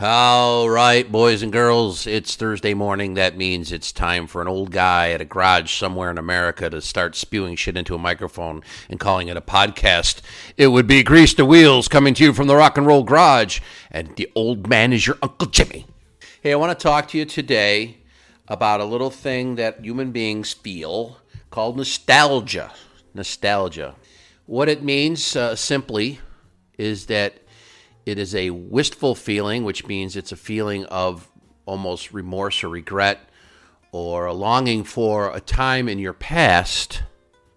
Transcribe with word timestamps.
All 0.00 0.70
right, 0.70 1.10
boys 1.10 1.42
and 1.42 1.52
girls, 1.52 2.06
it's 2.06 2.36
Thursday 2.36 2.72
morning. 2.72 3.14
That 3.14 3.36
means 3.36 3.72
it's 3.72 3.90
time 3.90 4.28
for 4.28 4.40
an 4.40 4.46
old 4.46 4.70
guy 4.70 5.10
at 5.10 5.20
a 5.20 5.24
garage 5.24 5.72
somewhere 5.72 6.08
in 6.08 6.18
America 6.18 6.70
to 6.70 6.80
start 6.80 7.16
spewing 7.16 7.56
shit 7.56 7.76
into 7.76 7.96
a 7.96 7.98
microphone 7.98 8.62
and 8.88 9.00
calling 9.00 9.26
it 9.26 9.36
a 9.36 9.40
podcast. 9.40 10.20
It 10.56 10.68
would 10.68 10.86
be 10.86 11.02
Grease 11.02 11.34
the 11.34 11.44
Wheels 11.44 11.88
coming 11.88 12.14
to 12.14 12.22
you 12.22 12.32
from 12.32 12.46
the 12.46 12.54
Rock 12.54 12.78
and 12.78 12.86
Roll 12.86 13.02
Garage, 13.02 13.58
and 13.90 14.14
the 14.14 14.30
old 14.36 14.68
man 14.68 14.92
is 14.92 15.04
your 15.04 15.18
Uncle 15.20 15.48
Jimmy. 15.48 15.84
Hey, 16.42 16.52
I 16.52 16.56
want 16.56 16.78
to 16.78 16.80
talk 16.80 17.08
to 17.08 17.18
you 17.18 17.24
today 17.24 17.96
about 18.46 18.80
a 18.80 18.84
little 18.84 19.10
thing 19.10 19.56
that 19.56 19.84
human 19.84 20.12
beings 20.12 20.52
feel 20.52 21.16
called 21.50 21.76
nostalgia. 21.76 22.70
Nostalgia. 23.14 23.96
What 24.46 24.68
it 24.68 24.84
means 24.84 25.34
uh, 25.34 25.56
simply 25.56 26.20
is 26.78 27.06
that 27.06 27.42
it 28.08 28.18
is 28.18 28.34
a 28.34 28.48
wistful 28.48 29.14
feeling, 29.14 29.64
which 29.64 29.86
means 29.86 30.16
it's 30.16 30.32
a 30.32 30.36
feeling 30.36 30.86
of 30.86 31.30
almost 31.66 32.10
remorse 32.10 32.64
or 32.64 32.70
regret 32.70 33.20
or 33.92 34.24
a 34.24 34.32
longing 34.32 34.82
for 34.82 35.34
a 35.34 35.40
time 35.40 35.90
in 35.90 35.98
your 35.98 36.14
past, 36.14 37.02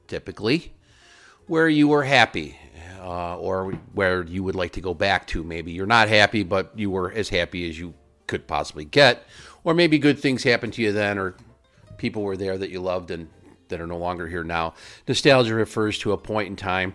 typically, 0.08 0.73
where 1.48 1.70
you 1.70 1.88
were 1.88 2.03
happy 2.03 2.58
uh, 2.99 3.38
or 3.38 3.72
where 3.94 4.23
you 4.23 4.44
would 4.44 4.55
like 4.55 4.73
to 4.73 4.81
go 4.81 4.94
back 4.94 5.25
to. 5.27 5.41
Maybe 5.41 5.72
you're 5.72 5.85
not 5.85 6.09
happy, 6.09 6.44
but 6.44 6.77
you 6.77 6.89
were 6.89 7.09
as 7.13 7.30
happy 7.30 7.70
as 7.70 7.80
you 7.80 7.94
could 8.27 8.45
possibly 8.45 8.83
get. 8.83 9.25
Or 9.63 9.73
maybe 9.73 9.99
good 9.99 10.20
things 10.20 10.44
happened 10.44 10.73
to 10.73 10.81
you 10.81 10.91
then, 10.91 11.17
or 11.17 11.36
people 11.95 12.23
were 12.23 12.36
there 12.36 12.58
that 12.58 12.70
you 12.70 12.81
loved 12.81 13.09
and 13.09 13.30
that 13.70 13.80
are 13.80 13.88
no 13.88 13.97
longer 13.97 14.27
here 14.27 14.44
now. 14.44 14.73
Nostalgia 15.08 15.55
refers 15.55 15.97
to 15.99 16.11
a 16.11 16.17
point 16.17 16.49
in 16.49 16.58
time 16.58 16.94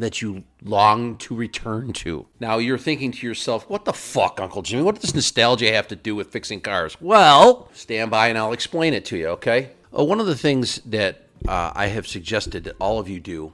that 0.00 0.22
you 0.22 0.44
long 0.62 1.16
to 1.18 1.34
return 1.34 1.92
to. 1.92 2.26
Now 2.40 2.58
you're 2.58 2.78
thinking 2.78 3.12
to 3.12 3.26
yourself, 3.26 3.68
what 3.68 3.84
the 3.84 3.92
fuck, 3.92 4.40
Uncle 4.40 4.62
Jimmy? 4.62 4.82
What 4.82 5.00
does 5.00 5.14
nostalgia 5.14 5.72
have 5.72 5.88
to 5.88 5.96
do 5.96 6.14
with 6.14 6.28
fixing 6.28 6.60
cars? 6.60 6.96
Well, 7.00 7.68
stand 7.72 8.10
by 8.10 8.28
and 8.28 8.38
I'll 8.38 8.52
explain 8.52 8.94
it 8.94 9.04
to 9.06 9.16
you, 9.16 9.28
okay? 9.28 9.70
Uh, 9.96 10.04
one 10.04 10.20
of 10.20 10.26
the 10.26 10.36
things 10.36 10.80
that 10.86 11.22
uh, 11.46 11.72
I 11.74 11.86
have 11.86 12.06
suggested 12.06 12.64
that 12.64 12.76
all 12.80 12.98
of 12.98 13.08
you 13.08 13.20
do 13.20 13.52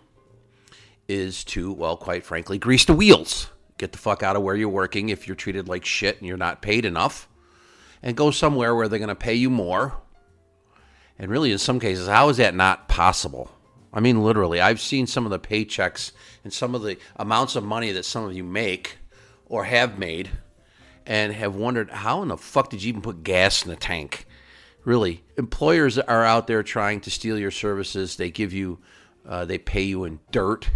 is 1.09 1.45
to, 1.45 1.73
well, 1.73 1.97
quite 1.97 2.25
frankly, 2.25 2.59
grease 2.59 2.85
the 2.85 2.95
wheels. 2.95 3.51
Get 3.77 3.93
the 3.93 3.99
fuck 3.99 4.23
out 4.23 4.37
of 4.37 4.43
where 4.43 4.57
you're 4.57 4.69
working 4.69 5.09
if 5.09 5.27
you're 5.27 5.35
treated 5.35 5.69
like 5.69 5.85
shit 5.85 6.19
and 6.19 6.27
you're 6.27 6.37
not 6.37 6.63
paid 6.63 6.85
enough, 6.85 7.29
and 8.03 8.17
go 8.17 8.31
somewhere 8.31 8.75
where 8.75 8.89
they're 8.89 8.99
going 8.99 9.09
to 9.09 9.15
pay 9.15 9.35
you 9.35 9.51
more. 9.51 10.01
And 11.19 11.31
really, 11.31 11.53
in 11.53 11.59
some 11.59 11.79
cases, 11.79 12.09
how 12.09 12.29
is 12.29 12.39
that 12.39 12.55
not 12.55 12.89
possible? 12.89 13.51
I 13.95 14.01
mean, 14.01 14.25
literally, 14.25 14.61
I've 14.61 14.81
seen 14.81 15.07
some 15.07 15.25
of 15.25 15.31
the 15.31 15.39
paychecks 15.39 16.11
and 16.43 16.53
some 16.53 16.75
of 16.75 16.83
the 16.83 16.99
amounts 17.15 17.55
of 17.55 17.63
money 17.63 17.93
that 17.93 18.05
some 18.05 18.25
of 18.25 18.35
you 18.35 18.43
make 18.43 18.99
or 19.47 19.65
have 19.65 19.99
made 19.99 20.31
and 21.07 21.33
have 21.33 21.55
wondered 21.55 21.91
how 21.91 22.21
in 22.23 22.29
the 22.29 22.37
fuck 22.37 22.71
did 22.71 22.83
you 22.83 22.89
even 22.89 23.03
put 23.03 23.23
gas 23.23 23.65
in 23.65 23.71
the 23.71 23.77
tank? 23.77 24.27
Really, 24.85 25.23
employers 25.39 25.97
are 25.97 26.25
out 26.25 26.49
there 26.49 26.65
trying 26.65 27.01
to 27.03 27.11
steal 27.11 27.39
your 27.39 27.53
services. 27.53 28.17
They 28.17 28.31
give 28.31 28.53
you, 28.53 28.81
uh, 29.27 29.45
they 29.45 29.59
pay 29.59 29.83
you 29.83 30.05
in 30.05 30.19
dirt 30.33 30.69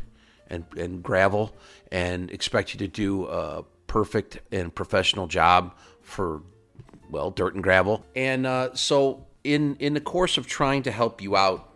and, 0.47 0.64
and 0.77 1.03
gravel 1.03 1.56
and 1.91 2.30
expect 2.30 2.72
you 2.72 2.78
to 2.78 2.88
do 2.88 3.27
a 3.27 3.64
perfect 3.88 4.38
and 4.53 4.72
professional 4.72 5.27
job 5.27 5.77
for, 6.03 6.42
well, 7.10 7.32
dirt 7.32 7.55
and 7.55 7.64
gravel. 7.64 8.06
And 8.14 8.47
uh, 8.47 8.75
so, 8.75 9.27
in 9.44 9.77
in 9.77 9.94
the 9.94 10.00
course 10.00 10.36
of 10.36 10.47
trying 10.47 10.82
to 10.82 10.91
help 10.91 11.22
you 11.22 11.36
out 11.36 11.67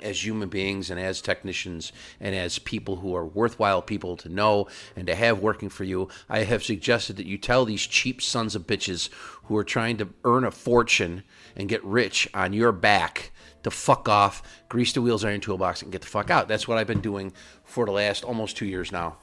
as 0.00 0.24
human 0.24 0.48
beings 0.48 0.90
and 0.90 1.00
as 1.00 1.20
technicians 1.20 1.92
and 2.20 2.34
as 2.34 2.58
people 2.58 2.96
who 2.96 3.14
are 3.14 3.26
worthwhile 3.26 3.82
people 3.82 4.16
to 4.16 4.28
know 4.28 4.68
and 4.96 5.06
to 5.06 5.14
have 5.14 5.40
working 5.40 5.68
for 5.68 5.84
you, 5.84 6.08
I 6.28 6.44
have 6.44 6.62
suggested 6.62 7.16
that 7.16 7.26
you 7.26 7.38
tell 7.38 7.64
these 7.64 7.86
cheap 7.86 8.22
sons 8.22 8.54
of 8.54 8.66
bitches 8.66 9.08
who 9.44 9.56
are 9.56 9.64
trying 9.64 9.96
to 9.98 10.08
earn 10.24 10.44
a 10.44 10.50
fortune 10.50 11.24
and 11.56 11.68
get 11.68 11.84
rich 11.84 12.28
on 12.34 12.52
your 12.52 12.72
back 12.72 13.32
to 13.62 13.70
fuck 13.70 14.08
off, 14.08 14.42
grease 14.68 14.92
the 14.92 15.02
wheels 15.02 15.24
on 15.24 15.30
your 15.30 15.40
toolbox, 15.40 15.82
and 15.82 15.92
get 15.92 16.02
the 16.02 16.06
fuck 16.06 16.30
out. 16.30 16.48
That's 16.48 16.68
what 16.68 16.78
I've 16.78 16.86
been 16.86 17.00
doing 17.00 17.32
for 17.64 17.86
the 17.86 17.92
last 17.92 18.24
almost 18.24 18.56
two 18.56 18.66
years 18.66 18.92
now, 18.92 19.18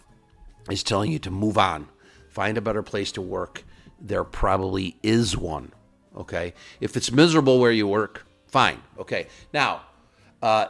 is 0.69 0.83
telling 0.83 1.11
you 1.11 1.19
to 1.19 1.31
move 1.31 1.57
on, 1.57 1.87
find 2.29 2.57
a 2.57 2.61
better 2.61 2.83
place 2.83 3.11
to 3.13 3.21
work. 3.21 3.63
There 3.99 4.23
probably 4.23 4.97
is 5.01 5.37
one. 5.37 5.71
Okay. 6.15 6.53
If 6.79 6.95
it's 6.95 7.11
miserable 7.11 7.59
where 7.59 7.71
you 7.71 7.87
work, 7.87 8.25
fine. 8.47 8.81
Okay. 8.99 9.27
Now, 9.53 9.81
uh, 10.45 10.69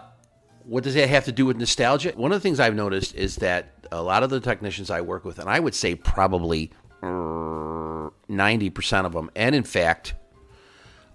what 0.63 0.85
does 0.85 0.93
that 0.93 1.09
have 1.09 1.25
to 1.25 1.33
do 1.33 1.45
with 1.45 1.57
nostalgia? 1.57 2.13
One 2.15 2.31
of 2.31 2.37
the 2.37 2.41
things 2.41 2.61
I've 2.61 2.75
noticed 2.75 3.13
is 3.13 3.35
that 3.37 3.73
a 3.91 4.01
lot 4.01 4.23
of 4.23 4.29
the 4.29 4.39
technicians 4.39 4.89
I 4.89 5.01
work 5.01 5.25
with, 5.25 5.37
and 5.37 5.49
I 5.49 5.59
would 5.59 5.75
say 5.75 5.95
probably 5.95 6.71
90% 7.03 9.05
of 9.05 9.11
them, 9.11 9.29
and 9.35 9.53
in 9.53 9.63
fact, 9.63 10.13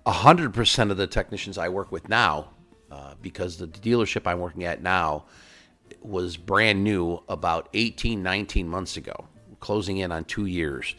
100% 0.07 0.91
of 0.91 0.99
the 0.99 1.07
technicians 1.07 1.57
I 1.57 1.71
work 1.71 1.91
with 1.91 2.11
now, 2.11 2.51
uh, 2.91 3.15
because 3.23 3.57
the 3.57 3.67
dealership 3.67 4.27
I'm 4.27 4.41
working 4.41 4.65
at 4.65 4.83
now 4.83 5.25
was 6.03 6.37
brand 6.37 6.85
new 6.85 7.23
about 7.31 7.71
18, 7.73 8.23
19 8.23 8.69
months 8.69 8.99
ago, 8.99 9.27
closing 9.61 9.97
in 9.97 10.13
on 10.13 10.25
two 10.25 10.45
years. 10.45 10.95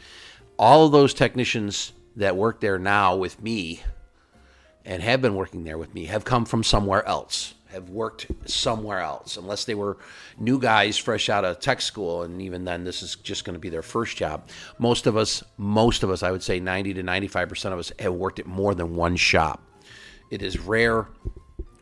All 0.58 0.88
of 0.88 0.92
those 0.92 1.14
technicians 1.14 1.94
that 2.16 2.36
work 2.36 2.60
there 2.60 2.80
now 2.80 3.16
with 3.16 3.40
me 3.40 3.82
and 4.86 5.02
have 5.04 5.22
been 5.22 5.36
working 5.36 5.64
there 5.64 5.78
with 5.78 5.94
me 5.94 6.06
have 6.06 6.26
come 6.26 6.46
from 6.46 6.64
somewhere 6.64 7.06
else, 7.08 7.54
have 7.68 7.90
worked 7.90 8.28
somewhere 8.46 9.00
else, 9.00 9.38
unless 9.38 9.66
they 9.66 9.76
were 9.76 9.98
new 10.40 10.60
guys 10.60 10.98
fresh 10.98 11.30
out 11.30 11.46
of 11.46 11.60
tech 11.60 11.82
school. 11.82 12.24
And 12.24 12.42
even 12.42 12.66
then, 12.66 12.84
this 12.84 13.02
is 13.02 13.16
just 13.16 13.46
going 13.46 13.54
to 13.54 13.60
be 13.60 13.70
their 13.70 13.82
first 13.82 14.18
job. 14.18 14.48
Most 14.80 15.08
of 15.08 15.16
us, 15.16 15.44
most 15.58 16.04
of 16.04 16.10
us, 16.10 16.24
I 16.24 16.32
would 16.32 16.44
say 16.44 16.60
90 16.60 16.96
to 16.96 17.04
95% 17.04 17.74
of 17.74 17.80
us 17.80 17.92
have 18.00 18.14
worked 18.14 18.40
at 18.40 18.46
more 18.46 18.74
than 18.74 18.96
one 18.96 19.16
shop. 19.16 19.62
It 20.30 20.42
is 20.42 20.60
rare. 20.60 21.08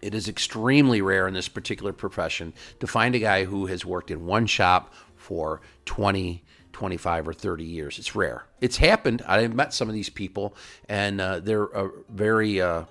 It 0.01 0.13
is 0.13 0.27
extremely 0.27 1.01
rare 1.01 1.27
in 1.27 1.33
this 1.33 1.49
particular 1.49 1.93
profession 1.93 2.53
to 2.79 2.87
find 2.87 3.15
a 3.15 3.19
guy 3.19 3.43
who 3.45 3.65
has 3.67 3.85
worked 3.85 4.11
in 4.11 4.25
one 4.25 4.45
shop 4.45 4.93
for 5.15 5.61
20, 5.85 6.43
25 6.73 7.27
or 7.27 7.33
30 7.33 7.63
years. 7.63 7.99
It's 7.99 8.15
rare. 8.15 8.43
It's 8.61 8.77
happened. 8.77 9.21
I've 9.27 9.53
met 9.53 9.73
some 9.73 9.89
of 9.89 9.93
these 9.93 10.09
people, 10.09 10.55
and 10.87 11.19
uh, 11.19 11.39
they're 11.39 11.75
uh, 11.75 11.89
very. 12.09 12.61
Uh, 12.61 12.85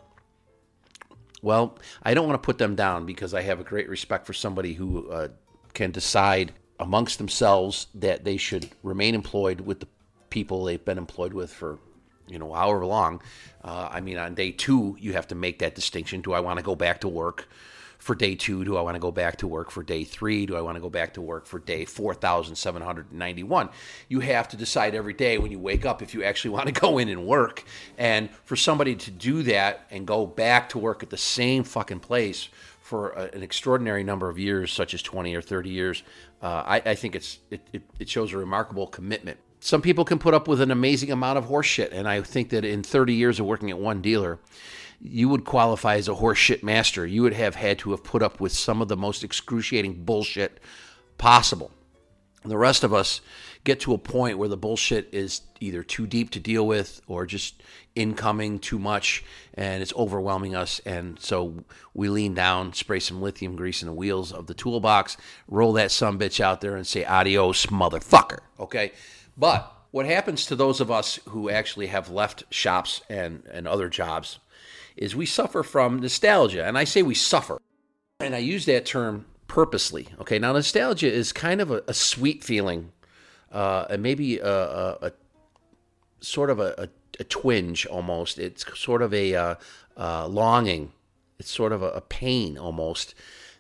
well, 1.41 1.79
I 2.03 2.15
don't 2.15 2.27
want 2.27 2.43
to 2.43 2.45
put 2.45 2.59
them 2.59 2.75
down 2.75 3.07
because 3.07 3.33
I 3.33 3.43
have 3.43 3.61
a 3.61 3.65
great 3.65 3.89
respect 3.89 4.27
for 4.27 4.33
somebody 4.33 4.75
who 4.75 5.09
uh, 5.09 5.29
can 5.73 5.93
decide 5.93 6.53
amongst 6.81 7.19
themselves 7.19 7.87
that 7.95 8.25
they 8.25 8.37
should 8.37 8.69
remain 8.83 9.15
employed 9.15 9.61
with 9.61 9.81
the 9.81 9.89
people 10.31 10.65
they've 10.65 10.85
been 10.85 10.99
employed 10.99 11.33
with 11.33 11.53
for 11.53 11.79
you 12.29 12.39
know 12.39 12.53
however 12.53 12.85
long. 12.87 13.23
Uh, 13.63 13.89
I 13.91 14.01
mean, 14.01 14.19
on 14.19 14.35
day 14.35 14.53
two, 14.53 14.97
you 15.01 15.13
have 15.15 15.29
to 15.29 15.35
make 15.35 15.61
that 15.61 15.75
distinction. 15.75 16.21
Do 16.21 16.33
I 16.33 16.41
want 16.41 16.59
to 16.59 16.65
go 16.65 16.75
back 16.75 17.01
to 17.03 17.09
work? 17.09 17.49
For 17.99 18.15
day 18.15 18.35
two? 18.35 18.65
Do 18.65 18.77
I 18.77 18.81
want 18.81 18.95
to 18.95 19.01
go 19.01 19.11
back 19.11 19.37
to 19.39 19.47
work 19.47 19.71
for 19.71 19.83
day 19.83 20.05
three? 20.05 20.47
Do 20.47 20.57
I 20.57 20.61
want 20.61 20.77
to 20.77 20.81
go 20.81 20.89
back 20.89 21.15
to 21.15 21.21
work 21.21 21.47
for 21.47 21.59
day 21.59 21.85
4,791? 21.85 23.69
You 24.09 24.21
have 24.21 24.49
to 24.49 24.57
decide 24.57 24.95
every 24.95 25.13
day 25.13 25.39
when 25.39 25.51
you 25.51 25.59
wake 25.59 25.85
up 25.85 26.01
if 26.01 26.15
you 26.15 26.23
actually 26.23 26.51
want 26.57 26.67
to 26.67 26.81
go 26.81 26.99
in 26.99 27.09
and 27.09 27.27
work. 27.27 27.65
And 27.99 28.31
for 28.45 28.57
somebody 28.57 28.95
to 28.95 29.11
do 29.11 29.43
that 29.45 29.87
and 29.91 30.07
go 30.07 30.27
back 30.27 30.71
to 30.71 30.79
work 30.79 31.03
at 31.03 31.11
the 31.11 31.17
same 31.17 31.65
fucking 31.65 32.01
place 32.01 32.49
for 32.81 33.11
a, 33.11 33.31
an 33.35 33.43
extraordinary 33.43 34.05
number 34.05 34.31
of 34.31 34.39
years, 34.39 34.73
such 34.73 34.95
as 34.95 35.03
20 35.03 35.35
or 35.35 35.43
30 35.43 35.69
years, 35.69 36.03
uh, 36.41 36.63
I, 36.65 36.83
I, 36.87 36.95
think 36.95 37.17
it's 37.17 37.41
it, 37.51 37.61
it, 37.73 37.83
it 37.99 38.09
shows 38.09 38.33
a 38.33 38.39
remarkable 38.39 38.87
commitment 38.87 39.39
some 39.61 39.83
people 39.83 40.05
can 40.05 40.19
put 40.19 40.35
up 40.35 40.47
with 40.47 40.61
an 40.61 40.71
amazing 40.71 41.11
amount 41.11 41.39
of 41.39 41.47
horseshit. 41.47 41.93
And 41.93 42.09
I 42.09 42.21
think 42.23 42.51
that 42.51 42.65
in 42.65 42.83
30 42.83 43.15
years 43.15 43.41
of 43.41 43.47
working 43.47 43.71
at 43.71 43.79
one 43.79 44.01
dealer, 44.01 44.39
you 45.01 45.29
would 45.29 45.45
qualify 45.45 45.97
as 45.97 46.09
a 46.09 46.15
horseshit 46.15 46.63
master. 46.63 47.07
You 47.07 47.23
would 47.23 47.35
have 47.35 47.55
had 47.55 47.79
to 47.81 47.91
have 47.93 48.03
put 48.03 48.23
up 48.23 48.41
with 48.41 48.53
some 48.53 48.83
of 48.83 48.89
the 48.89 48.97
most 48.97 49.23
excruciating 49.23 50.05
bullshit 50.05 50.61
possible. 51.19 51.71
The 52.45 52.59
rest 52.59 52.85
of 52.85 52.95
us 52.95 53.21
get 53.65 53.81
to 53.81 53.93
a 53.93 53.99
point 53.99 54.39
where 54.39 54.49
the 54.49 54.57
bullshit 54.57 55.09
is 55.13 55.43
either 55.61 55.83
too 55.83 56.07
deep 56.07 56.31
to 56.31 56.41
deal 56.41 56.67
with 56.67 57.01
or 57.07 57.27
just 57.27 57.63
incoming 57.95 58.61
too 58.61 58.79
much 58.79 59.25
and 59.55 59.83
it's 59.83 59.93
overwhelming 59.95 60.55
us. 60.55 60.81
And 60.87 61.19
so 61.21 61.65
we 61.95 62.09
lean 62.09 62.35
down, 62.35 62.73
spray 62.73 63.01
some 63.01 63.21
lithium 63.21 63.57
grease 63.57 63.83
in 63.83 63.87
the 63.87 63.93
wheels 63.93 64.33
of 64.33 64.47
the 64.47 64.55
toolbox, 64.55 65.17
roll 65.49 65.73
that 65.75 65.91
some 65.91 66.19
bitch 66.19 66.41
out 66.41 66.61
there 66.61 66.77
and 66.77 66.87
say, 66.87 67.05
adios, 67.05 67.67
motherfucker. 67.67 68.39
Okay? 68.59 68.93
But 69.37 69.73
what 69.91 70.07
happens 70.07 70.47
to 70.47 70.57
those 70.57 70.81
of 70.81 70.91
us 70.91 71.19
who 71.29 71.49
actually 71.49 71.87
have 71.87 72.11
left 72.11 72.45
shops 72.51 73.01
and, 73.09 73.43
and 73.51 73.67
other 73.67 73.89
jobs 73.89 74.39
is 74.97 75.17
we 75.17 75.27
suffer 75.27 75.63
from 75.63 76.01
nostalgia. 76.01 76.65
And 76.65 76.77
I 76.77 76.85
say 76.85 77.03
we 77.03 77.15
suffer. 77.15 77.59
And 78.21 78.35
I 78.35 78.39
use 78.39 78.67
that 78.67 78.85
term 78.85 79.27
purposely. 79.47 80.09
Okay, 80.21 80.39
now 80.39 80.53
nostalgia 80.53 81.11
is 81.11 81.33
kind 81.33 81.61
of 81.61 81.71
a, 81.71 81.83
a 81.87 81.95
sweet 81.95 82.45
feeling, 82.45 82.93
uh, 83.53 83.87
and 83.89 84.03
maybe 84.03 84.39
a, 84.39 84.47
a, 84.47 84.99
a 85.03 85.13
sort 86.21 86.51
of 86.51 86.61
a, 86.61 86.89
twinge 87.25 87.87
almost. 87.87 88.39
It's 88.39 88.65
sort 88.79 89.03
of 89.03 89.15
a 89.15 89.35
uh, 89.35 89.55
uh, 89.97 90.27
longing. 90.27 90.93
It's 91.39 91.51
sort 91.51 91.73
of 91.73 91.83
a, 91.83 92.01
pain 92.01 92.59
almost 92.59 93.15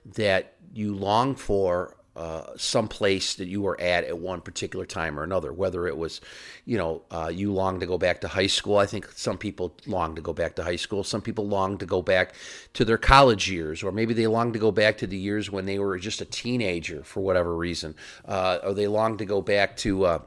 that 0.04 0.54
you 0.72 0.94
long 0.94 1.34
for 1.34 1.96
uh, 2.18 2.56
some 2.56 2.88
place 2.88 3.36
that 3.36 3.46
you 3.46 3.62
were 3.62 3.80
at 3.80 4.02
at 4.02 4.18
one 4.18 4.40
particular 4.40 4.84
time 4.84 5.20
or 5.20 5.22
another. 5.22 5.52
Whether 5.52 5.86
it 5.86 5.96
was, 5.96 6.20
you 6.64 6.76
know, 6.76 7.02
uh, 7.12 7.30
you 7.32 7.52
long 7.52 7.78
to 7.78 7.86
go 7.86 7.96
back 7.96 8.20
to 8.22 8.28
high 8.28 8.48
school. 8.48 8.76
I 8.76 8.86
think 8.86 9.08
some 9.12 9.38
people 9.38 9.76
long 9.86 10.16
to 10.16 10.20
go 10.20 10.32
back 10.32 10.56
to 10.56 10.64
high 10.64 10.76
school. 10.76 11.04
Some 11.04 11.22
people 11.22 11.46
long 11.46 11.78
to 11.78 11.86
go 11.86 12.02
back 12.02 12.34
to 12.74 12.84
their 12.84 12.98
college 12.98 13.48
years, 13.48 13.84
or 13.84 13.92
maybe 13.92 14.14
they 14.14 14.26
long 14.26 14.52
to 14.52 14.58
go 14.58 14.72
back 14.72 14.98
to 14.98 15.06
the 15.06 15.16
years 15.16 15.48
when 15.48 15.66
they 15.66 15.78
were 15.78 15.96
just 15.96 16.20
a 16.20 16.24
teenager 16.24 17.04
for 17.04 17.20
whatever 17.20 17.56
reason, 17.56 17.94
uh, 18.24 18.58
or 18.64 18.74
they 18.74 18.88
long 18.88 19.16
to 19.18 19.24
go 19.24 19.40
back 19.40 19.76
to 19.76 20.04
uh, 20.04 20.18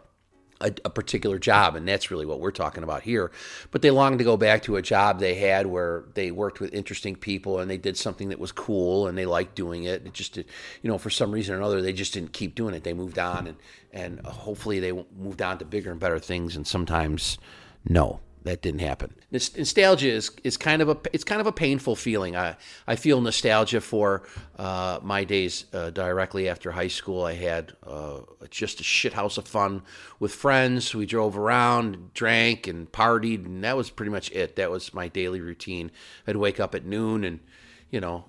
a, 0.61 0.73
a, 0.85 0.89
particular 0.89 1.39
job, 1.39 1.75
and 1.75 1.87
that's 1.87 2.11
really 2.11 2.25
what 2.25 2.39
we're 2.39 2.51
talking 2.51 2.83
about 2.83 3.01
here. 3.03 3.31
But 3.71 3.81
they 3.81 3.91
longed 3.91 4.19
to 4.19 4.23
go 4.23 4.37
back 4.37 4.63
to 4.63 4.77
a 4.77 4.81
job 4.81 5.19
they 5.19 5.35
had 5.35 5.67
where 5.67 6.05
they 6.13 6.31
worked 6.31 6.59
with 6.59 6.73
interesting 6.73 7.15
people 7.15 7.59
and 7.59 7.69
they 7.69 7.77
did 7.77 7.97
something 7.97 8.29
that 8.29 8.39
was 8.39 8.51
cool 8.51 9.07
and 9.07 9.17
they 9.17 9.25
liked 9.25 9.55
doing 9.55 9.83
it. 9.83 10.05
It 10.05 10.13
just, 10.13 10.37
you 10.37 10.45
know, 10.83 10.97
for 10.97 11.09
some 11.09 11.31
reason 11.31 11.55
or 11.55 11.57
another, 11.57 11.81
they 11.81 11.93
just 11.93 12.13
didn't 12.13 12.33
keep 12.33 12.55
doing 12.55 12.73
it. 12.73 12.83
They 12.83 12.93
moved 12.93 13.19
on, 13.19 13.47
and 13.47 13.57
and 13.91 14.25
hopefully 14.25 14.79
they 14.79 14.91
moved 14.91 15.41
on 15.41 15.57
to 15.59 15.65
bigger 15.65 15.91
and 15.91 15.99
better 15.99 16.19
things. 16.19 16.55
And 16.55 16.65
sometimes, 16.65 17.37
no 17.87 18.19
that 18.43 18.61
didn't 18.61 18.79
happen. 18.79 19.13
Nostalgia 19.31 20.09
is, 20.09 20.31
is 20.43 20.57
kind 20.57 20.81
of 20.81 20.89
a 20.89 20.97
it's 21.13 21.23
kind 21.23 21.39
of 21.39 21.47
a 21.47 21.51
painful 21.51 21.95
feeling. 21.95 22.35
I 22.35 22.55
I 22.87 22.95
feel 22.95 23.21
nostalgia 23.21 23.81
for 23.81 24.23
uh, 24.57 24.99
my 25.03 25.23
days 25.23 25.65
uh, 25.73 25.91
directly 25.91 26.49
after 26.49 26.71
high 26.71 26.87
school. 26.87 27.23
I 27.23 27.33
had 27.33 27.73
uh, 27.85 28.21
just 28.49 28.79
a 28.79 28.83
shit 28.83 29.13
house 29.13 29.37
of 29.37 29.47
fun 29.47 29.83
with 30.19 30.33
friends. 30.33 30.95
We 30.95 31.05
drove 31.05 31.37
around, 31.37 32.13
drank, 32.13 32.67
and 32.67 32.91
partied, 32.91 33.45
and 33.45 33.63
that 33.63 33.77
was 33.77 33.91
pretty 33.91 34.11
much 34.11 34.31
it. 34.31 34.55
That 34.55 34.71
was 34.71 34.93
my 34.93 35.07
daily 35.07 35.39
routine. 35.39 35.91
I'd 36.25 36.35
wake 36.35 36.59
up 36.59 36.73
at 36.73 36.83
noon 36.83 37.23
and 37.23 37.39
you 37.91 38.01
know 38.01 38.25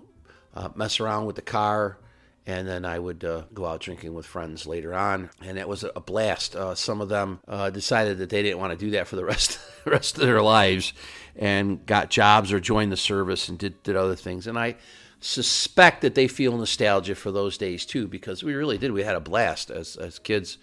uh, 0.54 0.68
mess 0.74 1.00
around 1.00 1.24
with 1.24 1.36
the 1.36 1.42
car 1.42 1.98
and 2.46 2.66
then 2.66 2.84
I 2.84 2.98
would 2.98 3.24
uh, 3.24 3.42
go 3.54 3.66
out 3.66 3.80
drinking 3.80 4.14
with 4.14 4.26
friends 4.26 4.66
later 4.66 4.94
on, 4.94 5.30
and 5.42 5.58
it 5.58 5.68
was 5.68 5.84
a 5.84 6.00
blast. 6.00 6.56
Uh, 6.56 6.74
some 6.74 7.00
of 7.00 7.08
them 7.08 7.40
uh, 7.46 7.70
decided 7.70 8.18
that 8.18 8.30
they 8.30 8.42
didn't 8.42 8.58
want 8.58 8.72
to 8.72 8.84
do 8.84 8.90
that 8.92 9.06
for 9.06 9.16
the 9.16 9.24
rest 9.32 9.60
rest 9.84 10.16
of 10.18 10.22
their 10.22 10.42
lives, 10.42 10.92
and 11.36 11.84
got 11.86 12.10
jobs 12.10 12.52
or 12.52 12.58
joined 12.60 12.90
the 12.90 12.96
service 12.96 13.48
and 13.48 13.58
did 13.58 13.82
did 13.82 13.96
other 13.96 14.16
things. 14.16 14.46
And 14.46 14.58
I 14.58 14.76
suspect 15.20 16.02
that 16.02 16.16
they 16.16 16.26
feel 16.26 16.56
nostalgia 16.56 17.14
for 17.14 17.30
those 17.30 17.56
days 17.56 17.86
too, 17.86 18.08
because 18.08 18.42
we 18.42 18.54
really 18.54 18.78
did. 18.78 18.90
We 18.90 19.04
had 19.04 19.16
a 19.16 19.20
blast 19.20 19.70
as 19.70 19.96
as 19.96 20.18
kids. 20.18 20.58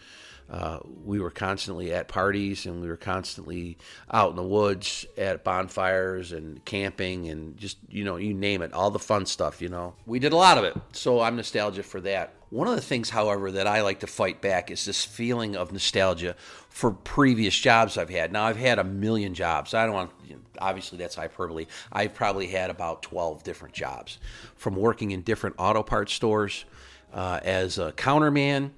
Uh, 0.49 0.79
we 1.05 1.19
were 1.19 1.29
constantly 1.29 1.93
at 1.93 2.07
parties 2.07 2.65
and 2.65 2.81
we 2.81 2.87
were 2.87 2.97
constantly 2.97 3.77
out 4.11 4.31
in 4.31 4.35
the 4.35 4.43
woods 4.43 5.05
at 5.15 5.43
bonfires 5.43 6.31
and 6.31 6.63
camping 6.65 7.29
and 7.29 7.55
just 7.55 7.77
you 7.87 8.03
know 8.03 8.15
you 8.15 8.33
name 8.33 8.63
it 8.63 8.73
all 8.73 8.89
the 8.89 8.97
fun 8.97 9.27
stuff 9.27 9.61
you 9.61 9.69
know? 9.69 9.93
We 10.07 10.17
did 10.17 10.33
a 10.33 10.37
lot 10.37 10.57
of 10.57 10.63
it 10.63 10.75
so 10.91 11.21
i'm 11.21 11.35
nostalgic 11.35 11.85
for 11.85 12.01
that. 12.01 12.33
One 12.49 12.67
of 12.67 12.75
the 12.75 12.81
things 12.81 13.11
however 13.11 13.51
that 13.51 13.67
i 13.67 13.81
like 13.81 13.99
to 13.99 14.07
fight 14.07 14.41
back 14.41 14.71
is 14.71 14.85
this 14.85 15.05
feeling 15.05 15.55
of 15.55 15.71
nostalgia 15.71 16.35
for 16.69 16.91
previous 16.91 17.55
jobs 17.55 17.95
i've 17.95 18.09
had. 18.09 18.31
Now 18.31 18.45
i've 18.45 18.57
had 18.57 18.79
a 18.79 18.83
million 18.83 19.35
jobs. 19.35 19.75
I 19.75 19.85
don't 19.85 19.93
want 19.93 20.11
you 20.25 20.35
know, 20.35 20.41
obviously 20.57 20.97
that's 20.97 21.13
hyperbole. 21.13 21.67
I've 21.91 22.15
probably 22.15 22.47
had 22.47 22.71
about 22.71 23.03
12 23.03 23.43
different 23.43 23.75
jobs 23.75 24.17
from 24.55 24.75
working 24.75 25.11
in 25.11 25.21
different 25.21 25.57
auto 25.59 25.83
parts 25.83 26.13
stores 26.13 26.65
uh, 27.13 27.39
as 27.43 27.77
a 27.77 27.91
counterman 27.91 28.71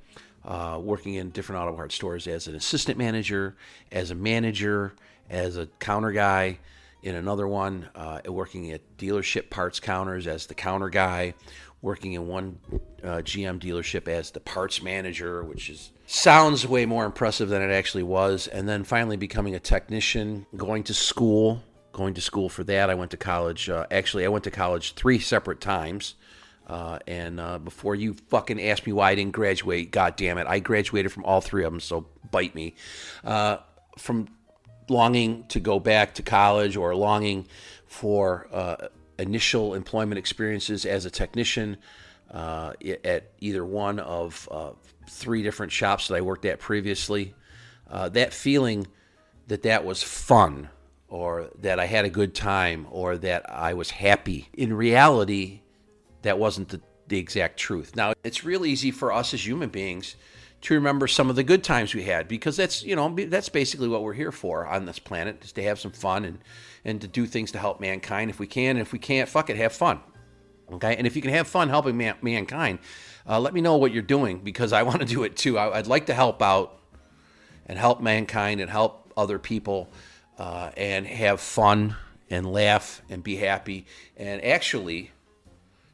uh, 0.45 0.79
working 0.81 1.15
in 1.15 1.29
different 1.29 1.61
auto 1.61 1.75
parts 1.75 1.95
stores 1.95 2.27
as 2.27 2.47
an 2.47 2.55
assistant 2.55 2.97
manager, 2.97 3.55
as 3.91 4.11
a 4.11 4.15
manager, 4.15 4.93
as 5.29 5.57
a 5.57 5.67
counter 5.79 6.11
guy 6.11 6.59
in 7.03 7.15
another 7.15 7.47
one, 7.47 7.89
uh, 7.95 8.19
working 8.27 8.71
at 8.71 8.97
dealership 8.97 9.49
parts 9.49 9.79
counters 9.79 10.27
as 10.27 10.45
the 10.45 10.53
counter 10.53 10.89
guy, 10.89 11.33
working 11.81 12.13
in 12.13 12.27
one 12.27 12.59
uh, 13.03 13.17
GM 13.17 13.59
dealership 13.59 14.07
as 14.07 14.31
the 14.31 14.39
parts 14.39 14.81
manager, 14.81 15.43
which 15.43 15.69
is 15.69 15.91
sounds 16.05 16.67
way 16.67 16.85
more 16.85 17.05
impressive 17.05 17.49
than 17.49 17.61
it 17.61 17.73
actually 17.73 18.03
was, 18.03 18.47
and 18.47 18.67
then 18.67 18.83
finally 18.83 19.17
becoming 19.17 19.55
a 19.55 19.59
technician, 19.59 20.45
going 20.55 20.83
to 20.83 20.93
school, 20.93 21.63
going 21.91 22.13
to 22.13 22.21
school 22.21 22.49
for 22.49 22.63
that. 22.65 22.89
I 22.89 22.95
went 22.95 23.11
to 23.11 23.17
college. 23.17 23.69
Uh, 23.69 23.85
actually, 23.89 24.25
I 24.25 24.29
went 24.29 24.43
to 24.43 24.51
college 24.51 24.93
three 24.93 25.19
separate 25.19 25.61
times. 25.61 26.15
Uh, 26.71 26.99
and 27.05 27.37
uh, 27.37 27.59
before 27.59 27.95
you 27.95 28.13
fucking 28.29 28.61
ask 28.61 28.85
me 28.85 28.93
why 28.93 29.11
I 29.11 29.15
didn't 29.15 29.33
graduate, 29.33 29.91
god 29.91 30.15
damn 30.15 30.37
it, 30.37 30.47
I 30.47 30.59
graduated 30.59 31.11
from 31.11 31.25
all 31.25 31.41
three 31.41 31.65
of 31.65 31.73
them, 31.73 31.81
so 31.81 32.07
bite 32.31 32.55
me. 32.55 32.75
Uh, 33.25 33.57
from 33.97 34.29
longing 34.87 35.43
to 35.49 35.59
go 35.59 35.81
back 35.81 36.15
to 36.15 36.23
college 36.23 36.77
or 36.77 36.95
longing 36.95 37.45
for 37.87 38.47
uh, 38.53 38.87
initial 39.19 39.73
employment 39.73 40.17
experiences 40.17 40.85
as 40.85 41.05
a 41.05 41.09
technician 41.09 41.75
uh, 42.31 42.71
at 43.03 43.31
either 43.41 43.65
one 43.65 43.99
of 43.99 44.47
uh, 44.49 44.71
three 45.09 45.43
different 45.43 45.73
shops 45.73 46.07
that 46.07 46.15
I 46.15 46.21
worked 46.21 46.45
at 46.45 46.59
previously, 46.59 47.35
that 47.89 48.33
feeling 48.33 48.87
that 49.47 49.63
that 49.63 49.83
was 49.83 50.01
fun 50.01 50.69
or 51.09 51.49
that 51.59 51.81
I 51.81 51.85
had 51.87 52.05
a 52.05 52.09
good 52.09 52.33
time 52.33 52.87
or 52.89 53.17
that 53.17 53.49
I 53.49 53.73
was 53.73 53.89
happy. 53.89 54.47
In 54.53 54.71
reality, 54.73 55.61
that 56.21 56.39
wasn't 56.39 56.69
the, 56.69 56.81
the 57.07 57.17
exact 57.17 57.57
truth. 57.57 57.95
Now, 57.95 58.13
it's 58.23 58.43
real 58.43 58.65
easy 58.65 58.91
for 58.91 59.11
us 59.11 59.33
as 59.33 59.45
human 59.45 59.69
beings 59.69 60.15
to 60.61 60.75
remember 60.75 61.07
some 61.07 61.29
of 61.29 61.35
the 61.35 61.43
good 61.43 61.63
times 61.63 61.95
we 61.95 62.03
had 62.03 62.27
because 62.27 62.55
that's 62.55 62.83
you 62.83 62.95
know 62.95 63.09
that's 63.15 63.49
basically 63.49 63.87
what 63.87 64.03
we're 64.03 64.13
here 64.13 64.31
for 64.31 64.67
on 64.67 64.85
this 64.85 64.99
planet 64.99 65.43
is 65.43 65.51
to 65.53 65.63
have 65.63 65.79
some 65.79 65.91
fun 65.91 66.23
and 66.23 66.37
and 66.85 67.01
to 67.01 67.07
do 67.07 67.25
things 67.25 67.51
to 67.51 67.59
help 67.59 67.79
mankind 67.79 68.29
if 68.29 68.39
we 68.39 68.47
can. 68.47 68.71
And 68.71 68.79
if 68.79 68.91
we 68.91 68.99
can't 68.99 69.27
fuck 69.27 69.49
it 69.49 69.57
have 69.57 69.73
fun. 69.73 69.99
Okay? 70.71 70.95
And 70.95 71.05
if 71.05 71.15
you 71.15 71.21
can 71.21 71.31
have 71.31 71.47
fun 71.47 71.69
helping 71.69 71.97
man- 71.97 72.17
mankind 72.21 72.79
uh, 73.27 73.39
let 73.39 73.53
me 73.53 73.61
know 73.61 73.77
what 73.77 73.91
you're 73.91 74.01
doing 74.01 74.39
because 74.39 74.73
i 74.73 74.83
want 74.89 74.99
to 74.99 75.05
do 75.05 75.23
it 75.23 75.35
too. 75.35 75.57
I, 75.57 75.77
would 75.77 75.87
like 75.87 76.07
to 76.07 76.13
help 76.13 76.41
out 76.41 76.79
and 77.65 77.77
help 77.77 78.01
mankind 78.01 78.61
and 78.61 78.69
help 78.69 79.13
other 79.15 79.39
people 79.39 79.89
uh, 80.37 80.71
and 80.75 81.05
have 81.05 81.39
fun 81.39 81.95
and 82.29 82.51
laugh 82.51 83.01
and 83.09 83.23
be 83.23 83.35
happy. 83.35 83.85
And 84.17 84.43
actually 84.43 85.11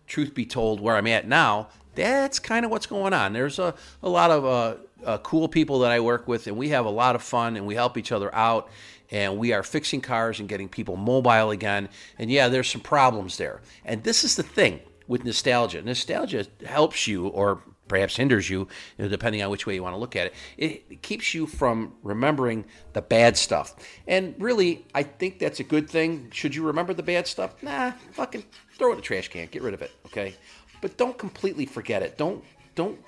truth 0.07 0.33
be 0.33 0.45
told, 0.45 0.79
where 0.79 0.95
I'm 0.95 1.07
at 1.07 1.27
now, 1.27 1.67
that's 1.95 2.39
kind 2.39 2.63
of 2.65 2.71
what's 2.71 2.85
going 2.85 3.13
on. 3.13 3.33
There's 3.33 3.59
a, 3.59 3.73
a 4.03 4.09
lot 4.09 4.31
of 4.31 4.45
uh, 4.45 4.75
uh, 5.05 5.17
cool 5.19 5.47
people 5.47 5.79
that 5.79 5.91
I 5.91 5.99
work 5.99 6.27
with, 6.27 6.47
and 6.47 6.57
we 6.57 6.69
have 6.69 6.85
a 6.85 6.89
lot 6.89 7.15
of 7.15 7.23
fun, 7.23 7.57
and 7.57 7.65
we 7.65 7.75
help 7.75 7.97
each 7.97 8.11
other 8.11 8.33
out, 8.33 8.69
and 9.11 9.37
we 9.37 9.53
are 9.53 9.63
fixing 9.63 10.01
cars 10.01 10.39
and 10.39 10.47
getting 10.47 10.69
people 10.69 10.95
mobile 10.95 11.51
again. 11.51 11.89
And 12.19 12.29
yeah, 12.29 12.49
there's 12.49 12.69
some 12.69 12.81
problems 12.81 13.37
there. 13.37 13.61
And 13.85 14.03
this 14.03 14.23
is 14.23 14.35
the 14.35 14.43
thing 14.43 14.79
with 15.07 15.23
nostalgia 15.23 15.81
nostalgia 15.81 16.45
helps 16.65 17.07
you, 17.07 17.27
or 17.27 17.61
perhaps 17.87 18.17
hinders 18.17 18.49
you, 18.49 18.67
depending 18.97 19.41
on 19.41 19.49
which 19.49 19.65
way 19.65 19.73
you 19.73 19.81
want 19.81 19.95
to 19.95 19.99
look 19.99 20.15
at 20.15 20.27
it. 20.27 20.33
It 20.57 21.01
keeps 21.01 21.33
you 21.33 21.47
from 21.47 21.93
remembering 22.03 22.65
the 22.91 23.01
bad 23.01 23.37
stuff. 23.37 23.75
And 24.07 24.35
really, 24.39 24.85
I 24.93 25.03
think 25.03 25.39
that's 25.39 25.61
a 25.61 25.63
good 25.63 25.89
thing. 25.89 26.29
Should 26.33 26.53
you 26.53 26.63
remember 26.63 26.93
the 26.93 27.03
bad 27.03 27.27
stuff? 27.27 27.63
Nah, 27.63 27.93
fucking 28.11 28.43
throw 28.77 28.89
it 28.89 28.91
in 28.91 28.97
the 28.97 29.03
trash 29.03 29.27
can, 29.27 29.47
get 29.47 29.61
rid 29.61 29.73
of 29.73 29.81
it, 29.81 29.91
okay? 30.05 30.35
But 30.81 30.97
don't 30.97 31.17
completely 31.17 31.65
forget 31.65 32.03
it. 32.03 32.17
Don't 32.17 32.43
don't 32.75 32.99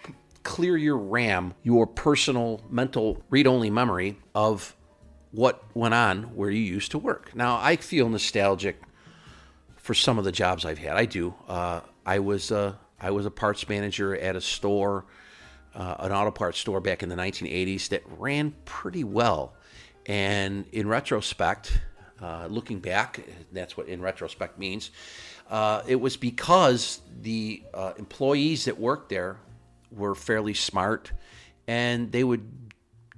clear 0.43 0.75
your 0.77 0.97
RAM, 0.97 1.53
your 1.63 1.85
personal 1.85 2.61
mental 2.69 3.21
read-only 3.29 3.69
memory 3.69 4.17
of 4.33 4.75
what 5.31 5.63
went 5.75 5.93
on 5.93 6.23
where 6.35 6.49
you 6.49 6.61
used 6.61 6.91
to 6.91 6.97
work. 6.97 7.35
Now, 7.35 7.59
I 7.61 7.75
feel 7.75 8.09
nostalgic 8.09 8.81
for 9.75 9.93
some 9.93 10.17
of 10.17 10.25
the 10.25 10.31
jobs 10.31 10.65
I've 10.65 10.79
had. 10.79 10.95
I 10.95 11.05
do. 11.05 11.35
Uh, 11.47 11.81
I 12.05 12.19
was 12.19 12.49
a, 12.51 12.79
I 12.99 13.11
was 13.11 13.25
a 13.25 13.31
parts 13.31 13.67
manager 13.69 14.15
at 14.15 14.35
a 14.35 14.41
store, 14.41 15.05
uh, 15.75 15.95
an 15.99 16.11
auto 16.11 16.31
parts 16.31 16.57
store 16.57 16.81
back 16.81 17.03
in 17.03 17.09
the 17.09 17.15
1980s 17.15 17.89
that 17.89 18.01
ran 18.17 18.55
pretty 18.65 19.03
well. 19.03 19.53
And 20.07 20.65
in 20.71 20.87
retrospect, 20.87 21.79
uh, 22.21 22.47
looking 22.49 22.79
back, 22.79 23.21
that's 23.51 23.77
what 23.77 23.87
in 23.87 24.01
retrospect 24.01 24.57
means. 24.57 24.91
Uh, 25.49 25.81
it 25.87 25.95
was 25.95 26.17
because 26.17 27.01
the 27.21 27.63
uh, 27.73 27.93
employees 27.97 28.65
that 28.65 28.79
worked 28.79 29.09
there 29.09 29.37
were 29.91 30.15
fairly 30.15 30.53
smart 30.53 31.11
and 31.67 32.11
they 32.11 32.23
would 32.23 32.47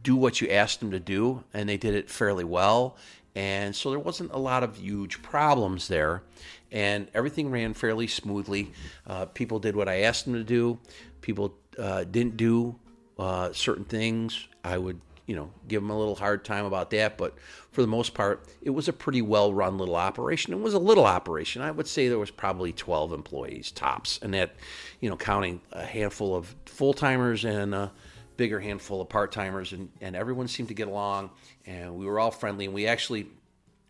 do 0.02 0.16
what 0.16 0.42
you 0.42 0.50
asked 0.50 0.80
them 0.80 0.92
to 0.92 1.00
do, 1.00 1.44
and 1.54 1.70
they 1.70 1.78
did 1.78 1.94
it 1.94 2.10
fairly 2.10 2.44
well. 2.44 2.98
And 3.36 3.76
so 3.76 3.92
there 3.92 4.00
wasn't 4.00 4.32
a 4.32 4.38
lot 4.38 4.64
of 4.64 4.78
huge 4.78 5.22
problems 5.22 5.88
there 5.88 6.24
and 6.72 7.08
everything 7.14 7.52
ran 7.52 7.74
fairly 7.74 8.08
smoothly. 8.08 8.72
Uh, 9.06 9.26
people 9.26 9.60
did 9.60 9.76
what 9.76 9.90
I 9.90 10.02
asked 10.02 10.26
them 10.26 10.34
to 10.36 10.44
do. 10.44 10.80
People 11.22 11.54
uh, 11.78 12.06
didn't 12.06 12.38
do 12.38 12.76
uh, 13.20 13.52
certain 13.52 13.86
things. 13.86 14.48
I 14.64 14.78
would, 14.78 15.02
you 15.32 15.38
know, 15.38 15.50
give 15.70 15.82
them 15.82 15.92
a 15.92 15.98
little 15.98 16.16
hard 16.16 16.44
time 16.44 16.66
about 16.66 16.90
that, 16.90 17.18
but 17.18 17.38
for 17.72 17.80
the 17.80 17.88
most 17.88 18.14
part, 18.14 18.50
it 18.62 18.72
was 18.72 18.90
a 18.90 18.92
pretty 18.92 19.22
well-run 19.22 19.78
little 19.78 19.96
operation. 19.96 20.52
It 20.52 20.60
was 20.60 20.74
a 20.74 20.80
little 20.80 21.06
operation. 21.06 21.62
I 21.62 21.72
would 21.72 21.88
say 21.88 22.10
there 22.10 22.20
was 22.20 22.30
probably 22.30 22.74
12 22.74 23.14
employees 23.14 23.72
tops, 23.72 24.20
and 24.22 24.34
that, 24.34 24.56
you 25.00 25.10
know, 25.10 25.16
counting 25.16 25.62
a 25.72 25.86
handful 25.86 26.36
of 26.36 26.54
full-timers 26.66 27.46
and 27.46 27.74
a 27.74 27.94
bigger 28.36 28.60
handful 28.60 29.00
of 29.00 29.08
part-timers, 29.08 29.72
and, 29.72 29.88
and 30.02 30.18
everyone 30.18 30.50
seemed 30.50 30.68
to 30.68 30.76
get 30.76 30.90
along, 30.90 31.30
and 31.66 31.96
we 31.96 32.06
were 32.06 32.20
all 32.20 32.32
friendly, 32.32 32.66
and 32.66 32.74
we 32.74 32.86
actually 32.86 33.28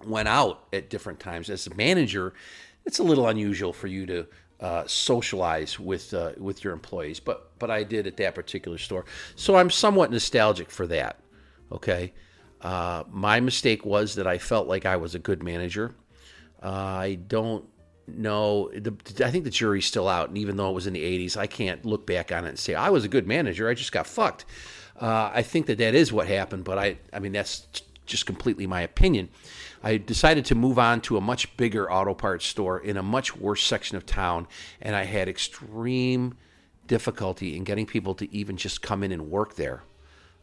went 0.06 0.28
out 0.28 0.68
at 0.72 0.92
different 0.92 1.20
times 1.20 1.50
as 1.50 1.66
a 1.66 1.74
manager 1.74 2.36
it's 2.86 2.98
a 2.98 3.04
little 3.04 3.28
unusual 3.28 3.74
for 3.74 3.88
you 3.88 4.06
to 4.08 4.28
uh, 4.60 4.84
socialize 4.86 5.80
with 5.80 6.14
uh, 6.14 6.34
with 6.38 6.64
your 6.64 6.74
employees, 6.74 7.20
but 7.20 7.58
but 7.58 7.72
I 7.72 7.84
did 7.84 8.06
at 8.06 8.18
that 8.18 8.36
particular 8.36 8.78
store, 8.78 9.06
so 9.36 9.56
I'm 9.56 9.70
somewhat 9.70 10.12
nostalgic 10.12 10.70
for 10.70 10.86
that. 10.88 11.20
Okay, 11.72 12.14
uh, 12.62 13.04
my 13.10 13.40
mistake 13.40 13.86
was 13.86 14.16
that 14.16 14.28
I 14.28 14.38
felt 14.38 14.68
like 14.68 14.86
I 14.86 14.98
was 14.98 15.16
a 15.16 15.20
good 15.20 15.44
manager. 15.44 15.96
Uh, 16.62 16.68
I 16.70 17.16
don't 17.16 17.66
know. 18.08 18.70
The, 18.74 18.94
I 19.26 19.32
think 19.32 19.46
the 19.46 19.50
jury's 19.50 19.86
still 19.86 20.08
out, 20.08 20.30
and 20.30 20.38
even 20.38 20.58
though 20.58 20.70
it 20.70 20.74
was 20.74 20.88
in 20.88 20.94
the 20.94 21.04
'80s, 21.04 21.38
I 21.38 21.48
can't 21.48 21.86
look 21.86 22.06
back 22.06 22.32
on 22.32 22.46
it 22.46 22.50
and 22.50 22.60
say 22.60 22.76
I 22.76 22.90
was 22.90 23.06
a 23.06 23.08
good 23.08 23.28
manager. 23.28 23.70
I 23.70 23.74
just 23.74 23.92
got 23.92 24.08
fucked. 24.08 24.46
Uh, 25.00 25.32
I 25.34 25.42
think 25.42 25.66
that 25.66 25.80
that 25.80 25.96
is 25.96 26.14
what 26.14 26.28
happened, 26.28 26.64
but 26.64 26.78
I 26.78 26.98
I 27.12 27.20
mean 27.20 27.32
that's 27.32 27.66
just 28.06 28.26
completely 28.26 28.68
my 28.68 28.82
opinion. 28.82 29.30
I 29.84 29.98
decided 29.98 30.46
to 30.46 30.56
move 30.56 30.78
on 30.78 31.02
to 31.02 31.18
a 31.18 31.22
much 31.22 31.56
bigger 31.58 31.92
auto 31.92 32.14
parts 32.14 32.46
store 32.46 32.80
in 32.80 32.98
a 32.98 33.04
much 33.04 33.36
worse 33.36 33.64
section 33.64 33.98
of 33.98 34.06
town, 34.06 34.48
and 34.82 34.96
I 34.96 35.06
had 35.06 35.28
extreme 35.28 36.36
difficulty 36.86 37.56
in 37.56 37.64
getting 37.64 37.86
people 37.86 38.14
to 38.16 38.32
even 38.36 38.58
just 38.58 38.82
come 38.82 39.02
in 39.02 39.12
and 39.12 39.32
work 39.32 39.56
there. 39.56 39.84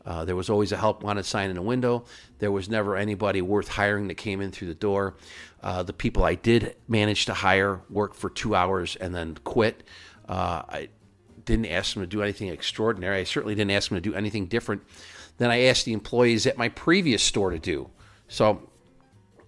Uh, 0.08 0.24
there 0.24 0.34
was 0.34 0.48
always 0.48 0.72
a 0.72 0.76
help 0.78 1.02
wanted 1.02 1.26
sign 1.26 1.50
in 1.50 1.58
a 1.58 1.62
window. 1.62 2.02
There 2.38 2.50
was 2.50 2.66
never 2.70 2.96
anybody 2.96 3.42
worth 3.42 3.68
hiring 3.68 4.08
that 4.08 4.14
came 4.14 4.40
in 4.40 4.50
through 4.50 4.68
the 4.68 4.74
door. 4.74 5.16
Uh, 5.62 5.82
the 5.82 5.92
people 5.92 6.24
I 6.24 6.34
did 6.34 6.76
manage 6.88 7.26
to 7.26 7.34
hire 7.34 7.82
worked 7.90 8.16
for 8.16 8.30
two 8.30 8.54
hours 8.54 8.96
and 8.96 9.14
then 9.14 9.36
quit. 9.44 9.82
Uh, 10.26 10.62
I 10.66 10.88
didn't 11.44 11.66
ask 11.66 11.92
them 11.92 12.02
to 12.02 12.06
do 12.06 12.22
anything 12.22 12.48
extraordinary. 12.48 13.20
I 13.20 13.24
certainly 13.24 13.54
didn't 13.54 13.72
ask 13.72 13.90
them 13.90 13.96
to 13.96 14.00
do 14.00 14.14
anything 14.14 14.46
different 14.46 14.80
than 15.36 15.50
I 15.50 15.64
asked 15.64 15.84
the 15.84 15.92
employees 15.92 16.46
at 16.46 16.56
my 16.56 16.70
previous 16.70 17.22
store 17.22 17.50
to 17.50 17.58
do. 17.58 17.90
So 18.28 18.66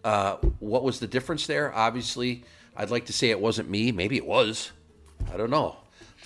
uh, 0.04 0.36
what 0.58 0.82
was 0.82 1.00
the 1.00 1.06
difference 1.06 1.46
there? 1.46 1.74
Obviously, 1.74 2.44
I'd 2.76 2.90
like 2.90 3.06
to 3.06 3.14
say 3.14 3.30
it 3.30 3.40
wasn't 3.40 3.70
me. 3.70 3.92
Maybe 3.92 4.18
it 4.18 4.26
was. 4.26 4.72
I 5.32 5.38
don't 5.38 5.50
know. 5.50 5.76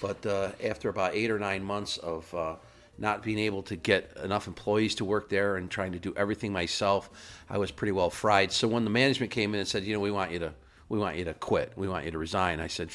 But 0.03 0.27
uh, 0.27 0.51
after 0.63 0.89
about 0.89 1.15
eight 1.15 1.31
or 1.31 1.39
nine 1.39 1.63
months 1.63 1.99
of 1.99 2.35
uh, 2.35 2.57
not 2.99 3.23
being 3.23 3.39
able 3.39 3.63
to 3.65 3.77
get 3.77 4.17
enough 4.23 4.47
employees 4.47 4.95
to 4.97 5.05
work 5.05 5.29
there 5.29 5.57
and 5.57 5.71
trying 5.71 5.93
to 5.93 5.99
do 5.99 6.13
everything 6.17 6.53
myself, 6.53 7.11
I 7.49 7.59
was 7.59 7.71
pretty 7.71 7.93
well 7.93 8.11
fried. 8.11 8.53
So 8.53 8.69
when 8.69 8.85
the 8.85 8.91
management 8.91 9.33
came 9.33 9.55
in 9.55 9.61
and 9.61 9.69
said, 9.69 9.85
"You 9.85 9.95
know, 9.95 10.01
we 10.01 10.11
want 10.11 10.31
you 10.31 10.39
to, 10.41 10.55
we 10.89 10.99
want 10.99 11.17
you 11.17 11.25
to 11.25 11.35
quit. 11.35 11.73
We 11.77 11.89
want 11.89 12.05
you 12.05 12.11
to 12.11 12.19
resign," 12.19 12.61
I 12.61 12.69
said, 12.69 12.91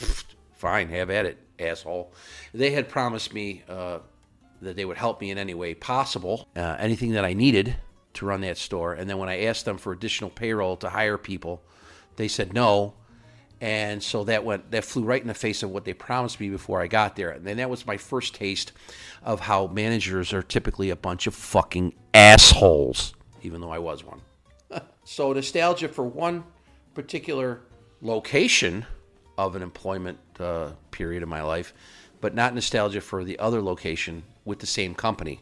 "Fine, 0.55 0.89
have 0.89 1.09
at 1.09 1.25
it, 1.25 1.37
asshole." 1.59 2.13
They 2.53 2.71
had 2.71 2.89
promised 2.89 3.33
me 3.33 3.63
uh, 3.67 3.99
that 4.61 4.75
they 4.75 4.85
would 4.85 4.97
help 4.97 5.21
me 5.21 5.31
in 5.31 5.37
any 5.37 5.53
way 5.53 5.73
possible, 5.73 6.47
uh, 6.55 6.77
anything 6.79 7.11
that 7.13 7.25
I 7.25 7.33
needed 7.33 7.75
to 8.13 8.25
run 8.25 8.41
that 8.41 8.57
store. 8.57 8.93
And 8.93 9.09
then 9.09 9.17
when 9.17 9.29
I 9.29 9.43
asked 9.43 9.65
them 9.65 9.77
for 9.77 9.93
additional 9.93 10.29
payroll 10.29 10.77
to 10.77 10.89
hire 10.89 11.17
people, 11.17 11.61
they 12.15 12.27
said 12.27 12.53
no. 12.53 12.93
And 13.61 14.01
so 14.01 14.23
that 14.23 14.45
went 14.45 14.71
that 14.71 14.85
flew 14.85 15.03
right 15.03 15.21
in 15.21 15.27
the 15.27 15.33
face 15.33 15.63
of 15.63 15.69
what 15.69 15.83
they 15.83 15.93
promised 15.93 16.39
me 16.39 16.49
before 16.49 16.81
I 16.81 16.87
got 16.87 17.15
there. 17.15 17.31
And 17.31 17.45
then 17.45 17.57
that 17.57 17.69
was 17.69 17.85
my 17.85 17.97
first 17.97 18.33
taste 18.35 18.71
of 19.23 19.41
how 19.41 19.67
managers 19.67 20.31
are 20.31 20.41
typically 20.41 20.89
a 20.89 20.95
bunch 20.95 21.27
of 21.27 21.35
fucking 21.35 21.93
assholes, 22.13 23.13
even 23.41 23.59
though 23.59 23.71
I 23.71 23.79
was 23.79 24.03
one. 24.03 24.21
so 25.03 25.33
nostalgia 25.33 25.89
for 25.89 26.05
one 26.05 26.43
particular 26.93 27.61
location 28.01 28.85
of 29.37 29.55
an 29.55 29.61
employment 29.61 30.19
uh, 30.39 30.71
period 30.91 31.23
of 31.23 31.29
my 31.29 31.41
life, 31.41 31.73
but 32.21 32.33
not 32.33 32.53
nostalgia 32.53 33.01
for 33.01 33.23
the 33.23 33.37
other 33.39 33.61
location 33.61 34.23
with 34.45 34.59
the 34.59 34.67
same 34.67 34.95
company. 34.95 35.39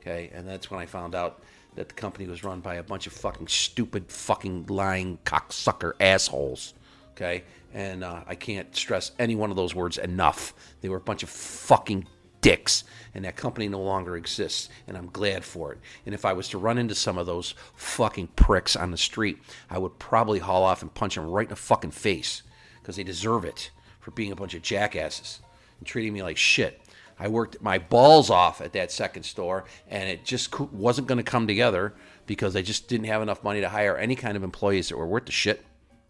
Okay, 0.00 0.30
and 0.32 0.46
that's 0.46 0.70
when 0.70 0.78
I 0.78 0.86
found 0.86 1.14
out 1.14 1.42
that 1.74 1.88
the 1.88 1.94
company 1.94 2.26
was 2.26 2.42
run 2.42 2.60
by 2.60 2.76
a 2.76 2.82
bunch 2.82 3.06
of 3.06 3.12
fucking 3.12 3.48
stupid, 3.48 4.10
fucking 4.10 4.66
lying 4.66 5.18
cocksucker 5.24 5.92
assholes. 6.00 6.74
Okay, 7.12 7.44
and 7.72 8.04
uh, 8.04 8.22
I 8.26 8.34
can't 8.34 8.74
stress 8.74 9.12
any 9.18 9.34
one 9.34 9.50
of 9.50 9.56
those 9.56 9.74
words 9.74 9.98
enough. 9.98 10.54
They 10.80 10.88
were 10.88 10.96
a 10.96 11.00
bunch 11.00 11.22
of 11.22 11.28
fucking 11.28 12.06
dicks, 12.40 12.84
and 13.14 13.24
that 13.24 13.36
company 13.36 13.68
no 13.68 13.80
longer 13.80 14.16
exists, 14.16 14.68
and 14.86 14.96
I'm 14.96 15.10
glad 15.10 15.44
for 15.44 15.72
it. 15.72 15.78
And 16.04 16.14
if 16.14 16.24
I 16.24 16.32
was 16.32 16.48
to 16.50 16.58
run 16.58 16.78
into 16.78 16.94
some 16.94 17.18
of 17.18 17.26
those 17.26 17.54
fucking 17.74 18.28
pricks 18.28 18.76
on 18.76 18.90
the 18.90 18.96
street, 18.96 19.38
I 19.68 19.78
would 19.78 19.98
probably 19.98 20.38
haul 20.38 20.62
off 20.62 20.82
and 20.82 20.94
punch 20.94 21.16
them 21.16 21.26
right 21.26 21.46
in 21.46 21.50
the 21.50 21.56
fucking 21.56 21.90
face 21.90 22.42
because 22.80 22.96
they 22.96 23.04
deserve 23.04 23.44
it 23.44 23.70
for 24.00 24.12
being 24.12 24.32
a 24.32 24.36
bunch 24.36 24.54
of 24.54 24.62
jackasses 24.62 25.40
and 25.78 25.86
treating 25.86 26.12
me 26.12 26.22
like 26.22 26.36
shit. 26.36 26.80
I 27.18 27.28
worked 27.28 27.60
my 27.62 27.78
balls 27.78 28.30
off 28.30 28.60
at 28.60 28.74
that 28.74 28.92
second 28.92 29.24
store, 29.24 29.64
and 29.88 30.08
it 30.08 30.24
just 30.24 30.58
wasn't 30.60 31.08
going 31.08 31.18
to 31.18 31.24
come 31.24 31.46
together 31.46 31.94
because 32.26 32.54
I 32.54 32.62
just 32.62 32.88
didn't 32.88 33.06
have 33.06 33.22
enough 33.22 33.42
money 33.42 33.60
to 33.60 33.68
hire 33.68 33.96
any 33.96 34.14
kind 34.14 34.36
of 34.36 34.44
employees 34.44 34.90
that 34.90 34.98
were 34.98 35.06
worth 35.06 35.26
the 35.26 35.32
shit. 35.32 35.64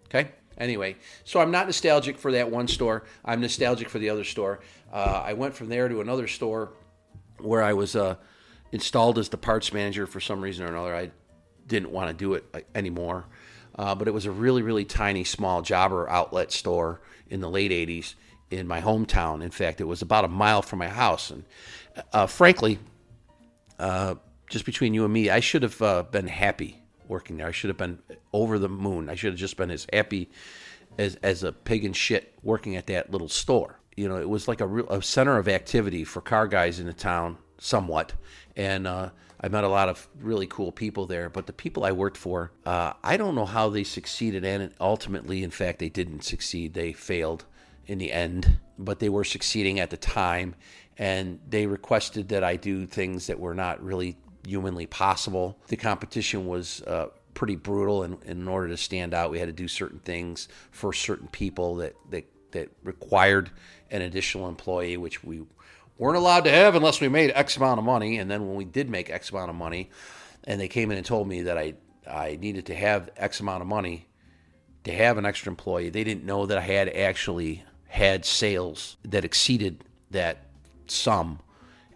Okay. 0.06 0.30
Anyway, 0.58 0.96
so 1.25 1.40
I'm 1.40 1.50
not 1.50 1.66
nostalgic 1.66 2.16
for 2.18 2.32
that 2.32 2.50
one 2.50 2.66
store. 2.66 3.04
I'm 3.25 3.40
nostalgic 3.40 3.88
for 3.88 3.98
the 3.98 4.08
other 4.08 4.25
store. 4.25 4.60
Uh, 4.92 5.22
I 5.25 5.34
went 5.34 5.54
from 5.54 5.68
there 5.68 5.88
to 5.88 6.00
another 6.00 6.26
store 6.26 6.72
where 7.38 7.62
I 7.62 7.75
was 7.75 7.94
uh, 7.94 8.16
installed 8.72 9.18
as 9.18 9.28
the 9.28 9.36
parts 9.36 9.72
manager 9.72 10.06
for 10.06 10.20
some 10.20 10.40
reason 10.40 10.64
or 10.64 10.68
another. 10.68 10.94
I 10.94 11.10
didn't 11.66 11.90
want 11.90 12.08
to 12.08 12.14
do 12.14 12.34
it 12.34 12.44
uh, 12.54 12.60
anymore. 12.75 13.26
Uh, 13.78 13.94
but 13.94 14.08
it 14.08 14.12
was 14.12 14.25
a 14.25 14.30
really, 14.30 14.62
really 14.62 14.86
tiny, 14.86 15.22
small 15.22 15.60
jobber 15.60 16.08
outlet 16.08 16.50
store 16.50 17.02
in 17.28 17.40
the 17.40 17.50
late 17.50 17.70
80s 17.70 18.14
in 18.50 18.66
my 18.66 18.80
hometown. 18.80 19.42
In 19.42 19.50
fact, 19.50 19.82
it 19.82 19.84
was 19.84 20.00
about 20.00 20.25
a 20.25 20.28
mile 20.28 20.62
from 20.62 20.78
my 20.78 20.88
house. 20.88 21.30
And 21.30 21.44
uh, 22.14 22.26
frankly, 22.26 22.78
uh, 23.78 24.14
just 24.48 24.64
between 24.64 24.94
you 24.94 25.04
and 25.04 25.12
me, 25.12 25.28
I 25.28 25.40
should 25.40 25.62
have 25.62 26.10
been 26.10 26.28
happy 26.28 26.80
working 27.08 27.36
there. 27.36 27.46
I 27.46 27.52
should 27.52 27.68
have 27.68 27.76
been 27.76 27.98
over 28.32 28.58
the 28.58 28.68
moon. 28.68 29.08
I 29.08 29.14
should 29.14 29.32
have 29.32 29.38
just 29.38 29.56
been 29.56 29.70
as 29.70 29.86
happy 29.92 30.30
as, 30.98 31.16
as 31.16 31.42
a 31.42 31.52
pig 31.52 31.84
in 31.84 31.92
shit 31.92 32.34
working 32.42 32.76
at 32.76 32.86
that 32.86 33.10
little 33.10 33.28
store. 33.28 33.78
You 33.96 34.08
know, 34.08 34.16
it 34.16 34.28
was 34.28 34.48
like 34.48 34.60
a, 34.60 34.66
real, 34.66 34.88
a 34.88 35.02
center 35.02 35.38
of 35.38 35.48
activity 35.48 36.04
for 36.04 36.20
car 36.20 36.46
guys 36.46 36.78
in 36.80 36.86
the 36.86 36.92
town, 36.92 37.38
somewhat. 37.58 38.12
And 38.54 38.86
uh, 38.86 39.10
I 39.40 39.48
met 39.48 39.64
a 39.64 39.68
lot 39.68 39.88
of 39.88 40.08
really 40.20 40.46
cool 40.46 40.72
people 40.72 41.06
there. 41.06 41.30
But 41.30 41.46
the 41.46 41.52
people 41.52 41.84
I 41.84 41.92
worked 41.92 42.16
for, 42.16 42.52
uh, 42.64 42.92
I 43.02 43.16
don't 43.16 43.34
know 43.34 43.46
how 43.46 43.68
they 43.68 43.84
succeeded. 43.84 44.44
And 44.44 44.72
ultimately, 44.80 45.42
in 45.42 45.50
fact, 45.50 45.78
they 45.78 45.88
didn't 45.88 46.25
succeed. 46.25 46.75
They 46.75 46.92
failed 46.92 47.44
in 47.86 47.98
the 47.98 48.12
end, 48.12 48.58
but 48.78 48.98
they 48.98 49.08
were 49.08 49.25
succeeding 49.25 49.80
at 49.80 49.90
the 49.90 49.96
time. 49.96 50.54
And 50.98 51.40
they 51.48 51.66
requested 51.66 52.28
that 52.30 52.42
I 52.42 52.56
do 52.56 52.86
things 52.86 53.26
that 53.26 53.38
were 53.38 53.54
not 53.54 53.82
really 53.82 54.16
humanly 54.46 54.86
possible. 54.86 55.58
The 55.68 55.76
competition 55.76 56.46
was 56.46 56.82
uh, 56.82 57.08
pretty 57.34 57.56
brutal, 57.56 58.02
and, 58.02 58.18
and, 58.22 58.40
in 58.42 58.48
order 58.48 58.68
to 58.68 58.76
stand 58.76 59.14
out, 59.14 59.30
we 59.30 59.38
had 59.38 59.48
to 59.48 59.52
do 59.52 59.68
certain 59.68 59.98
things 60.00 60.48
for 60.70 60.92
certain 60.92 61.28
people 61.28 61.76
that, 61.76 61.94
that, 62.10 62.24
that 62.52 62.70
required 62.82 63.50
an 63.90 64.02
additional 64.02 64.48
employee, 64.48 64.96
which 64.96 65.22
we 65.22 65.42
weren't 65.98 66.16
allowed 66.16 66.44
to 66.44 66.50
have 66.50 66.74
unless 66.74 67.00
we 67.00 67.08
made 67.08 67.30
X 67.34 67.56
amount 67.56 67.78
of 67.78 67.84
money. 67.84 68.18
And 68.18 68.30
then 68.30 68.46
when 68.46 68.56
we 68.56 68.64
did 68.64 68.90
make 68.90 69.10
X 69.10 69.30
amount 69.30 69.50
of 69.50 69.56
money, 69.56 69.90
and 70.44 70.60
they 70.60 70.68
came 70.68 70.90
in 70.90 70.96
and 70.96 71.06
told 71.06 71.28
me 71.28 71.42
that 71.42 71.58
I, 71.58 71.74
I 72.08 72.36
needed 72.40 72.66
to 72.66 72.74
have 72.74 73.10
X 73.16 73.40
amount 73.40 73.62
of 73.62 73.68
money 73.68 74.06
to 74.84 74.92
have 74.92 75.18
an 75.18 75.26
extra 75.26 75.50
employee, 75.50 75.90
they 75.90 76.04
didn't 76.04 76.24
know 76.24 76.46
that 76.46 76.58
I 76.58 76.60
had 76.60 76.88
actually 76.88 77.64
had 77.88 78.24
sales 78.24 78.96
that 79.04 79.24
exceeded 79.24 79.84
that 80.10 80.46
sum. 80.86 81.40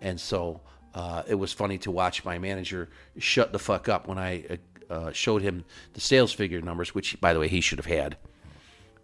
And 0.01 0.21
so 0.21 0.61
uh, 0.95 1.23
it 1.27 1.35
was 1.35 1.53
funny 1.53 1.79
to 1.79 1.91
watch 1.91 2.25
my 2.25 2.39
manager 2.39 2.89
shut 3.19 3.53
the 3.53 3.59
fuck 3.59 3.89
up 3.89 4.09
when 4.09 4.19
I 4.19 4.45
uh, 4.51 4.57
uh, 4.93 5.13
showed 5.13 5.43
him 5.43 5.65
the 5.93 6.01
sales 6.01 6.33
figure 6.33 6.61
numbers, 6.61 6.95
which, 6.95 7.21
by 7.21 7.33
the 7.33 7.39
way, 7.39 7.49
he 7.49 7.61
should 7.61 7.79
have 7.79 7.87
had, 7.87 8.17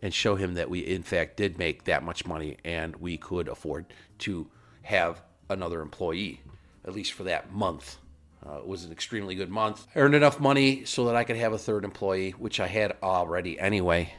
and 0.02 0.12
show 0.12 0.35
him 0.35 0.55
that 0.55 0.69
we, 0.69 0.81
in 0.81 1.02
fact, 1.02 1.37
did 1.37 1.59
make 1.59 1.85
that 1.85 2.02
much 2.02 2.26
money 2.26 2.57
and 2.64 2.97
we 2.97 3.16
could 3.16 3.49
afford 3.49 3.87
to 4.19 4.49
have 4.83 5.23
another 5.49 5.81
employee, 5.81 6.40
at 6.85 6.93
least 6.93 7.12
for 7.12 7.25
that 7.25 7.52
month. 7.52 7.99
Uh, 8.45 8.59
it 8.59 8.66
was 8.66 8.85
an 8.85 8.93
extremely 8.93 9.35
good 9.35 9.50
month. 9.50 9.87
I 9.95 10.00
earned 10.00 10.14
enough 10.14 10.40
money 10.40 10.85
so 10.85 11.07
that 11.07 11.16
I 11.16 11.25
could 11.25 11.37
have 11.37 11.52
a 11.52 11.59
third 11.59 11.85
employee, 11.85 12.33
which 12.33 12.61
I 12.61 12.66
had 12.66 12.97
already 13.02 13.59
anyway. 13.59 14.12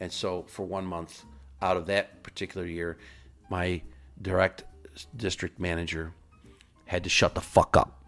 And 0.00 0.12
so 0.12 0.44
for 0.48 0.64
one 0.64 0.84
month, 0.84 1.24
out 1.60 1.76
of 1.76 1.86
that 1.86 2.22
particular 2.24 2.66
year, 2.66 2.98
my 3.48 3.82
direct 4.20 4.64
district 5.16 5.58
manager 5.60 6.12
had 6.92 7.04
to 7.04 7.10
shut 7.10 7.34
the 7.34 7.40
fuck 7.40 7.76
up. 7.76 8.04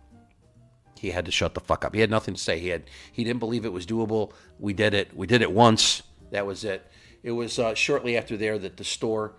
He 0.99 1.11
had 1.11 1.25
to 1.25 1.31
shut 1.31 1.55
the 1.55 1.61
fuck 1.61 1.85
up. 1.85 1.95
He 1.95 2.01
had 2.01 2.11
nothing 2.11 2.35
to 2.35 2.41
say. 2.41 2.59
He 2.59 2.69
had 2.69 2.85
he 3.11 3.25
didn't 3.25 3.41
believe 3.41 3.65
it 3.65 3.73
was 3.73 3.87
doable. 3.87 4.33
We 4.59 4.75
did 4.75 4.95
it. 4.95 5.17
We 5.17 5.27
did 5.27 5.43
it 5.43 5.51
once. 5.51 6.03
That 6.31 6.47
was 6.47 6.65
it. 6.65 6.87
It 7.23 7.33
was 7.33 7.59
uh, 7.59 7.75
shortly 7.75 8.17
after 8.17 8.37
there 8.37 8.59
that 8.59 8.77
the 8.77 8.85
store, 8.85 9.33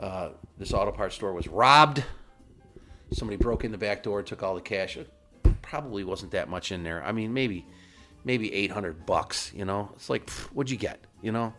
uh, 0.00 0.30
this 0.56 0.72
auto 0.72 0.92
parts 0.92 1.14
store, 1.14 1.34
was 1.34 1.46
robbed. 1.46 2.02
Somebody 3.12 3.36
broke 3.36 3.64
in 3.64 3.70
the 3.70 3.78
back 3.78 4.02
door, 4.02 4.22
took 4.22 4.42
all 4.42 4.54
the 4.54 4.60
cash. 4.62 4.96
It 4.96 5.10
probably 5.60 6.02
wasn't 6.02 6.32
that 6.32 6.48
much 6.48 6.72
in 6.72 6.82
there. 6.82 7.04
I 7.04 7.12
mean, 7.12 7.34
maybe 7.34 7.66
maybe 8.24 8.52
800 8.52 9.06
bucks, 9.06 9.52
you 9.54 9.64
know? 9.64 9.90
It's 9.94 10.10
like, 10.10 10.26
pff, 10.26 10.46
what'd 10.46 10.70
you 10.70 10.76
get, 10.76 10.98
you 11.22 11.30
know? 11.30 11.54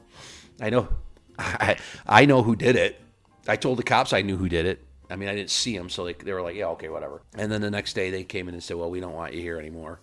I 0.60 0.70
know 0.70 0.90
I, 1.40 1.78
I 2.06 2.26
know 2.26 2.42
who 2.42 2.56
did 2.56 2.76
it. 2.76 3.00
I 3.48 3.56
told 3.56 3.78
the 3.78 3.84
cops 3.84 4.12
I 4.12 4.24
knew 4.24 4.38
who 4.38 4.50
did 4.50 4.66
it. 4.66 4.87
I 5.10 5.16
mean, 5.16 5.30
I 5.30 5.36
didn't 5.36 5.50
see 5.50 5.78
them, 5.78 5.90
so 5.90 6.06
they, 6.06 6.14
they 6.14 6.34
were 6.34 6.42
like, 6.42 6.56
yeah, 6.56 6.68
okay, 6.70 6.90
whatever. 6.90 7.22
And 7.36 7.52
then 7.52 7.62
the 7.62 7.72
next 7.72 7.94
day 7.94 8.10
they 8.10 8.24
came 8.24 8.48
in 8.48 8.54
and 8.54 8.64
said, 8.64 8.78
well, 8.78 8.90
we 8.90 9.00
don't 9.00 9.14
want 9.14 9.34
you 9.34 9.42
here 9.42 9.58
anymore. 9.60 10.00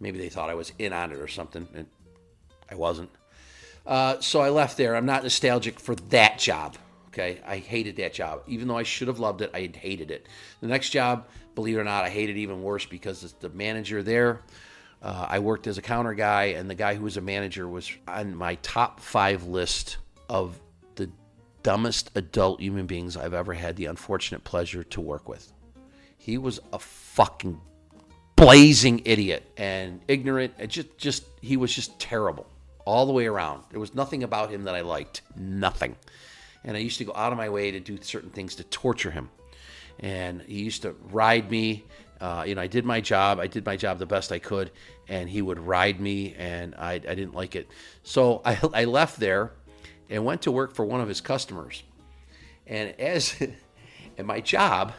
Maybe 0.00 0.18
they 0.18 0.28
thought 0.28 0.50
I 0.50 0.54
was 0.54 0.72
in 0.78 0.92
on 0.92 1.12
it 1.12 1.18
or 1.18 1.28
something, 1.28 1.68
and 1.74 1.86
I 2.70 2.74
wasn't. 2.74 3.10
Uh, 3.86 4.20
so 4.20 4.40
I 4.40 4.50
left 4.50 4.76
there. 4.76 4.96
I'm 4.96 5.06
not 5.06 5.22
nostalgic 5.22 5.78
for 5.78 5.94
that 5.94 6.38
job. 6.38 6.76
Okay, 7.08 7.40
I 7.44 7.56
hated 7.58 7.96
that 7.96 8.14
job. 8.14 8.42
Even 8.46 8.68
though 8.68 8.78
I 8.78 8.84
should 8.84 9.08
have 9.08 9.18
loved 9.18 9.42
it, 9.42 9.50
I 9.52 9.70
hated 9.74 10.12
it. 10.12 10.28
The 10.60 10.68
next 10.68 10.90
job, 10.90 11.26
believe 11.56 11.76
it 11.76 11.80
or 11.80 11.84
not, 11.84 12.04
I 12.04 12.08
hated 12.08 12.36
even 12.36 12.62
worse 12.62 12.86
because 12.86 13.34
the 13.40 13.48
manager 13.48 14.02
there, 14.02 14.42
uh, 15.02 15.26
I 15.28 15.40
worked 15.40 15.66
as 15.66 15.76
a 15.76 15.82
counter 15.82 16.14
guy, 16.14 16.44
and 16.56 16.70
the 16.70 16.74
guy 16.74 16.94
who 16.94 17.02
was 17.02 17.16
a 17.16 17.20
manager 17.20 17.66
was 17.66 17.90
on 18.06 18.36
my 18.36 18.54
top 18.56 19.00
five 19.00 19.44
list 19.44 19.96
of 20.28 20.60
dumbest 21.62 22.10
adult 22.14 22.60
human 22.60 22.86
beings 22.86 23.16
I've 23.16 23.34
ever 23.34 23.54
had 23.54 23.76
the 23.76 23.86
unfortunate 23.86 24.44
pleasure 24.44 24.84
to 24.84 25.00
work 25.00 25.28
with. 25.28 25.52
He 26.18 26.38
was 26.38 26.60
a 26.72 26.78
fucking 26.78 27.60
blazing 28.36 29.02
idiot 29.04 29.50
and 29.56 30.00
ignorant. 30.08 30.54
Just, 30.68 30.96
just 30.98 31.24
he 31.40 31.56
was 31.56 31.74
just 31.74 31.98
terrible 31.98 32.46
all 32.84 33.06
the 33.06 33.12
way 33.12 33.26
around. 33.26 33.64
There 33.70 33.80
was 33.80 33.94
nothing 33.94 34.22
about 34.22 34.50
him 34.50 34.64
that 34.64 34.74
I 34.74 34.80
liked. 34.80 35.22
Nothing 35.36 35.96
and 36.64 36.76
I 36.76 36.80
used 36.80 36.98
to 36.98 37.04
go 37.04 37.12
out 37.14 37.32
of 37.32 37.38
my 37.38 37.48
way 37.48 37.70
to 37.70 37.80
do 37.80 37.98
certain 38.02 38.30
things 38.30 38.56
to 38.56 38.64
torture 38.64 39.10
him. 39.10 39.30
And 39.98 40.42
he 40.42 40.62
used 40.62 40.82
to 40.82 40.94
ride 41.10 41.50
me. 41.50 41.84
Uh, 42.20 42.44
you 42.46 42.54
know, 42.54 42.60
I 42.60 42.66
did 42.66 42.84
my 42.84 43.00
job. 43.00 43.38
I 43.38 43.46
did 43.46 43.64
my 43.64 43.76
job 43.76 43.98
the 43.98 44.06
best 44.06 44.30
I 44.30 44.38
could, 44.38 44.70
and 45.08 45.28
he 45.28 45.40
would 45.40 45.58
ride 45.58 46.00
me, 46.00 46.34
and 46.36 46.74
I, 46.74 46.94
I 46.94 46.98
didn't 46.98 47.34
like 47.34 47.56
it. 47.56 47.68
So 48.02 48.42
I, 48.44 48.58
I 48.74 48.84
left 48.84 49.18
there 49.18 49.52
and 50.10 50.24
went 50.24 50.42
to 50.42 50.50
work 50.50 50.74
for 50.74 50.84
one 50.84 51.00
of 51.00 51.08
his 51.08 51.20
customers. 51.20 51.82
And 52.66 52.98
as 53.00 53.40
at 54.18 54.26
my 54.26 54.40
job 54.40 54.92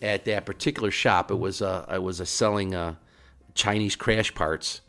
at 0.00 0.24
that 0.26 0.46
particular 0.46 0.90
shop, 0.90 1.30
it 1.30 1.38
was 1.38 1.60
uh, 1.60 1.84
I 1.88 1.98
was 1.98 2.20
uh, 2.20 2.24
selling 2.24 2.74
uh, 2.74 2.94
Chinese 3.54 3.96
crash 3.96 4.32
parts, 4.34 4.82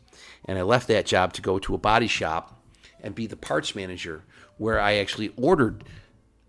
and 0.44 0.58
I 0.58 0.62
left 0.62 0.86
that 0.88 1.06
job 1.06 1.32
to 1.32 1.42
go 1.42 1.58
to 1.58 1.74
a 1.74 1.78
body 1.78 2.06
shop 2.06 2.62
and 3.02 3.14
be 3.14 3.26
the 3.26 3.36
parts 3.36 3.74
manager 3.74 4.22
where 4.58 4.78
I 4.78 4.96
actually 4.96 5.32
ordered 5.36 5.84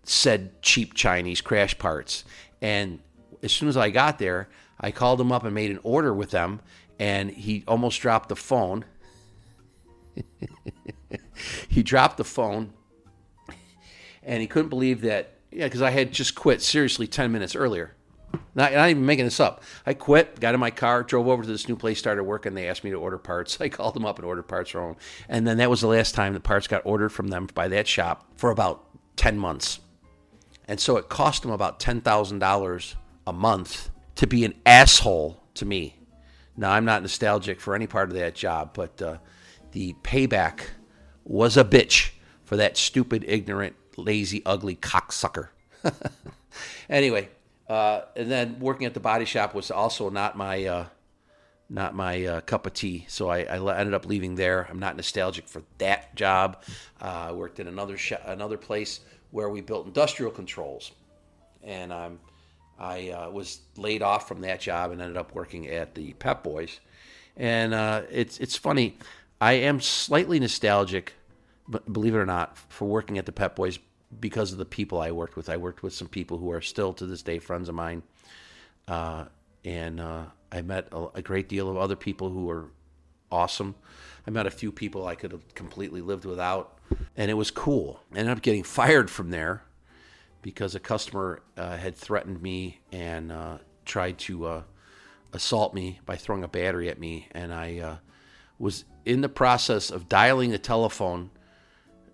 said 0.04 0.60
cheap 0.62 0.94
Chinese 0.94 1.40
crash 1.40 1.78
parts. 1.78 2.24
And 2.60 3.00
as 3.42 3.52
soon 3.52 3.68
as 3.68 3.76
I 3.76 3.90
got 3.90 4.18
there, 4.18 4.48
I 4.78 4.90
called 4.90 5.20
him 5.20 5.32
up 5.32 5.44
and 5.44 5.54
made 5.54 5.70
an 5.70 5.80
order 5.82 6.12
with 6.12 6.30
them, 6.30 6.60
and 6.98 7.30
he 7.30 7.64
almost 7.66 8.00
dropped 8.00 8.28
the 8.28 8.36
phone. 8.36 8.84
he 11.68 11.82
dropped 11.82 12.16
the 12.16 12.24
phone, 12.24 12.72
and 14.22 14.40
he 14.40 14.46
couldn't 14.46 14.68
believe 14.68 15.02
that. 15.02 15.34
Yeah, 15.50 15.66
because 15.66 15.82
I 15.82 15.90
had 15.90 16.12
just 16.12 16.34
quit 16.34 16.62
seriously 16.62 17.06
10 17.06 17.30
minutes 17.30 17.54
earlier. 17.54 17.94
Not, 18.54 18.72
not 18.72 18.88
even 18.88 19.04
making 19.04 19.26
this 19.26 19.40
up. 19.40 19.62
I 19.84 19.94
quit, 19.94 20.40
got 20.40 20.54
in 20.54 20.60
my 20.60 20.70
car, 20.70 21.02
drove 21.02 21.28
over 21.28 21.42
to 21.42 21.48
this 21.48 21.68
new 21.68 21.76
place, 21.76 21.98
started 21.98 22.24
working. 22.24 22.54
They 22.54 22.68
asked 22.68 22.84
me 22.84 22.90
to 22.90 22.96
order 22.96 23.18
parts. 23.18 23.58
I 23.60 23.68
called 23.68 23.94
them 23.94 24.06
up 24.06 24.18
and 24.18 24.26
ordered 24.26 24.44
parts 24.44 24.70
from 24.70 24.88
them. 24.88 24.96
And 25.28 25.46
then 25.46 25.58
that 25.58 25.70
was 25.70 25.80
the 25.80 25.88
last 25.88 26.14
time 26.14 26.34
the 26.34 26.40
parts 26.40 26.66
got 26.66 26.82
ordered 26.84 27.10
from 27.10 27.28
them 27.28 27.48
by 27.54 27.68
that 27.68 27.86
shop 27.86 28.30
for 28.36 28.50
about 28.50 28.84
10 29.16 29.38
months. 29.38 29.80
And 30.68 30.80
so 30.80 30.96
it 30.96 31.08
cost 31.08 31.42
them 31.42 31.50
about 31.50 31.80
$10,000 31.80 32.94
a 33.26 33.32
month 33.32 33.90
to 34.16 34.26
be 34.26 34.44
an 34.44 34.54
asshole 34.64 35.42
to 35.54 35.66
me. 35.66 35.98
Now, 36.56 36.72
I'm 36.72 36.84
not 36.84 37.02
nostalgic 37.02 37.60
for 37.60 37.74
any 37.74 37.86
part 37.86 38.10
of 38.10 38.16
that 38.16 38.34
job, 38.34 38.72
but 38.74 39.00
uh, 39.00 39.18
the 39.72 39.94
payback 40.02 40.60
was 41.24 41.56
a 41.56 41.64
bitch 41.64 42.10
for 42.44 42.56
that 42.56 42.76
stupid, 42.76 43.24
ignorant, 43.26 43.74
lazy, 43.96 44.42
ugly 44.44 44.76
cocksucker. 44.76 45.48
anyway, 46.90 47.28
uh, 47.68 48.02
and 48.16 48.30
then 48.30 48.58
working 48.60 48.86
at 48.86 48.94
the 48.94 49.00
body 49.00 49.24
shop 49.24 49.54
was 49.54 49.70
also 49.70 50.10
not 50.10 50.36
my 50.36 50.64
uh, 50.64 50.86
not 51.70 51.94
my 51.94 52.24
uh, 52.26 52.40
cup 52.42 52.66
of 52.66 52.74
tea. 52.74 53.06
So 53.08 53.30
I, 53.30 53.40
I, 53.44 53.78
ended 53.78 53.94
up 53.94 54.04
leaving 54.06 54.34
there. 54.34 54.66
I'm 54.68 54.78
not 54.78 54.94
nostalgic 54.96 55.48
for 55.48 55.62
that 55.78 56.14
job. 56.14 56.62
Uh, 57.00 57.28
I 57.28 57.32
worked 57.32 57.60
in 57.60 57.66
another 57.66 57.96
sh- 57.96 58.12
another 58.26 58.58
place 58.58 59.00
where 59.30 59.48
we 59.48 59.62
built 59.62 59.86
industrial 59.86 60.30
controls, 60.30 60.92
and 61.62 61.92
um, 61.92 62.20
I 62.78 63.10
uh, 63.10 63.30
was 63.30 63.60
laid 63.76 64.02
off 64.02 64.28
from 64.28 64.42
that 64.42 64.60
job 64.60 64.90
and 64.90 65.00
ended 65.00 65.16
up 65.16 65.34
working 65.34 65.68
at 65.68 65.94
the 65.94 66.12
Pep 66.14 66.42
Boys. 66.42 66.80
And 67.36 67.72
uh, 67.72 68.02
it's 68.10 68.38
it's 68.38 68.56
funny. 68.56 68.98
I 69.40 69.54
am 69.54 69.80
slightly 69.80 70.38
nostalgic, 70.38 71.14
believe 71.90 72.14
it 72.14 72.18
or 72.18 72.26
not, 72.26 72.58
for 72.68 72.86
working 72.86 73.18
at 73.18 73.26
the 73.26 73.32
Pep 73.32 73.56
Boys 73.56 73.78
because 74.20 74.52
of 74.52 74.58
the 74.58 74.64
people 74.64 75.00
I 75.00 75.10
worked 75.10 75.36
with. 75.36 75.48
I 75.48 75.56
worked 75.56 75.82
with 75.82 75.94
some 75.94 76.08
people 76.08 76.38
who 76.38 76.50
are 76.50 76.60
still 76.60 76.92
to 76.94 77.06
this 77.06 77.22
day 77.22 77.38
friends 77.38 77.68
of 77.68 77.74
mine, 77.74 78.02
uh, 78.88 79.26
and 79.64 80.00
uh, 80.00 80.24
I 80.50 80.62
met 80.62 80.88
a, 80.92 81.06
a, 81.14 81.22
great 81.22 81.48
deal 81.48 81.68
of 81.68 81.76
other 81.76 81.96
people 81.96 82.30
who 82.30 82.46
were 82.46 82.66
awesome. 83.30 83.74
I 84.26 84.30
met 84.30 84.46
a 84.46 84.50
few 84.50 84.72
people 84.72 85.06
I 85.06 85.14
could 85.14 85.32
have 85.32 85.54
completely 85.54 86.00
lived 86.00 86.24
without, 86.24 86.78
and 87.16 87.30
it 87.30 87.34
was 87.34 87.50
cool. 87.50 88.00
I 88.12 88.18
ended 88.18 88.36
up 88.36 88.42
getting 88.42 88.64
fired 88.64 89.10
from 89.10 89.30
there 89.30 89.62
because 90.42 90.74
a 90.74 90.80
customer 90.80 91.42
uh, 91.56 91.76
had 91.76 91.94
threatened 91.94 92.42
me 92.42 92.80
and 92.90 93.30
uh, 93.30 93.58
tried 93.84 94.18
to 94.18 94.46
uh, 94.46 94.62
assault 95.32 95.74
me 95.74 96.00
by 96.04 96.16
throwing 96.16 96.44
a 96.44 96.48
battery 96.48 96.88
at 96.88 96.98
me, 96.98 97.28
and 97.32 97.54
I 97.54 97.78
uh, 97.78 97.96
was 98.58 98.84
in 99.04 99.20
the 99.20 99.28
process 99.28 99.90
of 99.90 100.08
dialing 100.08 100.50
the 100.50 100.58
telephone. 100.58 101.30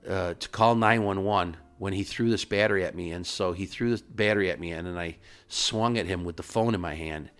To 0.06 0.48
call 0.52 0.74
911 0.74 1.58
when 1.78 1.92
he 1.92 2.02
threw 2.02 2.28
this 2.28 2.44
battery 2.44 2.84
at 2.84 2.94
me. 2.94 3.12
And 3.12 3.26
so 3.26 3.52
he 3.52 3.66
threw 3.66 3.90
this 3.90 4.02
battery 4.02 4.50
at 4.50 4.60
me, 4.60 4.72
and 4.72 4.86
then 4.86 4.98
I 4.98 5.16
swung 5.46 5.96
at 5.96 6.06
him 6.06 6.24
with 6.24 6.36
the 6.36 6.42
phone 6.42 6.74
in 6.74 6.80
my 6.80 6.94
hand. 6.94 7.30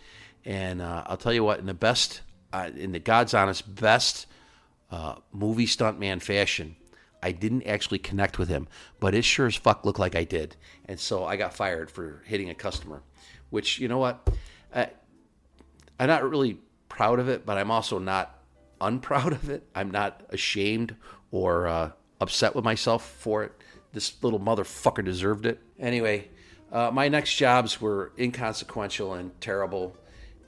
And 0.45 0.81
uh, 0.81 1.05
I'll 1.07 1.17
tell 1.17 1.33
you 1.33 1.45
what, 1.45 1.59
in 1.59 1.67
the 1.67 1.75
best, 1.75 2.23
uh, 2.53 2.71
in 2.75 2.93
the 2.93 2.99
God's 2.99 3.35
honest 3.35 3.75
best 3.75 4.27
uh, 4.91 5.17
movie 5.33 5.67
stuntman 5.67 6.23
fashion, 6.23 6.77
I 7.23 7.33
didn't 7.33 7.67
actually 7.67 7.99
connect 7.99 8.39
with 8.39 8.49
him, 8.49 8.69
but 9.01 9.15
it 9.15 9.25
sure 9.25 9.47
as 9.47 9.57
fuck 9.57 9.85
looked 9.85 9.99
like 9.99 10.15
I 10.15 10.25
did. 10.25 10.57
And 10.87 11.01
so 11.01 11.25
I 11.25 11.37
got 11.37 11.53
fired 11.53 11.91
for 11.91 12.23
hitting 12.25 12.49
a 12.49 12.55
customer, 12.55 13.03
which, 13.51 13.81
you 13.81 13.89
know 13.89 13.99
what? 13.99 14.31
I, 14.75 14.91
I'm 15.99 16.07
not 16.07 16.29
really 16.29 16.61
proud 16.89 17.19
of 17.19 17.29
it, 17.29 17.45
but 17.45 17.59
I'm 17.59 17.73
also 17.73 17.99
not 17.99 18.39
unproud 18.81 19.33
of 19.33 19.51
it. 19.51 19.69
I'm 19.75 19.91
not 19.91 20.23
ashamed 20.31 20.95
or 21.33 21.67
uh, 21.67 21.91
upset 22.21 22.55
with 22.55 22.65
myself 22.65 23.05
for 23.05 23.43
it 23.43 23.53
this 23.93 24.23
little 24.23 24.41
motherfucker 24.41 25.05
deserved 25.05 25.47
it. 25.47 25.61
Anyway, 25.79 26.29
uh, 26.73 26.91
my 26.93 27.09
next 27.09 27.35
jobs 27.37 27.81
were 27.81 28.13
inconsequential 28.19 29.15
and 29.15 29.39
terrible, 29.41 29.97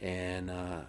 and 0.01 0.51
uh, 0.51 0.81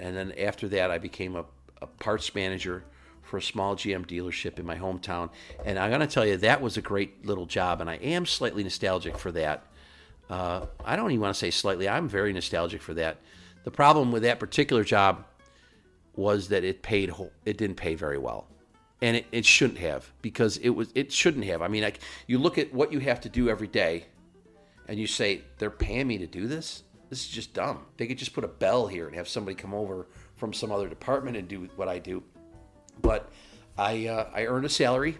and 0.00 0.16
then 0.16 0.32
after 0.38 0.68
that, 0.68 0.90
I 0.90 0.98
became 0.98 1.36
a, 1.36 1.44
a, 1.82 1.86
parts 1.86 2.34
manager 2.34 2.84
for 3.22 3.38
a 3.38 3.42
small 3.42 3.76
GM 3.76 4.06
dealership 4.06 4.58
in 4.58 4.64
my 4.64 4.76
hometown. 4.76 5.30
And 5.64 5.78
I'm 5.78 5.90
gonna 5.90 6.06
tell 6.06 6.24
you, 6.24 6.38
that 6.38 6.62
was 6.62 6.76
a 6.76 6.82
great 6.82 7.26
little 7.26 7.46
job, 7.46 7.80
and 7.80 7.90
I 7.90 7.96
am 7.96 8.24
slightly 8.24 8.62
nostalgic 8.62 9.18
for 9.18 9.32
that. 9.32 9.66
Uh, 10.30 10.66
I 10.84 10.96
don't 10.96 11.10
even 11.10 11.20
want 11.20 11.34
to 11.34 11.38
say 11.38 11.50
slightly. 11.50 11.88
I'm 11.88 12.08
very 12.08 12.32
nostalgic 12.32 12.80
for 12.80 12.94
that. 12.94 13.18
The 13.64 13.70
problem 13.70 14.12
with 14.12 14.22
that 14.22 14.38
particular 14.38 14.84
job 14.84 15.24
was 16.16 16.48
that 16.48 16.64
it 16.64 16.82
paid. 16.82 17.12
It 17.44 17.58
didn't 17.58 17.76
pay 17.76 17.94
very 17.94 18.18
well 18.18 18.46
and 19.00 19.16
it, 19.16 19.26
it 19.30 19.46
shouldn't 19.46 19.78
have 19.78 20.10
because 20.22 20.56
it 20.58 20.70
was 20.70 20.88
it 20.94 21.12
shouldn't 21.12 21.44
have. 21.44 21.62
I 21.62 21.68
mean, 21.68 21.82
like 21.82 22.00
you 22.26 22.38
look 22.38 22.58
at 22.58 22.72
what 22.72 22.92
you 22.92 22.98
have 23.00 23.20
to 23.22 23.28
do 23.28 23.48
every 23.48 23.68
day, 23.68 24.06
and 24.88 24.98
you 24.98 25.06
say 25.06 25.42
they're 25.58 25.70
paying 25.70 26.06
me 26.06 26.18
to 26.18 26.26
do 26.26 26.46
this. 26.46 26.82
This 27.10 27.24
is 27.24 27.28
just 27.28 27.54
dumb. 27.54 27.86
They 27.96 28.06
could 28.06 28.18
just 28.18 28.34
put 28.34 28.44
a 28.44 28.48
bell 28.48 28.86
here 28.86 29.06
and 29.06 29.16
have 29.16 29.28
somebody 29.28 29.54
come 29.54 29.72
over 29.72 30.06
from 30.36 30.52
some 30.52 30.70
other 30.70 30.88
department 30.88 31.36
and 31.36 31.48
do 31.48 31.68
what 31.76 31.88
I 31.88 31.98
do. 31.98 32.22
But 33.00 33.30
I 33.76 34.08
uh, 34.08 34.30
I 34.34 34.46
earned 34.46 34.66
a 34.66 34.70
salary. 34.70 35.18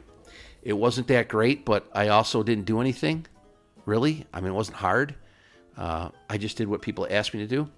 It 0.63 0.73
wasn't 0.73 1.07
that 1.09 1.29
great, 1.29 1.65
but 1.65 1.89
I 1.95 2.09
also 2.09 2.43
didn't 2.43 2.65
do 2.65 2.81
anything. 2.81 3.27
Really, 3.87 4.27
I 4.35 4.41
mean, 4.41 4.51
it 4.53 4.55
wasn't 4.55 4.77
hard. 4.79 5.15
Uh, 5.77 6.11
I 6.29 6.37
just 6.37 6.57
did 6.57 6.69
what 6.69 6.83
people 6.83 7.07
asked 7.09 7.33
me 7.33 7.41
to 7.41 7.47
do, 7.47 7.71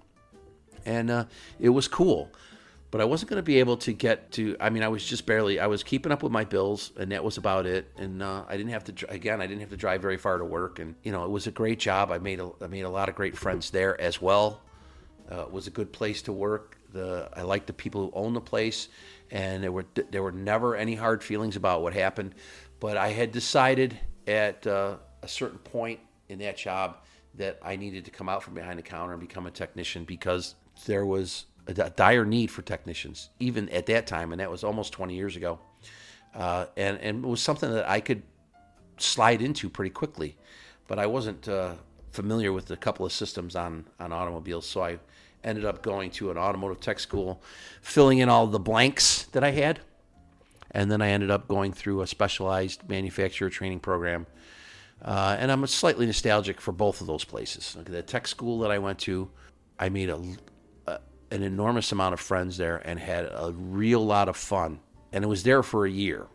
and 0.85 1.11
uh, 1.11 1.25
it 1.59 1.69
was 1.69 1.87
cool 1.87 2.31
but 2.91 2.99
I 2.99 3.05
wasn't 3.05 3.29
going 3.29 3.37
to 3.37 3.43
be 3.43 3.59
able 3.59 3.77
to 3.77 3.93
get 3.93 4.31
to. 4.33 4.57
I 4.59 4.69
mean, 4.69 4.83
I 4.83 4.89
was 4.89 5.03
just 5.05 5.25
barely. 5.25 5.61
I 5.61 5.67
was 5.67 5.81
keeping 5.81 6.11
up 6.11 6.21
with 6.21 6.31
my 6.31 6.43
bills, 6.43 6.91
and 6.99 7.11
that 7.13 7.23
was 7.23 7.37
about 7.37 7.65
it. 7.65 7.89
And 7.97 8.21
uh, 8.21 8.43
I 8.47 8.57
didn't 8.57 8.73
have 8.73 8.83
to. 8.83 9.09
Again, 9.09 9.41
I 9.41 9.47
didn't 9.47 9.61
have 9.61 9.69
to 9.69 9.77
drive 9.77 10.01
very 10.01 10.17
far 10.17 10.37
to 10.37 10.45
work, 10.45 10.79
and 10.79 10.95
you 11.01 11.13
know, 11.13 11.23
it 11.23 11.29
was 11.29 11.47
a 11.47 11.51
great 11.51 11.79
job. 11.79 12.11
I 12.11 12.19
made 12.19 12.41
a, 12.41 12.51
I 12.61 12.67
made 12.67 12.81
a 12.81 12.89
lot 12.89 13.07
of 13.07 13.15
great 13.15 13.37
friends 13.37 13.69
there 13.71 13.99
as 13.99 14.21
well. 14.21 14.61
Uh, 15.31 15.43
it 15.43 15.51
was 15.51 15.67
a 15.67 15.71
good 15.71 15.93
place 15.93 16.21
to 16.23 16.33
work. 16.33 16.77
The 16.91 17.29
I 17.33 17.43
liked 17.43 17.67
the 17.67 17.73
people 17.73 18.01
who 18.01 18.11
owned 18.13 18.35
the 18.35 18.41
place, 18.41 18.89
and 19.31 19.63
there 19.63 19.71
were 19.71 19.85
there 20.11 20.21
were 20.21 20.33
never 20.33 20.75
any 20.75 20.95
hard 20.95 21.23
feelings 21.23 21.55
about 21.55 21.81
what 21.81 21.93
happened. 21.93 22.35
But 22.81 22.97
I 22.97 23.09
had 23.09 23.31
decided 23.31 23.97
at 24.27 24.67
uh, 24.67 24.97
a 25.23 25.27
certain 25.29 25.59
point 25.59 26.01
in 26.27 26.39
that 26.39 26.57
job 26.57 26.97
that 27.35 27.57
I 27.63 27.77
needed 27.77 28.03
to 28.05 28.11
come 28.11 28.27
out 28.27 28.43
from 28.43 28.53
behind 28.53 28.77
the 28.77 28.83
counter 28.83 29.13
and 29.13 29.21
become 29.21 29.45
a 29.45 29.51
technician 29.51 30.03
because 30.03 30.55
there 30.85 31.05
was 31.05 31.45
a 31.67 31.89
dire 31.91 32.25
need 32.25 32.51
for 32.51 32.61
technicians, 32.61 33.29
even 33.39 33.69
at 33.69 33.85
that 33.85 34.07
time, 34.07 34.31
and 34.31 34.39
that 34.39 34.49
was 34.51 34.63
almost 34.63 34.93
20 34.93 35.15
years 35.15 35.35
ago. 35.35 35.59
Uh, 36.33 36.65
and, 36.77 36.97
and 36.99 37.23
it 37.23 37.27
was 37.27 37.41
something 37.41 37.71
that 37.71 37.89
I 37.89 37.99
could 37.99 38.23
slide 38.97 39.41
into 39.41 39.69
pretty 39.69 39.91
quickly, 39.91 40.37
but 40.87 40.99
I 40.99 41.05
wasn't 41.05 41.47
uh, 41.47 41.73
familiar 42.11 42.51
with 42.53 42.71
a 42.71 42.77
couple 42.77 43.05
of 43.05 43.11
systems 43.11 43.55
on, 43.55 43.85
on 43.99 44.11
automobiles, 44.11 44.65
so 44.67 44.83
I 44.83 44.99
ended 45.43 45.65
up 45.65 45.81
going 45.81 46.11
to 46.11 46.31
an 46.31 46.37
automotive 46.37 46.79
tech 46.79 46.99
school, 46.99 47.41
filling 47.81 48.19
in 48.19 48.29
all 48.29 48.47
the 48.47 48.59
blanks 48.59 49.23
that 49.31 49.43
I 49.43 49.51
had, 49.51 49.79
and 50.71 50.89
then 50.91 51.01
I 51.01 51.09
ended 51.09 51.31
up 51.31 51.47
going 51.47 51.73
through 51.73 52.01
a 52.01 52.07
specialized 52.07 52.87
manufacturer 52.89 53.49
training 53.49 53.79
program 53.79 54.25
Uh, 55.03 55.35
and 55.39 55.51
I'm 55.51 55.65
slightly 55.67 56.05
nostalgic 56.05 56.61
for 56.61 56.71
both 56.71 57.01
of 57.01 57.07
those 57.07 57.23
places. 57.23 57.75
The 57.83 58.03
tech 58.03 58.27
school 58.27 58.59
that 58.59 58.71
I 58.71 58.77
went 58.77 58.99
to, 58.99 59.29
I 59.79 59.89
made 59.89 60.09
a, 60.09 60.17
a, 60.17 60.27
an 61.31 61.43
enormous 61.43 61.91
amount 61.91 62.13
of 62.13 62.19
friends 62.19 62.57
there 62.57 62.77
and 62.77 62.99
had 62.99 63.25
a 63.25 63.53
real 63.55 64.05
lot 64.05 64.29
of 64.29 64.37
fun. 64.37 64.79
And 65.11 65.23
it 65.23 65.27
was 65.27 65.43
there 65.43 65.63
for 65.63 65.85
a 65.85 65.91
year. 65.91 66.27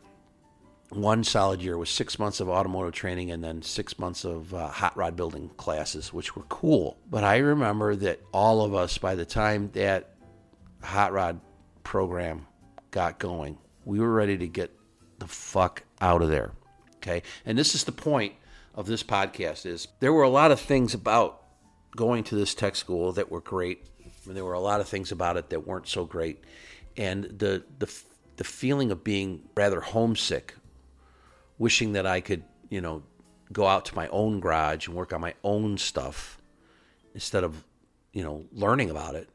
One 0.91 1.25
solid 1.25 1.63
year 1.63 1.77
was 1.77 1.91
six 1.91 2.19
months 2.19 2.41
of 2.41 2.49
automotive 2.49 2.95
training 2.95 3.31
and 3.31 3.43
then 3.43 3.63
six 3.63 3.99
months 3.99 4.25
of 4.25 4.55
uh, 4.55 4.69
hot 4.69 4.97
rod 4.97 5.17
building 5.17 5.51
classes, 5.57 6.13
which 6.13 6.37
were 6.37 6.45
cool. 6.49 6.99
But 7.11 7.25
I 7.25 7.39
remember 7.39 7.97
that 7.97 8.21
all 8.33 8.65
of 8.65 8.75
us, 8.75 8.97
by 8.99 9.15
the 9.17 9.25
time 9.25 9.71
that 9.73 10.15
hot 10.83 11.13
rod 11.13 11.41
program 11.83 12.47
got 12.91 13.19
going, 13.19 13.59
we 13.85 13.99
were 13.99 14.13
ready 14.13 14.39
to 14.39 14.47
get 14.47 14.71
the 15.19 15.27
fuck 15.27 15.83
out 16.01 16.23
of 16.23 16.29
there. 16.29 16.53
Okay. 16.97 17.23
And 17.45 17.59
this 17.59 17.75
is 17.75 17.85
the 17.85 17.93
point 17.93 18.35
of 18.75 18.87
this 18.87 19.03
podcast 19.03 19.67
is 19.67 19.89
there 20.01 20.13
were 20.13 20.23
a 20.23 20.29
lot 20.29 20.53
of 20.53 20.61
things 20.61 20.95
about 20.95 21.43
going 21.97 22.23
to 22.25 22.35
this 22.35 22.55
tech 22.55 22.77
school 22.77 23.13
that 23.13 23.31
were 23.31 23.41
great. 23.41 23.87
And 24.27 24.37
there 24.37 24.45
were 24.45 24.53
a 24.53 24.61
lot 24.61 24.81
of 24.81 24.89
things 24.89 25.13
about 25.13 25.37
it 25.37 25.51
that 25.51 25.67
weren't 25.67 25.89
so 25.89 26.05
great. 26.05 26.43
And 26.97 27.25
the 27.25 27.65
the 27.79 27.93
the 28.37 28.45
feeling 28.45 28.91
of 28.91 29.03
being 29.05 29.43
rather 29.55 29.81
homesick, 29.81 30.55
wishing 31.59 31.93
that 31.93 32.07
I 32.07 32.21
could, 32.21 32.45
you 32.69 32.81
know, 32.81 33.03
go 33.53 33.67
out 33.67 33.85
to 33.87 33.95
my 33.95 34.09
own 34.09 34.41
garage 34.41 34.87
and 34.87 34.97
work 34.97 35.13
on 35.13 35.21
my 35.21 35.35
own 35.43 35.79
stuff 35.79 36.41
instead 37.15 37.45
of, 37.45 37.65
you 38.13 38.23
know, 38.23 38.45
learning 38.53 38.91
about 38.91 39.15
it. 39.15 39.29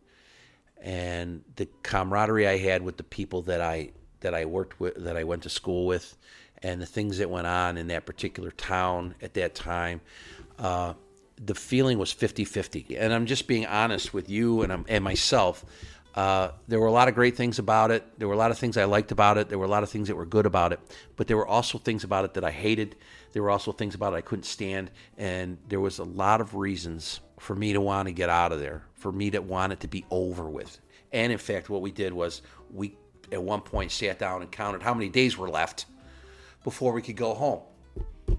And 0.81 1.43
the 1.55 1.67
camaraderie 1.83 2.47
I 2.47 2.57
had 2.57 2.81
with 2.81 2.97
the 2.97 3.03
people 3.03 3.43
that 3.43 3.61
I 3.61 3.91
that 4.21 4.33
I 4.33 4.45
worked 4.45 4.79
with, 4.79 4.95
that 5.03 5.17
I 5.17 5.23
went 5.23 5.43
to 5.43 5.49
school 5.49 5.85
with, 5.85 6.17
and 6.61 6.81
the 6.81 6.85
things 6.85 7.17
that 7.17 7.29
went 7.29 7.47
on 7.47 7.77
in 7.77 7.87
that 7.87 8.05
particular 8.05 8.51
town 8.51 9.15
at 9.21 9.33
that 9.35 9.55
time. 9.55 10.01
Uh, 10.59 10.93
the 11.43 11.55
feeling 11.55 11.97
was 11.97 12.11
50 12.11 12.45
50. 12.45 12.97
And 12.97 13.13
I'm 13.13 13.25
just 13.25 13.47
being 13.47 13.65
honest 13.65 14.13
with 14.13 14.29
you 14.29 14.61
and, 14.61 14.85
and 14.87 15.03
myself. 15.03 15.65
Uh, 16.13 16.51
there 16.67 16.79
were 16.79 16.87
a 16.87 16.91
lot 16.91 17.07
of 17.07 17.15
great 17.15 17.37
things 17.37 17.57
about 17.57 17.89
it. 17.89 18.19
There 18.19 18.27
were 18.27 18.33
a 18.33 18.37
lot 18.37 18.51
of 18.51 18.57
things 18.57 18.75
I 18.75 18.83
liked 18.83 19.11
about 19.11 19.37
it. 19.37 19.47
There 19.47 19.57
were 19.57 19.65
a 19.65 19.69
lot 19.69 19.83
of 19.83 19.89
things 19.89 20.09
that 20.09 20.15
were 20.15 20.25
good 20.25 20.45
about 20.45 20.73
it. 20.73 20.79
But 21.15 21.27
there 21.27 21.37
were 21.37 21.47
also 21.47 21.77
things 21.77 22.03
about 22.03 22.25
it 22.25 22.33
that 22.33 22.43
I 22.43 22.51
hated. 22.51 22.97
There 23.31 23.41
were 23.41 23.49
also 23.49 23.71
things 23.71 23.95
about 23.95 24.13
it 24.13 24.17
I 24.17 24.21
couldn't 24.21 24.43
stand. 24.43 24.91
And 25.17 25.57
there 25.69 25.79
was 25.79 25.99
a 25.99 26.03
lot 26.03 26.41
of 26.41 26.53
reasons 26.53 27.21
for 27.39 27.55
me 27.55 27.73
to 27.73 27.81
want 27.81 28.07
to 28.07 28.11
get 28.11 28.29
out 28.29 28.51
of 28.51 28.59
there, 28.59 28.83
for 28.93 29.11
me 29.11 29.31
to 29.31 29.39
want 29.39 29.73
it 29.73 29.79
to 29.79 29.87
be 29.87 30.05
over 30.11 30.49
with. 30.49 30.79
And 31.13 31.31
in 31.31 31.37
fact, 31.37 31.69
what 31.69 31.81
we 31.81 31.91
did 31.91 32.13
was 32.13 32.41
we 32.69 32.97
at 33.31 33.41
one 33.41 33.61
point 33.61 33.91
sat 33.91 34.19
down 34.19 34.41
and 34.41 34.51
counted 34.51 34.83
how 34.83 34.93
many 34.93 35.09
days 35.09 35.37
were 35.37 35.49
left 35.49 35.85
before 36.63 36.91
we 36.91 37.01
could 37.01 37.15
go 37.15 37.33
home. 37.33 37.61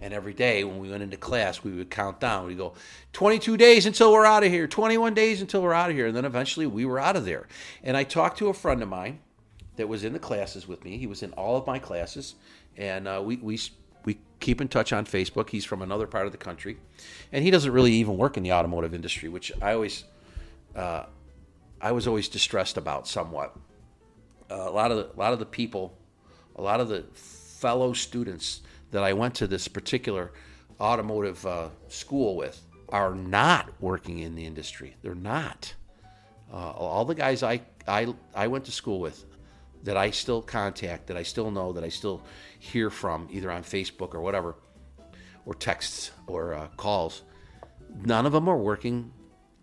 And 0.00 0.14
every 0.14 0.32
day 0.32 0.64
when 0.64 0.78
we 0.78 0.90
went 0.90 1.02
into 1.02 1.16
class, 1.16 1.62
we 1.62 1.72
would 1.72 1.90
count 1.90 2.20
down. 2.20 2.46
We'd 2.46 2.58
go 2.58 2.74
22 3.12 3.56
days 3.56 3.86
until 3.86 4.12
we're 4.12 4.24
out 4.24 4.44
of 4.44 4.50
here, 4.50 4.66
21 4.66 5.14
days 5.14 5.40
until 5.40 5.62
we're 5.62 5.72
out 5.72 5.90
of 5.90 5.96
here. 5.96 6.06
And 6.06 6.16
then 6.16 6.24
eventually 6.24 6.66
we 6.66 6.84
were 6.84 6.98
out 6.98 7.16
of 7.16 7.24
there. 7.24 7.46
And 7.82 7.96
I 7.96 8.04
talked 8.04 8.38
to 8.38 8.48
a 8.48 8.54
friend 8.54 8.82
of 8.82 8.88
mine 8.88 9.20
that 9.76 9.88
was 9.88 10.04
in 10.04 10.12
the 10.12 10.18
classes 10.18 10.66
with 10.66 10.84
me. 10.84 10.98
He 10.98 11.06
was 11.06 11.22
in 11.22 11.32
all 11.32 11.56
of 11.56 11.66
my 11.66 11.78
classes. 11.78 12.34
And 12.76 13.06
uh, 13.06 13.22
we, 13.24 13.36
we, 13.36 13.60
we 14.04 14.18
keep 14.40 14.60
in 14.60 14.68
touch 14.68 14.92
on 14.92 15.04
Facebook. 15.04 15.50
He's 15.50 15.64
from 15.64 15.82
another 15.82 16.06
part 16.06 16.26
of 16.26 16.32
the 16.32 16.38
country. 16.38 16.78
And 17.32 17.44
he 17.44 17.50
doesn't 17.50 17.72
really 17.72 17.92
even 17.92 18.16
work 18.16 18.36
in 18.36 18.42
the 18.42 18.52
automotive 18.52 18.94
industry, 18.94 19.28
which 19.28 19.52
I 19.60 19.74
always, 19.74 20.04
uh, 20.74 21.04
I 21.80 21.92
was 21.92 22.06
always 22.06 22.28
distressed 22.28 22.76
about 22.76 23.08
somewhat. 23.08 23.56
Uh, 24.50 24.68
a 24.68 24.70
lot 24.70 24.90
of 24.90 24.96
the, 24.98 25.10
a 25.14 25.18
lot 25.18 25.32
of 25.32 25.38
the 25.38 25.46
people, 25.46 25.96
a 26.56 26.62
lot 26.62 26.80
of 26.80 26.88
the 26.88 27.04
fellow 27.14 27.92
students 27.92 28.60
that 28.92 29.02
I 29.02 29.12
went 29.12 29.34
to 29.36 29.46
this 29.46 29.66
particular 29.66 30.32
automotive 30.80 31.44
uh, 31.44 31.68
school 31.88 32.36
with 32.36 32.62
are 32.88 33.14
not 33.14 33.68
working 33.80 34.20
in 34.20 34.34
the 34.34 34.46
industry. 34.46 34.94
They're 35.02 35.14
not. 35.14 35.74
Uh, 36.52 36.70
all 36.70 37.04
the 37.04 37.14
guys 37.14 37.42
I, 37.42 37.62
I, 37.88 38.14
I 38.34 38.46
went 38.46 38.66
to 38.66 38.72
school 38.72 39.00
with 39.00 39.24
that 39.82 39.96
I 39.96 40.10
still 40.10 40.42
contact, 40.42 41.06
that 41.08 41.16
I 41.16 41.22
still 41.22 41.50
know, 41.50 41.72
that 41.72 41.82
I 41.82 41.88
still 41.88 42.22
hear 42.58 42.90
from, 42.90 43.28
either 43.32 43.50
on 43.50 43.64
Facebook 43.64 44.14
or 44.14 44.20
whatever, 44.20 44.54
or 45.46 45.54
texts 45.54 46.12
or 46.26 46.54
uh, 46.54 46.68
calls, 46.76 47.22
none 48.04 48.26
of 48.26 48.32
them 48.32 48.48
are 48.48 48.58
working 48.58 49.10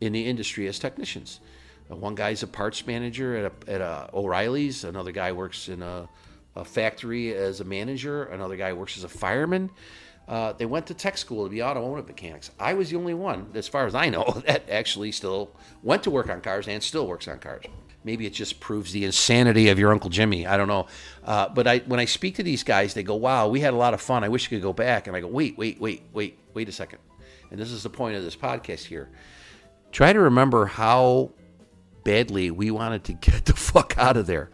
in 0.02 0.12
the 0.12 0.26
industry 0.26 0.68
as 0.68 0.80
technicians. 0.80 1.40
Uh, 1.90 1.96
one 1.96 2.16
guy's 2.16 2.44
a 2.44 2.48
parts 2.48 2.86
manager 2.86 3.36
at, 3.38 3.52
a, 3.52 3.72
at 3.72 3.82
a 3.82 4.10
O'Reilly's. 4.14 4.84
Another 4.84 5.12
guy 5.12 5.32
works 5.32 5.70
in 5.70 5.82
a 5.84 6.10
a 6.56 6.66
factory 6.66 7.34
as 7.34 7.60
a 7.60 7.64
manager. 7.64 8.24
Another 8.26 8.56
guy 8.56 8.74
works 8.74 8.98
as 8.98 9.04
a 9.04 9.10
fireman. 9.10 9.70
Uh, 10.28 10.54
they 10.54 10.66
went 10.66 10.86
to 10.86 10.94
tech 10.94 11.18
school 11.18 11.44
to 11.44 11.50
be 11.50 11.64
automotive 11.64 12.08
mechanics. 12.08 12.52
I 12.60 12.76
was 12.76 12.92
the 12.92 12.98
only 12.98 13.16
one, 13.16 13.50
as 13.56 13.68
far 13.68 13.88
as 13.88 13.96
I 13.96 14.10
know, 14.10 14.44
that 14.46 14.70
actually 14.70 15.12
still 15.12 15.56
went 15.82 16.04
to 16.04 16.12
work 16.12 16.30
on 16.30 16.42
cars 16.42 16.68
and 16.68 16.84
still 16.84 17.08
works 17.08 17.28
on 17.28 17.40
cars. 17.40 17.66
Maybe 18.04 18.26
it 18.26 18.34
just 18.34 18.60
proves 18.60 18.94
the 18.94 19.06
insanity 19.06 19.70
of 19.70 19.80
your 19.80 19.92
Uncle 19.92 20.10
Jimmy. 20.10 20.48
I 20.48 20.56
don't 20.56 20.68
know. 20.68 20.88
Uh, 21.24 21.50
but 21.50 21.68
I, 21.68 21.80
when 21.80 22.00
I 22.00 22.06
speak 22.06 22.36
to 22.36 22.44
these 22.44 22.64
guys, 22.64 22.94
they 22.94 23.04
go, 23.04 23.16
wow, 23.16 23.50
we 23.50 23.60
had 23.60 23.74
a 23.74 23.78
lot 23.78 23.94
of 23.94 24.02
fun. 24.02 24.24
I 24.24 24.30
wish 24.30 24.50
we 24.50 24.58
could 24.58 24.64
go 24.64 24.72
back. 24.72 25.08
And 25.08 25.18
I 25.18 25.20
go, 25.20 25.28
wait, 25.28 25.58
wait, 25.58 25.82
wait, 25.82 26.04
wait, 26.14 26.40
wait 26.54 26.70
a 26.70 26.72
second. 26.72 27.00
And 27.52 27.60
this 27.60 27.72
is 27.72 27.84
the 27.84 27.90
point 27.90 28.16
of 28.16 28.24
this 28.24 28.36
podcast 28.36 28.86
here. 28.86 29.10
Try 29.92 30.14
to 30.14 30.20
remember 30.20 30.66
how 30.68 31.32
badly 32.04 32.52
we 32.52 32.72
wanted 32.72 33.04
to 33.06 33.14
get 33.32 33.46
the 33.46 33.54
fuck 33.54 33.96
out 33.98 34.16
of 34.16 34.28
there. 34.28 34.50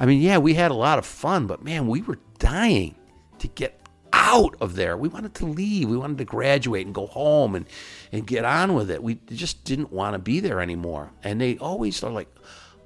I 0.00 0.06
mean, 0.06 0.22
yeah, 0.22 0.38
we 0.38 0.54
had 0.54 0.70
a 0.70 0.74
lot 0.74 0.98
of 0.98 1.04
fun, 1.04 1.46
but 1.46 1.62
man, 1.62 1.86
we 1.86 2.00
were 2.00 2.18
dying 2.38 2.94
to 3.38 3.48
get 3.48 3.78
out 4.14 4.56
of 4.58 4.74
there. 4.74 4.96
We 4.96 5.08
wanted 5.08 5.34
to 5.34 5.46
leave. 5.46 5.90
We 5.90 5.98
wanted 5.98 6.16
to 6.18 6.24
graduate 6.24 6.86
and 6.86 6.94
go 6.94 7.06
home 7.06 7.54
and, 7.54 7.66
and 8.10 8.26
get 8.26 8.46
on 8.46 8.74
with 8.74 8.90
it. 8.90 9.02
We 9.02 9.16
just 9.26 9.62
didn't 9.64 9.92
want 9.92 10.14
to 10.14 10.18
be 10.18 10.40
there 10.40 10.62
anymore. 10.62 11.12
And 11.22 11.38
they 11.38 11.58
always 11.58 12.02
are 12.02 12.10
like, 12.10 12.34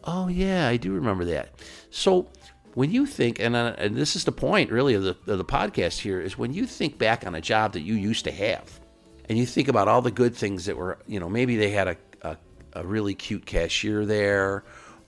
oh, 0.03 0.27
yeah, 0.27 0.66
I 0.66 0.77
do 0.77 0.92
remember 0.92 1.24
that. 1.27 1.55
So 1.88 2.27
when 2.74 2.90
you 2.90 3.07
think, 3.07 3.38
and, 3.38 3.55
uh, 3.55 3.77
and 3.79 3.94
this 3.94 4.16
is 4.16 4.24
the 4.24 4.33
point 4.33 4.72
really 4.72 4.94
of 4.94 5.05
the, 5.05 5.16
of 5.29 5.38
the 5.38 5.44
podcast 5.44 6.00
here, 6.00 6.20
is 6.20 6.37
when 6.37 6.53
you 6.53 6.66
think 6.66 6.98
back 6.98 7.24
on 7.24 7.37
a 7.37 7.40
job 7.40 7.74
that 7.74 7.83
you 7.83 7.94
used 7.94 8.24
to 8.24 8.33
have 8.33 8.81
and 9.29 9.38
you 9.38 9.46
think 9.46 9.68
about 9.68 9.87
all 9.87 10.03
the 10.03 10.11
good 10.11 10.35
things 10.35 10.64
that 10.64 10.77
were, 10.77 10.98
you 11.07 11.20
know, 11.20 11.29
maybe 11.29 11.57
they 11.57 11.70
had 11.70 11.87
a, 11.87 11.96
a, 12.22 12.37
a 12.72 12.85
really 12.85 13.14
cute 13.14 13.46
cashier 13.46 14.05
there 14.05 14.64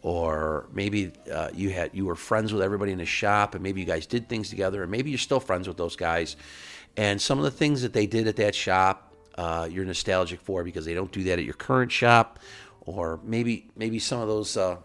or 0.07 0.69
maybe 0.73 1.11
uh, 1.33 1.49
you 1.53 1.69
had 1.71 1.91
you 1.93 2.07
were 2.07 2.15
friends 2.15 2.53
with 2.53 2.63
everybody 2.63 2.93
in 2.93 2.99
the 2.99 3.05
shop 3.05 3.57
and 3.57 3.63
maybe 3.65 3.81
you 3.81 3.87
guys 3.87 4.07
did 4.07 4.29
things 4.29 4.49
together 4.49 4.83
and 4.83 4.91
maybe 4.93 5.11
you're 5.11 5.19
still 5.19 5.41
friends 5.41 5.67
with 5.67 5.77
those 5.77 5.97
guys. 5.97 6.37
And 6.97 7.21
some 7.21 7.39
of 7.39 7.45
the 7.45 7.51
things 7.51 7.83
that 7.83 7.93
they 7.93 8.07
did 8.07 8.29
at 8.29 8.37
that 8.37 8.55
shop 8.55 9.13
uh, 9.37 9.69
you're 9.69 9.85
nostalgic 9.85 10.41
for 10.41 10.63
because 10.63 10.85
they 10.85 10.95
don't 10.95 11.11
do 11.11 11.25
that 11.25 11.41
at 11.41 11.45
your 11.45 11.55
current 11.55 11.91
shop 11.91 12.39
or 12.83 13.19
maybe 13.25 13.69
maybe 13.75 13.99
some 13.99 14.21
of 14.21 14.29
those 14.29 14.57
uh, 14.57 14.77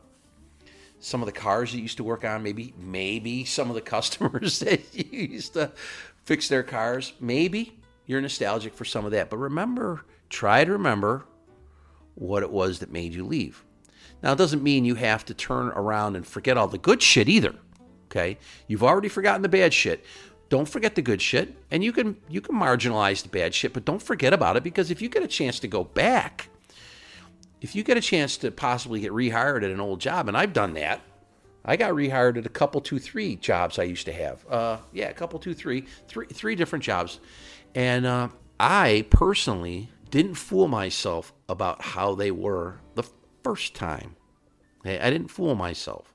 some 0.99 1.21
of 1.21 1.27
the 1.27 1.31
cars 1.31 1.71
you 1.71 1.83
used 1.83 1.97
to 1.97 2.03
work 2.03 2.25
on 2.25 2.41
maybe 2.41 2.73
maybe 2.79 3.45
some 3.45 3.69
of 3.69 3.75
the 3.75 3.81
customers 3.95 4.57
that 4.57 4.81
you 4.91 5.19
used 5.19 5.53
to 5.53 5.71
fix 6.25 6.47
their 6.47 6.63
cars 6.63 7.13
maybe 7.19 7.77
you're 8.07 8.21
nostalgic 8.21 8.73
for 8.73 8.85
some 8.85 9.05
of 9.05 9.11
that. 9.11 9.29
But 9.29 9.37
remember 9.37 10.03
try 10.29 10.65
to 10.65 10.71
remember 10.71 11.25
what 12.15 12.41
it 12.41 12.49
was 12.49 12.79
that 12.79 12.91
made 12.91 13.13
you 13.13 13.23
leave 13.23 13.63
now, 14.23 14.33
it 14.33 14.37
doesn't 14.37 14.61
mean 14.61 14.85
you 14.85 14.95
have 14.95 15.25
to 15.25 15.33
turn 15.33 15.69
around 15.69 16.15
and 16.15 16.25
forget 16.25 16.57
all 16.57 16.67
the 16.67 16.77
good 16.77 17.01
shit 17.01 17.27
either. 17.27 17.55
Okay? 18.05 18.37
You've 18.67 18.83
already 18.83 19.09
forgotten 19.09 19.41
the 19.41 19.49
bad 19.49 19.73
shit. 19.73 20.05
Don't 20.49 20.67
forget 20.67 20.95
the 20.95 21.01
good 21.01 21.21
shit, 21.21 21.55
and 21.71 21.81
you 21.81 21.93
can 21.93 22.17
you 22.27 22.41
can 22.41 22.55
marginalize 22.55 23.23
the 23.23 23.29
bad 23.29 23.53
shit, 23.53 23.71
but 23.71 23.85
don't 23.85 24.01
forget 24.01 24.33
about 24.33 24.57
it 24.57 24.63
because 24.63 24.91
if 24.91 25.01
you 25.01 25.07
get 25.07 25.23
a 25.23 25.27
chance 25.27 25.61
to 25.61 25.67
go 25.69 25.85
back, 25.85 26.49
if 27.61 27.73
you 27.73 27.83
get 27.83 27.95
a 27.95 28.01
chance 28.01 28.35
to 28.37 28.51
possibly 28.51 28.99
get 28.99 29.13
rehired 29.13 29.63
at 29.63 29.71
an 29.71 29.79
old 29.79 30.01
job, 30.01 30.27
and 30.27 30.35
I've 30.35 30.51
done 30.51 30.73
that, 30.73 30.99
I 31.63 31.77
got 31.77 31.93
rehired 31.93 32.37
at 32.37 32.45
a 32.45 32.49
couple, 32.49 32.81
two, 32.81 32.99
three 32.99 33.37
jobs 33.37 33.79
I 33.79 33.83
used 33.83 34.05
to 34.07 34.13
have. 34.13 34.45
Uh, 34.49 34.77
yeah, 34.91 35.07
a 35.07 35.13
couple, 35.13 35.39
two, 35.39 35.53
three, 35.53 35.85
three, 36.09 36.25
three 36.25 36.55
different 36.55 36.83
jobs, 36.83 37.21
and 37.73 38.05
uh, 38.05 38.27
I 38.59 39.05
personally 39.09 39.89
didn't 40.09 40.35
fool 40.35 40.67
myself 40.67 41.31
about 41.47 41.81
how 41.81 42.13
they 42.13 42.31
were 42.31 42.81
the 42.95 43.03
first 43.43 43.75
time. 43.75 44.15
I 44.83 45.09
didn't 45.09 45.27
fool 45.27 45.55
myself. 45.55 46.13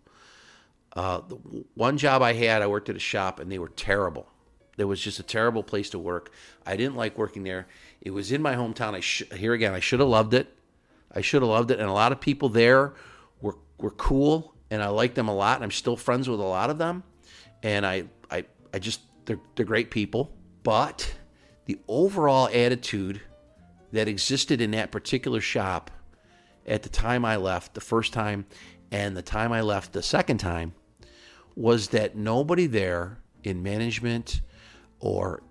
Uh, 0.94 1.20
the 1.28 1.36
one 1.74 1.98
job 1.98 2.22
I 2.22 2.32
had, 2.32 2.62
I 2.62 2.66
worked 2.66 2.88
at 2.88 2.96
a 2.96 3.00
shop 3.00 3.38
and 3.38 3.52
they 3.52 3.58
were 3.58 3.68
terrible. 3.68 4.26
It 4.78 4.84
was 4.84 5.00
just 5.00 5.20
a 5.20 5.22
terrible 5.22 5.62
place 5.62 5.90
to 5.90 5.98
work. 5.98 6.32
I 6.64 6.76
didn't 6.76 6.96
like 6.96 7.16
working 7.16 7.44
there. 7.44 7.66
It 8.00 8.10
was 8.10 8.32
in 8.32 8.42
my 8.42 8.54
hometown. 8.54 8.94
I 8.94 9.00
sh- 9.00 9.22
here 9.34 9.52
again, 9.52 9.74
I 9.74 9.80
should 9.80 10.00
have 10.00 10.08
loved 10.08 10.34
it. 10.34 10.54
I 11.12 11.20
should 11.20 11.42
have 11.42 11.48
loved 11.48 11.70
it. 11.70 11.80
And 11.80 11.88
a 11.88 11.92
lot 11.92 12.12
of 12.12 12.20
people 12.20 12.48
there 12.48 12.94
were 13.40 13.56
were 13.78 13.92
cool, 13.92 14.54
and 14.70 14.82
I 14.82 14.88
liked 14.88 15.14
them 15.14 15.28
a 15.28 15.34
lot. 15.34 15.56
And 15.56 15.64
I'm 15.64 15.70
still 15.70 15.96
friends 15.96 16.28
with 16.28 16.40
a 16.40 16.44
lot 16.44 16.68
of 16.68 16.78
them. 16.78 17.04
And 17.62 17.86
I 17.86 18.04
I 18.30 18.44
I 18.72 18.78
just 18.78 19.00
they're 19.24 19.40
they're 19.54 19.66
great 19.66 19.90
people. 19.90 20.32
But 20.62 21.14
the 21.66 21.78
overall 21.88 22.48
attitude 22.52 23.20
that 23.92 24.08
existed 24.08 24.60
in 24.60 24.72
that 24.72 24.90
particular 24.90 25.40
shop 25.40 25.90
at 26.66 26.82
the 26.82 26.88
time 26.88 27.24
I 27.24 27.36
left 27.36 27.74
the 27.74 27.80
first 27.80 28.12
time 28.12 28.46
and 28.90 29.16
the 29.16 29.22
time 29.22 29.52
I 29.52 29.60
left 29.60 29.92
the 29.92 30.02
second 30.02 30.38
time 30.38 30.74
was 31.54 31.88
that 31.88 32.16
nobody 32.16 32.66
there 32.66 33.18
in 33.42 33.62
management 33.62 34.42
or 35.00 35.42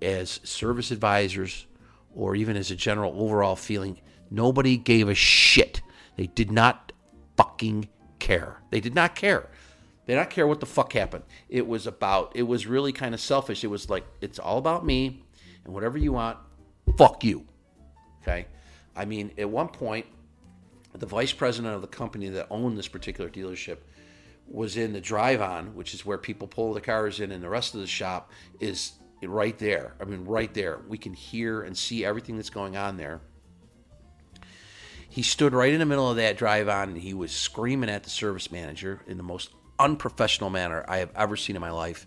as 0.00 0.40
service 0.44 0.90
advisors 0.90 1.66
or 2.14 2.34
even 2.34 2.56
as 2.56 2.70
a 2.70 2.76
general 2.76 3.20
overall 3.20 3.56
feeling, 3.56 4.00
nobody 4.30 4.76
gave 4.76 5.08
a 5.08 5.14
shit. 5.14 5.82
They 6.16 6.26
did 6.26 6.50
not 6.50 6.92
fucking 7.36 7.88
care. 8.18 8.62
They 8.70 8.80
did 8.80 8.94
not 8.94 9.14
care. 9.14 9.48
They 10.06 10.14
did 10.14 10.20
not 10.20 10.30
care 10.30 10.46
what 10.46 10.60
the 10.60 10.66
fuck 10.66 10.92
happened. 10.92 11.24
It 11.48 11.66
was 11.66 11.86
about, 11.86 12.32
it 12.34 12.42
was 12.42 12.66
really 12.66 12.92
kind 12.92 13.14
of 13.14 13.20
selfish. 13.20 13.62
It 13.62 13.68
was 13.68 13.90
like, 13.90 14.04
it's 14.20 14.38
all 14.38 14.58
about 14.58 14.84
me 14.84 15.22
and 15.64 15.74
whatever 15.74 15.98
you 15.98 16.12
want, 16.12 16.38
fuck 16.96 17.22
you. 17.22 17.46
Okay? 18.22 18.46
I 18.96 19.04
mean, 19.04 19.32
at 19.38 19.48
one 19.48 19.68
point, 19.68 20.06
the 20.94 21.06
vice 21.06 21.32
president 21.32 21.74
of 21.74 21.82
the 21.82 21.88
company 21.88 22.28
that 22.28 22.46
owned 22.50 22.76
this 22.76 22.88
particular 22.88 23.30
dealership 23.30 23.78
was 24.48 24.76
in 24.76 24.92
the 24.92 25.00
drive 25.00 25.40
on, 25.40 25.74
which 25.74 25.94
is 25.94 26.04
where 26.04 26.18
people 26.18 26.48
pull 26.48 26.74
the 26.74 26.80
cars 26.80 27.20
in, 27.20 27.30
and 27.30 27.42
the 27.42 27.48
rest 27.48 27.74
of 27.74 27.80
the 27.80 27.86
shop 27.86 28.32
is 28.58 28.92
right 29.22 29.58
there. 29.58 29.94
I 30.00 30.04
mean, 30.04 30.24
right 30.24 30.52
there. 30.52 30.80
We 30.88 30.98
can 30.98 31.12
hear 31.12 31.62
and 31.62 31.76
see 31.76 32.04
everything 32.04 32.36
that's 32.36 32.50
going 32.50 32.76
on 32.76 32.96
there. 32.96 33.20
He 35.08 35.22
stood 35.22 35.52
right 35.52 35.72
in 35.72 35.80
the 35.80 35.86
middle 35.86 36.08
of 36.08 36.16
that 36.16 36.36
drive 36.36 36.68
on 36.68 36.90
and 36.90 36.98
he 36.98 37.14
was 37.14 37.32
screaming 37.32 37.90
at 37.90 38.04
the 38.04 38.10
service 38.10 38.52
manager 38.52 39.02
in 39.06 39.16
the 39.16 39.24
most 39.24 39.50
unprofessional 39.78 40.50
manner 40.50 40.84
I 40.86 40.98
have 40.98 41.10
ever 41.16 41.36
seen 41.36 41.56
in 41.56 41.60
my 41.60 41.72
life, 41.72 42.06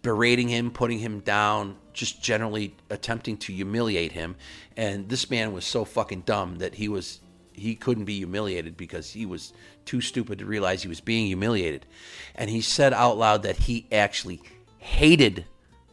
berating 0.00 0.48
him, 0.48 0.70
putting 0.70 1.00
him 1.00 1.20
down, 1.20 1.76
just 1.92 2.22
generally 2.22 2.76
attempting 2.88 3.36
to 3.38 3.52
humiliate 3.52 4.12
him. 4.12 4.36
And 4.74 5.08
this 5.08 5.30
man 5.30 5.52
was 5.52 5.66
so 5.66 5.84
fucking 5.84 6.22
dumb 6.22 6.56
that 6.58 6.76
he 6.76 6.88
was 6.88 7.20
he 7.54 7.74
couldn't 7.76 8.04
be 8.04 8.16
humiliated 8.16 8.76
because 8.76 9.10
he 9.10 9.24
was 9.24 9.52
too 9.84 10.00
stupid 10.00 10.40
to 10.40 10.44
realize 10.44 10.82
he 10.82 10.88
was 10.88 11.00
being 11.00 11.26
humiliated. 11.26 11.86
And 12.34 12.50
he 12.50 12.60
said 12.60 12.92
out 12.92 13.16
loud 13.16 13.44
that 13.44 13.56
he 13.56 13.86
actually 13.92 14.42
hated 14.78 15.46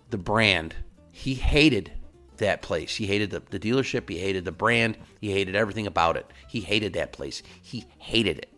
the 0.10 0.18
brand. 0.18 0.76
He 1.12 1.36
hated 1.36 1.92
that 2.38 2.62
place. 2.64 2.96
He 2.96 3.06
hated 3.06 3.30
the, 3.30 3.44
the 3.52 3.60
dealership. 3.60 4.10
He 4.10 4.18
hated 4.18 4.44
the 4.44 4.52
brand. 4.52 4.98
He 5.20 5.32
hated 5.32 5.56
everything 5.56 5.88
about 5.88 6.18
it. 6.18 6.26
He 6.48 6.62
hated 6.62 6.94
that 6.94 7.14
place. 7.14 7.44
He 7.62 7.86
hated 8.00 8.40
it. 8.40 8.52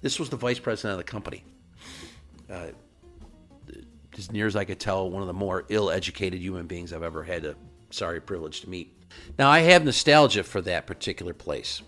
This 0.00 0.20
was 0.20 0.28
the 0.28 0.36
vice 0.36 0.60
president 0.60 0.92
of 0.92 0.98
the 0.98 1.10
company. 1.10 1.44
Uh, 2.48 2.68
as 4.16 4.30
near 4.30 4.46
as 4.46 4.54
I 4.54 4.64
could 4.64 4.78
tell, 4.78 5.10
one 5.10 5.22
of 5.22 5.26
the 5.26 5.34
more 5.34 5.64
ill 5.68 5.90
educated 5.90 6.40
human 6.40 6.66
beings 6.66 6.92
I've 6.92 7.02
ever 7.02 7.24
had 7.24 7.44
a 7.44 7.56
sorry 7.90 8.20
privilege 8.20 8.60
to 8.60 8.70
meet. 8.70 8.92
Now, 9.38 9.50
I 9.50 9.60
have 9.60 9.84
nostalgia 9.84 10.44
for 10.44 10.60
that 10.62 10.86
particular 10.86 11.34
place 11.34 11.82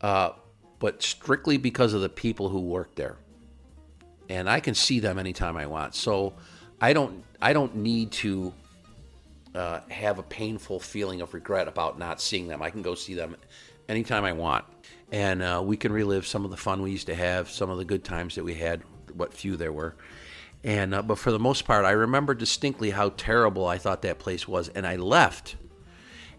uh, 0.00 0.30
but 0.78 1.02
strictly 1.02 1.56
because 1.56 1.92
of 1.92 2.00
the 2.00 2.08
people 2.08 2.48
who 2.48 2.60
work 2.60 2.94
there. 2.94 3.16
And 4.28 4.48
I 4.48 4.60
can 4.60 4.74
see 4.74 5.00
them 5.00 5.18
anytime 5.18 5.56
I 5.56 5.66
want. 5.66 5.94
So 5.94 6.34
I 6.80 6.92
don't 6.92 7.24
I 7.42 7.52
don't 7.52 7.76
need 7.76 8.12
to 8.12 8.52
uh, 9.54 9.80
have 9.88 10.18
a 10.18 10.22
painful 10.22 10.80
feeling 10.80 11.20
of 11.20 11.34
regret 11.34 11.68
about 11.68 11.98
not 11.98 12.20
seeing 12.20 12.48
them. 12.48 12.62
I 12.62 12.70
can 12.70 12.82
go 12.82 12.94
see 12.94 13.14
them 13.14 13.36
anytime 13.88 14.24
I 14.24 14.32
want, 14.32 14.64
and 15.10 15.42
uh, 15.42 15.60
we 15.64 15.76
can 15.76 15.92
relive 15.92 16.26
some 16.26 16.44
of 16.44 16.50
the 16.50 16.56
fun 16.56 16.82
we 16.82 16.92
used 16.92 17.08
to 17.08 17.14
have, 17.14 17.50
some 17.50 17.70
of 17.70 17.78
the 17.78 17.84
good 17.84 18.04
times 18.04 18.36
that 18.36 18.44
we 18.44 18.54
had, 18.54 18.82
what 19.14 19.34
few 19.34 19.56
there 19.56 19.72
were. 19.72 19.96
And 20.62 20.94
uh, 20.94 21.02
but 21.02 21.18
for 21.18 21.32
the 21.32 21.38
most 21.38 21.64
part, 21.64 21.84
I 21.84 21.90
remember 21.90 22.34
distinctly 22.34 22.90
how 22.90 23.10
terrible 23.10 23.66
I 23.66 23.78
thought 23.78 24.02
that 24.02 24.18
place 24.18 24.46
was, 24.46 24.68
and 24.68 24.86
I 24.86 24.96
left. 24.96 25.56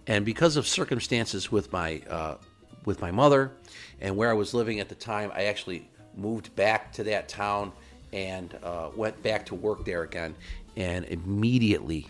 And 0.07 0.25
because 0.25 0.55
of 0.55 0.67
circumstances 0.67 1.51
with 1.51 1.71
my 1.71 2.01
uh, 2.09 2.35
with 2.85 3.01
my 3.01 3.11
mother 3.11 3.51
and 3.99 4.15
where 4.15 4.29
I 4.29 4.33
was 4.33 4.53
living 4.53 4.79
at 4.79 4.89
the 4.89 4.95
time, 4.95 5.31
I 5.33 5.45
actually 5.45 5.89
moved 6.15 6.55
back 6.55 6.91
to 6.93 7.03
that 7.05 7.29
town 7.29 7.71
and 8.13 8.57
uh, 8.63 8.89
went 8.95 9.21
back 9.23 9.45
to 9.47 9.55
work 9.55 9.85
there 9.85 10.03
again 10.03 10.35
and 10.75 11.05
immediately 11.05 12.07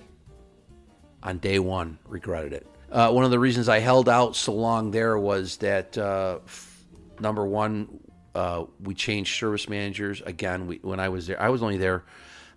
on 1.24 1.38
day 1.38 1.60
one 1.60 1.98
regretted 2.08 2.54
it. 2.54 2.68
Uh, 2.92 3.12
one 3.12 3.24
of 3.24 3.32
the 3.32 3.40
reasons 3.40 3.70
I 3.70 3.80
held 3.80 4.10
out 4.10 4.36
so 4.36 4.54
long 4.54 4.92
there 4.92 5.18
was 5.18 5.58
that 5.58 5.98
uh, 5.98 6.40
f- 6.46 6.84
number 7.20 7.46
one, 7.46 8.00
uh, 8.36 8.66
we 8.82 8.94
changed 8.94 9.38
service 9.38 9.70
managers 9.70 10.22
again. 10.22 10.68
We, 10.68 10.80
when 10.82 11.00
I 11.00 11.10
was 11.10 11.28
there, 11.28 11.42
I 11.42 11.50
was 11.50 11.64
only 11.64 11.78
there, 11.78 12.04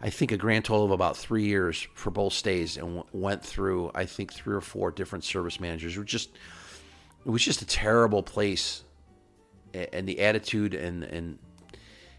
I 0.00 0.10
think, 0.10 0.32
a 0.32 0.36
grand 0.36 0.64
total 0.64 0.86
of 0.86 0.90
about 0.90 1.16
three 1.16 1.44
years 1.44 1.86
for 1.94 2.10
both 2.10 2.32
stays, 2.32 2.76
and 2.76 2.96
w- 2.96 3.04
went 3.12 3.44
through 3.44 3.92
I 3.94 4.06
think 4.06 4.32
three 4.32 4.54
or 4.54 4.60
four 4.60 4.90
different 4.90 5.24
service 5.24 5.60
managers. 5.60 5.96
Were 5.96 6.04
just 6.04 6.30
it 7.24 7.30
was 7.30 7.42
just 7.42 7.62
a 7.62 7.66
terrible 7.66 8.22
place, 8.22 8.82
and 9.72 10.06
the 10.06 10.20
attitude 10.20 10.74
and 10.74 11.04
and 11.04 11.38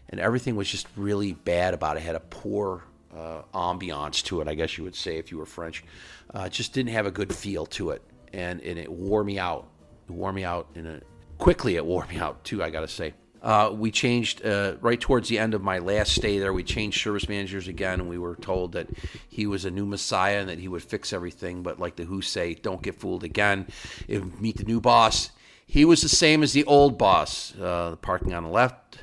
and 0.08 0.20
everything 0.20 0.56
was 0.56 0.70
just 0.70 0.86
really 0.96 1.32
bad 1.32 1.74
about 1.74 1.96
it. 1.96 2.00
it 2.00 2.02
had 2.04 2.14
a 2.14 2.20
poor 2.20 2.84
uh, 3.16 3.42
ambiance 3.54 4.22
to 4.24 4.40
it, 4.40 4.48
I 4.48 4.54
guess 4.54 4.76
you 4.78 4.84
would 4.84 4.94
say 4.94 5.16
if 5.16 5.30
you 5.30 5.38
were 5.38 5.46
French. 5.46 5.84
Uh, 6.32 6.48
just 6.48 6.72
didn't 6.72 6.92
have 6.92 7.06
a 7.06 7.10
good 7.10 7.34
feel 7.34 7.66
to 7.66 7.90
it, 7.90 8.02
and 8.32 8.60
and 8.60 8.78
it 8.78 8.90
wore 8.90 9.24
me 9.24 9.38
out. 9.38 9.68
It 10.08 10.12
wore 10.12 10.32
me 10.32 10.44
out 10.44 10.68
in 10.74 10.86
a 10.86 11.00
quickly. 11.38 11.76
It 11.76 11.84
wore 11.84 12.06
me 12.06 12.18
out 12.18 12.44
too. 12.44 12.62
I 12.62 12.70
got 12.70 12.80
to 12.80 12.88
say. 12.88 13.14
Uh, 13.46 13.70
we 13.70 13.92
changed 13.92 14.44
uh, 14.44 14.74
right 14.80 15.00
towards 15.00 15.28
the 15.28 15.38
end 15.38 15.54
of 15.54 15.62
my 15.62 15.78
last 15.78 16.16
stay 16.16 16.40
there. 16.40 16.52
We 16.52 16.64
changed 16.64 17.00
service 17.00 17.28
managers 17.28 17.68
again, 17.68 18.00
and 18.00 18.08
we 18.08 18.18
were 18.18 18.34
told 18.34 18.72
that 18.72 18.88
he 19.28 19.46
was 19.46 19.64
a 19.64 19.70
new 19.70 19.86
messiah 19.86 20.40
and 20.40 20.48
that 20.48 20.58
he 20.58 20.66
would 20.66 20.82
fix 20.82 21.12
everything. 21.12 21.62
But 21.62 21.78
like 21.78 21.94
the 21.94 22.02
Who 22.02 22.22
say, 22.22 22.54
don't 22.54 22.82
get 22.82 22.96
fooled 22.96 23.22
again. 23.22 23.68
If 24.08 24.40
meet 24.40 24.56
the 24.56 24.64
new 24.64 24.80
boss, 24.80 25.30
he 25.64 25.84
was 25.84 26.02
the 26.02 26.08
same 26.08 26.42
as 26.42 26.54
the 26.54 26.64
old 26.64 26.98
boss. 26.98 27.56
Uh, 27.56 27.94
parking 28.02 28.34
on 28.34 28.42
the 28.42 28.50
left 28.50 28.98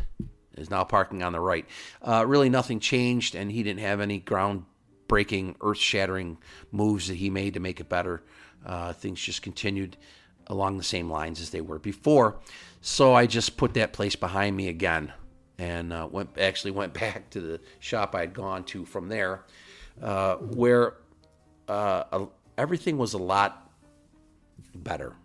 is 0.58 0.70
now 0.70 0.84
parking 0.84 1.24
on 1.24 1.32
the 1.32 1.40
right. 1.40 1.66
Uh, 2.02 2.26
really, 2.28 2.50
nothing 2.50 2.82
changed, 2.82 3.36
and 3.36 3.50
he 3.50 3.64
didn't 3.64 3.80
have 3.80 4.02
any 4.02 4.20
ground-breaking, 4.20 5.56
earth-shattering 5.62 6.38
moves 6.70 7.08
that 7.08 7.16
he 7.16 7.30
made 7.30 7.54
to 7.54 7.62
make 7.62 7.80
it 7.80 7.88
better. 7.88 8.22
Uh, 8.66 8.92
things 8.92 9.22
just 9.22 9.42
continued 9.42 9.96
along 10.48 10.78
the 10.78 10.84
same 10.84 11.10
lines 11.10 11.40
as 11.40 11.52
they 11.52 11.62
were 11.62 11.80
before. 11.80 12.42
So 12.86 13.14
I 13.14 13.28
just 13.28 13.56
put 13.56 13.76
that 13.76 13.94
place 13.94 14.18
behind 14.18 14.58
me 14.58 14.68
again, 14.68 15.14
and 15.58 15.94
uh, 15.94 16.10
went 16.12 16.38
actually 16.38 16.72
went 16.72 16.94
back 17.00 17.30
to 17.30 17.40
the 17.40 17.62
shop 17.80 18.14
I 18.14 18.20
had 18.20 18.34
gone 18.34 18.66
to 18.66 18.84
from 18.84 19.08
there, 19.08 19.46
uh, 20.02 20.36
where 20.36 20.96
uh, 21.70 22.26
everything 22.58 22.98
was 22.98 23.14
a 23.14 23.18
lot 23.18 23.72
better. 24.76 25.16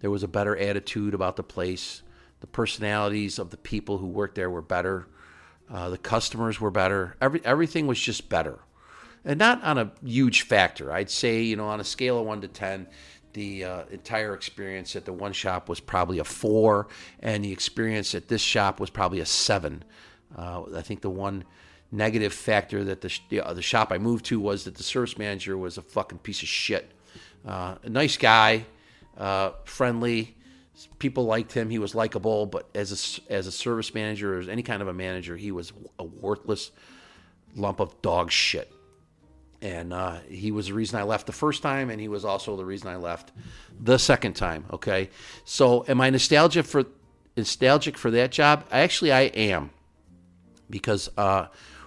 There 0.00 0.10
was 0.10 0.22
a 0.22 0.28
better 0.28 0.54
attitude 0.58 1.14
about 1.14 1.36
the 1.36 1.42
place. 1.42 2.02
The 2.40 2.46
personalities 2.46 3.38
of 3.38 3.48
the 3.48 3.56
people 3.56 3.96
who 3.96 4.06
worked 4.06 4.34
there 4.34 4.50
were 4.50 4.60
better. 4.60 5.08
Uh, 5.70 5.88
the 5.88 5.98
customers 5.98 6.60
were 6.60 6.70
better. 6.70 7.16
Every 7.18 7.40
everything 7.46 7.86
was 7.86 7.98
just 7.98 8.28
better, 8.28 8.58
and 9.24 9.38
not 9.38 9.64
on 9.64 9.78
a 9.78 9.92
huge 10.04 10.42
factor. 10.42 10.92
I'd 10.92 11.08
say 11.08 11.40
you 11.40 11.56
know 11.56 11.68
on 11.68 11.80
a 11.80 11.84
scale 11.84 12.20
of 12.20 12.26
one 12.26 12.42
to 12.42 12.48
ten, 12.48 12.88
the 13.38 13.64
uh, 13.64 13.84
entire 13.92 14.34
experience 14.34 14.96
at 14.96 15.04
the 15.04 15.12
one 15.12 15.32
shop 15.32 15.68
was 15.68 15.78
probably 15.78 16.18
a 16.18 16.24
four, 16.24 16.88
and 17.20 17.44
the 17.44 17.52
experience 17.52 18.12
at 18.16 18.26
this 18.26 18.40
shop 18.40 18.80
was 18.80 18.90
probably 18.90 19.20
a 19.20 19.26
seven. 19.26 19.84
Uh, 20.36 20.64
I 20.74 20.82
think 20.82 21.02
the 21.02 21.10
one 21.10 21.44
negative 21.92 22.32
factor 22.32 22.82
that 22.82 23.00
the, 23.00 23.16
the, 23.28 23.40
uh, 23.40 23.54
the 23.54 23.62
shop 23.62 23.92
I 23.92 23.98
moved 23.98 24.24
to 24.26 24.40
was 24.40 24.64
that 24.64 24.74
the 24.74 24.82
service 24.82 25.16
manager 25.16 25.56
was 25.56 25.78
a 25.78 25.82
fucking 25.82 26.18
piece 26.18 26.42
of 26.42 26.48
shit. 26.48 26.90
Uh, 27.46 27.76
a 27.84 27.88
nice 27.88 28.16
guy, 28.16 28.66
uh, 29.16 29.52
friendly, 29.62 30.36
people 30.98 31.24
liked 31.24 31.52
him. 31.52 31.70
He 31.70 31.78
was 31.78 31.94
likable, 31.94 32.44
but 32.44 32.68
as 32.74 33.20
a, 33.28 33.32
as 33.32 33.46
a 33.46 33.52
service 33.52 33.94
manager 33.94 34.34
or 34.34 34.40
as 34.40 34.48
any 34.48 34.64
kind 34.64 34.82
of 34.82 34.88
a 34.88 34.92
manager, 34.92 35.36
he 35.36 35.52
was 35.52 35.72
a 36.00 36.04
worthless 36.04 36.72
lump 37.54 37.78
of 37.78 38.02
dog 38.02 38.32
shit 38.32 38.72
and 39.60 39.92
uh, 39.92 40.18
he 40.28 40.52
was 40.52 40.68
the 40.68 40.74
reason 40.74 40.98
I 40.98 41.02
left 41.02 41.26
the 41.26 41.32
first 41.32 41.62
time, 41.62 41.90
and 41.90 42.00
he 42.00 42.08
was 42.08 42.24
also 42.24 42.56
the 42.56 42.64
reason 42.64 42.88
I 42.88 42.96
left 42.96 43.32
the 43.80 43.98
second 43.98 44.34
time. 44.34 44.64
Okay, 44.72 45.10
so 45.44 45.84
am 45.88 46.00
I 46.00 46.10
nostalgic 46.10 46.64
for 46.64 46.84
nostalgic 47.36 47.96
for 47.96 48.10
that 48.12 48.30
job? 48.30 48.64
Actually, 48.70 49.12
I 49.12 49.22
am 49.22 49.70
because 50.70 51.08
uh, 51.16 51.46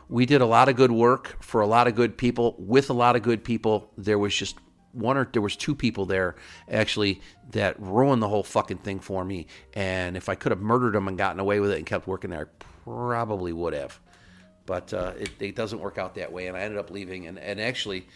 we 0.09 0.25
did 0.25 0.41
a 0.41 0.45
lot 0.45 0.69
of 0.69 0.75
good 0.75 0.91
work 0.91 1.41
for 1.41 1.61
a 1.61 1.67
lot 1.67 1.87
of 1.87 1.95
good 1.95 2.17
people 2.17 2.55
with 2.57 2.89
a 2.89 2.93
lot 2.93 3.15
of 3.15 3.21
good 3.21 3.43
people. 3.43 3.89
There 3.97 4.19
was 4.19 4.35
just 4.35 4.57
one 4.91 5.15
or 5.15 5.29
there 5.31 5.41
was 5.41 5.55
two 5.55 5.73
people 5.73 6.05
there 6.05 6.35
actually 6.69 7.21
that 7.51 7.79
ruined 7.79 8.21
the 8.21 8.27
whole 8.27 8.43
fucking 8.43 8.79
thing 8.79 8.99
for 8.99 9.23
me. 9.23 9.47
And 9.73 10.17
if 10.17 10.27
I 10.27 10.35
could 10.35 10.51
have 10.51 10.59
murdered 10.59 10.93
them 10.93 11.07
and 11.07 11.17
gotten 11.17 11.39
away 11.39 11.61
with 11.61 11.71
it 11.71 11.77
and 11.77 11.85
kept 11.85 12.07
working 12.07 12.29
there, 12.29 12.49
I 12.49 12.65
probably 12.83 13.53
would 13.53 13.73
have 13.73 13.99
but 14.65 14.93
uh, 14.93 15.13
it, 15.19 15.31
it, 15.39 15.55
doesn't 15.55 15.79
work 15.79 15.97
out 15.97 16.15
that 16.15 16.31
way. 16.31 16.47
And 16.47 16.55
I 16.55 16.61
ended 16.61 16.79
up 16.79 16.89
leaving. 16.91 17.27
And, 17.27 17.37
and 17.39 17.59
actually, 17.59 18.07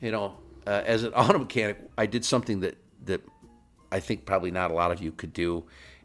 you 0.00 0.10
know, 0.10 0.36
uh, 0.66 0.82
as 0.84 1.02
an 1.02 1.12
auto 1.14 1.38
mechanic, 1.38 1.78
I 1.96 2.06
did 2.06 2.24
something 2.24 2.60
that 2.60 2.76
that 3.04 3.20
I 3.92 4.00
think 4.00 4.24
probably 4.24 4.50
not 4.50 4.70
a 4.70 4.74
lot 4.74 4.90
of 4.90 5.02
you 5.02 5.12
could 5.12 5.32
do. 5.32 5.64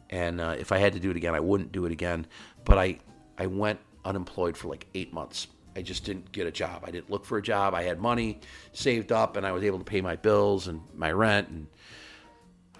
And 0.10 0.42
uh, 0.42 0.56
if 0.58 0.72
I 0.72 0.78
had 0.78 0.94
to 0.94 1.00
do 1.00 1.12
it 1.12 1.18
again, 1.18 1.36
I 1.36 1.40
wouldn't 1.40 1.72
do 1.72 1.86
it 1.86 1.92
again. 1.92 2.28
But 2.66 2.78
I 2.78 3.00
I 3.38 3.48
went 3.48 3.80
unemployed 4.06 4.58
for 4.58 4.68
like 4.68 4.88
eight 4.94 5.14
months. 5.14 5.48
I 5.76 5.82
just 5.82 6.04
didn't 6.04 6.32
get 6.32 6.48
a 6.48 6.52
job. 6.52 6.84
I 6.86 6.92
didn't 6.92 7.10
look 7.10 7.26
for 7.26 7.38
a 7.38 7.42
job. 7.42 7.74
I 7.74 7.84
had 7.84 8.00
money 8.00 8.40
saved 8.74 9.12
up, 9.12 9.38
and 9.38 9.46
I 9.46 9.52
was 9.52 9.64
able 9.64 9.78
to 9.78 9.86
pay 9.86 10.02
my 10.02 10.16
bills 10.16 10.68
and 10.68 10.82
my 10.96 11.12
rent 11.12 11.50
and. 11.50 11.68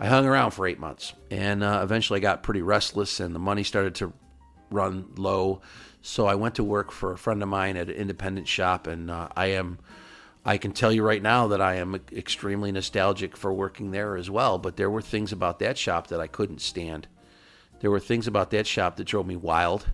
I 0.02 0.08
hung 0.08 0.26
around 0.26 0.52
for 0.52 0.66
eight 0.66 0.80
months, 0.80 1.12
and 1.30 1.62
uh, 1.62 1.82
eventually 1.84 2.20
I 2.20 2.22
got 2.22 2.42
pretty 2.42 2.62
restless, 2.62 3.20
and 3.20 3.36
the 3.36 3.40
money 3.40 3.64
started 3.64 3.96
to 3.96 4.14
run 4.72 5.10
low. 5.18 5.62
So 6.02 6.28
I 6.28 6.36
went 6.36 6.56
to 6.56 6.64
work 6.64 6.92
for 6.92 7.12
a 7.12 7.18
friend 7.18 7.44
of 7.44 7.50
mine 7.50 7.76
at 7.78 7.90
an 7.90 7.96
independent 7.96 8.48
shop, 8.48 8.88
and 8.88 9.12
uh, 9.12 9.30
I 9.36 9.48
am 9.48 9.80
I 10.46 10.58
can 10.58 10.72
tell 10.72 10.92
you 10.92 11.04
right 11.04 11.22
now 11.22 11.48
that 11.48 11.62
I 11.62 11.76
am 11.76 12.00
extremely 12.12 12.72
nostalgic 12.72 13.36
for 13.36 13.54
working 13.54 13.92
there 13.92 14.16
as 14.16 14.30
well. 14.30 14.58
But 14.58 14.78
there 14.78 14.90
were 14.90 15.02
things 15.02 15.32
about 15.32 15.60
that 15.60 15.78
shop 15.78 16.08
that 16.08 16.20
I 16.20 16.28
couldn't 16.28 16.62
stand. 16.62 17.08
There 17.82 17.92
were 17.92 18.00
things 18.00 18.28
about 18.28 18.52
that 18.52 18.66
shop 18.66 18.96
that 18.96 19.04
drove 19.06 19.28
me 19.28 19.36
wild. 19.36 19.92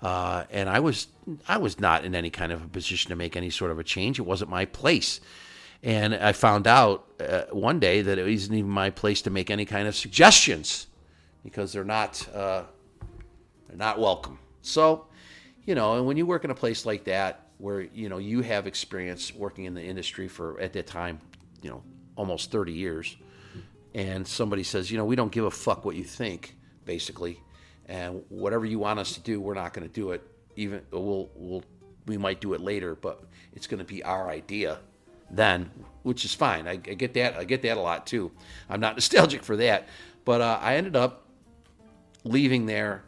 Uh, 0.00 0.44
and 0.50 0.68
I 0.68 0.80
was 0.80 1.08
I 1.46 1.58
was 1.58 1.80
not 1.80 2.04
in 2.04 2.14
any 2.14 2.30
kind 2.30 2.52
of 2.52 2.62
a 2.62 2.68
position 2.68 3.10
to 3.10 3.16
make 3.16 3.36
any 3.36 3.50
sort 3.50 3.70
of 3.70 3.78
a 3.78 3.84
change. 3.84 4.18
It 4.18 4.22
wasn't 4.22 4.50
my 4.50 4.64
place. 4.64 5.20
And 5.82 6.14
I 6.14 6.32
found 6.32 6.66
out 6.66 7.06
uh, 7.20 7.42
one 7.50 7.78
day 7.78 8.02
that 8.02 8.18
it 8.18 8.24
wasn't 8.24 8.58
even 8.58 8.70
my 8.70 8.90
place 8.90 9.22
to 9.22 9.30
make 9.30 9.50
any 9.50 9.64
kind 9.64 9.86
of 9.86 9.94
suggestions 9.94 10.86
because 11.44 11.72
they're 11.72 11.84
not 11.84 12.26
uh, 12.34 12.62
they're 13.68 13.76
not 13.76 13.98
welcome. 13.98 14.38
So, 14.62 15.06
you 15.68 15.74
know, 15.74 15.96
and 15.96 16.06
when 16.06 16.16
you 16.16 16.24
work 16.24 16.46
in 16.46 16.50
a 16.50 16.54
place 16.54 16.86
like 16.86 17.04
that 17.04 17.48
where 17.58 17.82
you 17.82 18.08
know 18.08 18.16
you 18.16 18.40
have 18.40 18.66
experience 18.66 19.34
working 19.34 19.66
in 19.66 19.74
the 19.74 19.82
industry 19.82 20.26
for 20.26 20.58
at 20.62 20.72
that 20.72 20.86
time, 20.86 21.20
you 21.60 21.68
know, 21.68 21.82
almost 22.16 22.50
30 22.50 22.72
years, 22.72 23.18
and 23.94 24.26
somebody 24.26 24.62
says, 24.62 24.90
you 24.90 24.96
know, 24.96 25.04
we 25.04 25.14
don't 25.14 25.30
give 25.30 25.44
a 25.44 25.50
fuck 25.50 25.84
what 25.84 25.94
you 25.94 26.04
think, 26.04 26.56
basically, 26.86 27.38
and 27.84 28.24
whatever 28.30 28.64
you 28.64 28.78
want 28.78 28.98
us 28.98 29.12
to 29.12 29.20
do, 29.20 29.42
we're 29.42 29.52
not 29.52 29.74
going 29.74 29.86
to 29.86 29.92
do 29.92 30.12
it. 30.12 30.26
Even 30.56 30.80
we'll 30.90 31.28
we'll 31.34 31.62
we 32.06 32.16
might 32.16 32.40
do 32.40 32.54
it 32.54 32.62
later, 32.62 32.94
but 32.94 33.22
it's 33.52 33.66
going 33.66 33.78
to 33.78 33.84
be 33.84 34.02
our 34.02 34.30
idea 34.30 34.78
then, 35.30 35.70
which 36.02 36.24
is 36.24 36.34
fine. 36.34 36.66
I, 36.66 36.72
I, 36.72 36.76
get 36.76 37.12
that. 37.12 37.36
I 37.36 37.44
get 37.44 37.60
that 37.60 37.76
a 37.76 37.80
lot 37.80 38.06
too. 38.06 38.32
I'm 38.70 38.80
not 38.80 38.94
nostalgic 38.96 39.42
for 39.42 39.56
that, 39.56 39.86
but 40.24 40.40
uh, 40.40 40.58
I 40.62 40.76
ended 40.76 40.96
up 40.96 41.26
leaving 42.24 42.64
there 42.64 43.04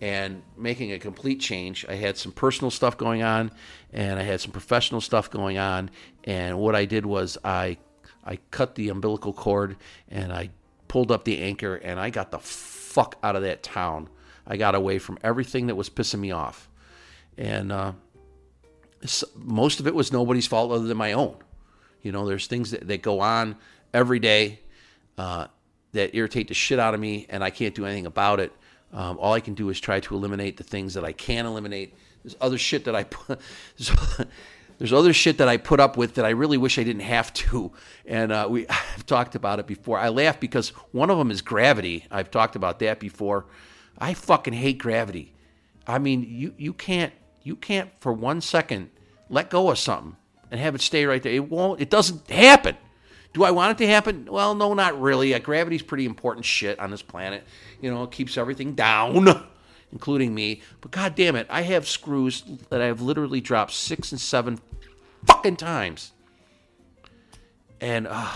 and 0.00 0.42
making 0.56 0.92
a 0.92 0.98
complete 0.98 1.40
change. 1.40 1.86
I 1.88 1.94
had 1.94 2.16
some 2.16 2.32
personal 2.32 2.70
stuff 2.70 2.96
going 2.96 3.22
on, 3.22 3.50
and 3.92 4.18
I 4.18 4.22
had 4.22 4.40
some 4.40 4.52
professional 4.52 5.00
stuff 5.00 5.30
going 5.30 5.58
on. 5.58 5.90
And 6.24 6.58
what 6.58 6.74
I 6.74 6.84
did 6.84 7.06
was 7.06 7.38
I 7.44 7.78
I 8.24 8.38
cut 8.50 8.74
the 8.74 8.88
umbilical 8.88 9.32
cord 9.32 9.76
and 10.08 10.32
I 10.32 10.50
pulled 10.88 11.10
up 11.10 11.24
the 11.24 11.42
anchor, 11.42 11.74
and 11.76 11.98
I 11.98 12.10
got 12.10 12.30
the 12.30 12.38
fuck 12.38 13.16
out 13.22 13.36
of 13.36 13.42
that 13.42 13.62
town. 13.62 14.08
I 14.46 14.56
got 14.56 14.74
away 14.74 14.98
from 14.98 15.18
everything 15.22 15.66
that 15.66 15.74
was 15.74 15.90
pissing 15.90 16.20
me 16.20 16.30
off, 16.30 16.68
and 17.36 17.72
uh, 17.72 17.92
most 19.36 19.80
of 19.80 19.86
it 19.86 19.94
was 19.94 20.12
nobody's 20.12 20.46
fault 20.46 20.70
other 20.70 20.86
than 20.86 20.96
my 20.96 21.12
own. 21.12 21.36
You 22.02 22.12
know, 22.12 22.26
there's 22.26 22.46
things 22.46 22.70
that, 22.72 22.86
that 22.86 23.02
go 23.02 23.20
on 23.20 23.56
every 23.92 24.18
day 24.18 24.60
uh, 25.16 25.46
that 25.92 26.14
irritate 26.14 26.48
the 26.48 26.54
shit 26.54 26.78
out 26.78 26.94
of 26.94 27.00
me, 27.00 27.26
and 27.28 27.42
I 27.42 27.50
can't 27.50 27.74
do 27.74 27.86
anything 27.86 28.06
about 28.06 28.40
it. 28.40 28.52
Um, 28.94 29.18
all 29.18 29.32
I 29.32 29.40
can 29.40 29.54
do 29.54 29.68
is 29.70 29.80
try 29.80 30.00
to 30.00 30.14
eliminate 30.14 30.56
the 30.56 30.62
things 30.62 30.94
that 30.94 31.04
I 31.04 31.12
can 31.12 31.46
eliminate. 31.46 31.94
There's 32.22 32.36
other 32.40 32.56
shit 32.56 32.84
that 32.84 32.94
I 32.94 33.04
put. 33.10 33.40
There's, 34.78 34.92
other 34.92 35.12
shit 35.12 35.38
that 35.38 35.48
I 35.48 35.56
put 35.56 35.80
up 35.80 35.96
with 35.96 36.14
that 36.14 36.24
I 36.24 36.30
really 36.30 36.56
wish 36.56 36.78
I 36.78 36.84
didn't 36.84 37.02
have 37.02 37.32
to. 37.34 37.72
And 38.06 38.30
uh, 38.32 38.46
we 38.48 38.66
I've 38.68 39.04
talked 39.04 39.34
about 39.34 39.58
it 39.58 39.66
before. 39.66 39.98
I 39.98 40.08
laugh 40.08 40.38
because 40.38 40.70
one 40.92 41.10
of 41.10 41.18
them 41.18 41.30
is 41.30 41.42
gravity. 41.42 42.06
I've 42.10 42.30
talked 42.30 42.56
about 42.56 42.78
that 42.78 43.00
before. 43.00 43.46
I 43.98 44.14
fucking 44.14 44.54
hate 44.54 44.78
gravity. 44.78 45.34
I 45.86 45.98
mean, 45.98 46.24
you 46.28 46.54
you 46.56 46.72
can't 46.72 47.12
you 47.42 47.56
can't 47.56 47.90
for 48.00 48.12
one 48.12 48.40
second 48.40 48.90
let 49.28 49.50
go 49.50 49.70
of 49.70 49.78
something 49.78 50.16
and 50.50 50.60
have 50.60 50.74
it 50.74 50.80
stay 50.80 51.04
right 51.04 51.22
there. 51.22 51.32
It 51.32 51.50
won't. 51.50 51.80
It 51.80 51.90
doesn't 51.90 52.30
happen. 52.30 52.76
Do 53.34 53.42
I 53.42 53.50
want 53.50 53.72
it 53.72 53.84
to 53.84 53.90
happen? 53.90 54.28
Well, 54.30 54.54
no, 54.54 54.74
not 54.74 54.98
really. 55.00 55.34
Uh, 55.34 55.40
gravity's 55.40 55.82
pretty 55.82 56.06
important 56.06 56.46
shit 56.46 56.78
on 56.78 56.92
this 56.92 57.02
planet. 57.02 57.42
You 57.82 57.90
know, 57.90 58.04
it 58.04 58.12
keeps 58.12 58.38
everything 58.38 58.74
down, 58.74 59.44
including 59.92 60.32
me. 60.32 60.62
But 60.80 60.92
god 60.92 61.16
damn 61.16 61.34
it, 61.34 61.48
I 61.50 61.62
have 61.62 61.88
screws 61.88 62.44
that 62.70 62.80
I 62.80 62.86
have 62.86 63.00
literally 63.00 63.40
dropped 63.40 63.72
six 63.72 64.12
and 64.12 64.20
seven 64.20 64.60
fucking 65.26 65.56
times. 65.56 66.12
And 67.80 68.06
uh, 68.08 68.30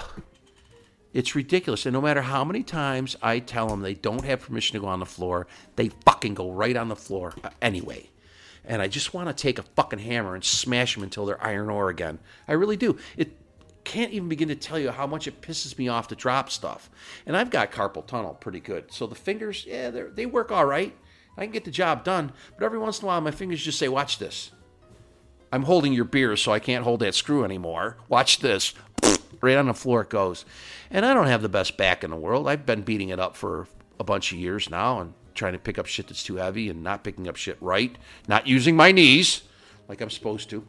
it's 1.15 1.37
ridiculous. 1.37 1.87
And 1.87 1.93
no 1.93 2.01
matter 2.01 2.23
how 2.23 2.45
many 2.45 2.65
times 2.65 3.17
I 3.23 3.39
tell 3.39 3.69
them 3.69 3.83
they 3.83 3.95
don't 3.95 4.25
have 4.25 4.41
permission 4.41 4.75
to 4.75 4.81
go 4.81 4.89
on 4.89 4.99
the 4.99 5.07
floor, 5.07 5.47
they 5.77 5.91
fucking 6.05 6.35
go 6.35 6.51
right 6.51 6.77
on 6.77 6.89
the 6.89 6.97
floor 6.97 7.35
uh, 7.45 7.51
anyway. 7.63 8.11
And 8.65 8.83
I 8.83 8.89
just 8.89 9.15
want 9.15 9.29
to 9.29 9.33
take 9.33 9.61
a 9.61 9.63
fucking 9.63 10.01
hammer 10.01 10.35
and 10.35 10.45
smash 10.45 10.95
them 10.95 11.05
until 11.05 11.25
they're 11.25 11.43
iron 11.43 11.71
ore 11.71 11.89
again. 11.89 12.19
I 12.49 12.55
really 12.55 12.77
do. 12.77 12.99
It 13.17 13.33
can't 13.89 14.13
even 14.13 14.29
begin 14.29 14.49
to 14.49 14.55
tell 14.55 14.79
you 14.79 14.91
how 14.91 15.07
much 15.07 15.27
it 15.27 15.41
pisses 15.41 15.79
me 15.79 15.89
off 15.89 16.09
to 16.09 16.15
drop 16.15 16.51
stuff. 16.51 16.91
And 17.25 17.35
I've 17.35 17.49
got 17.49 17.73
carpal 17.73 18.07
tunnel 18.07 18.35
pretty 18.35 18.61
good. 18.61 18.93
So 18.93 19.07
the 19.07 19.15
fingers, 19.15 19.65
yeah, 19.67 19.91
they 19.91 20.27
work 20.27 20.53
all 20.53 20.67
right. 20.67 20.95
I 21.39 21.45
can 21.45 21.53
get 21.53 21.65
the 21.65 21.71
job 21.71 22.05
done. 22.05 22.33
But 22.59 22.67
every 22.67 22.79
once 22.79 22.99
in 22.99 23.05
a 23.05 23.07
while, 23.07 23.23
my 23.23 23.31
fingers 23.31 23.63
just 23.63 23.79
say, 23.79 23.89
watch 23.89 24.19
this. 24.19 24.51
I'm 25.51 25.63
holding 25.63 25.95
your 25.95 26.05
beer, 26.05 26.37
so 26.37 26.53
I 26.53 26.59
can't 26.59 26.85
hold 26.85 27.01
that 27.01 27.15
screw 27.15 27.45
anymore. 27.45 27.97
Watch 28.09 28.41
this. 28.41 28.75
Right 29.41 29.57
on 29.57 29.67
the 29.67 29.75
floor 29.75 30.01
it 30.01 30.09
goes. 30.09 30.45
And 30.91 31.07
I 31.07 31.15
don't 31.15 31.29
have 31.29 31.43
the 31.43 31.49
best 31.49 31.77
back 31.77 32.03
in 32.03 32.11
the 32.11 32.17
world. 32.17 32.49
I've 32.49 32.67
been 32.67 32.83
beating 32.83 33.11
it 33.11 33.21
up 33.21 33.37
for 33.37 33.69
a 34.01 34.05
bunch 34.05 34.33
of 34.33 34.39
years 34.39 34.69
now 34.69 35.01
and 35.01 35.15
trying 35.35 35.53
to 35.53 35.61
pick 35.61 35.79
up 35.79 35.87
shit 35.87 36.09
that's 36.09 36.25
too 36.25 36.37
heavy 36.37 36.69
and 36.69 36.83
not 36.83 37.05
picking 37.05 37.29
up 37.29 37.37
shit 37.37 37.57
right, 37.61 37.97
not 38.27 38.49
using 38.49 38.75
my 38.75 38.91
knees 38.91 39.43
like 39.87 40.01
I'm 40.01 40.11
supposed 40.11 40.51
to. 40.51 40.67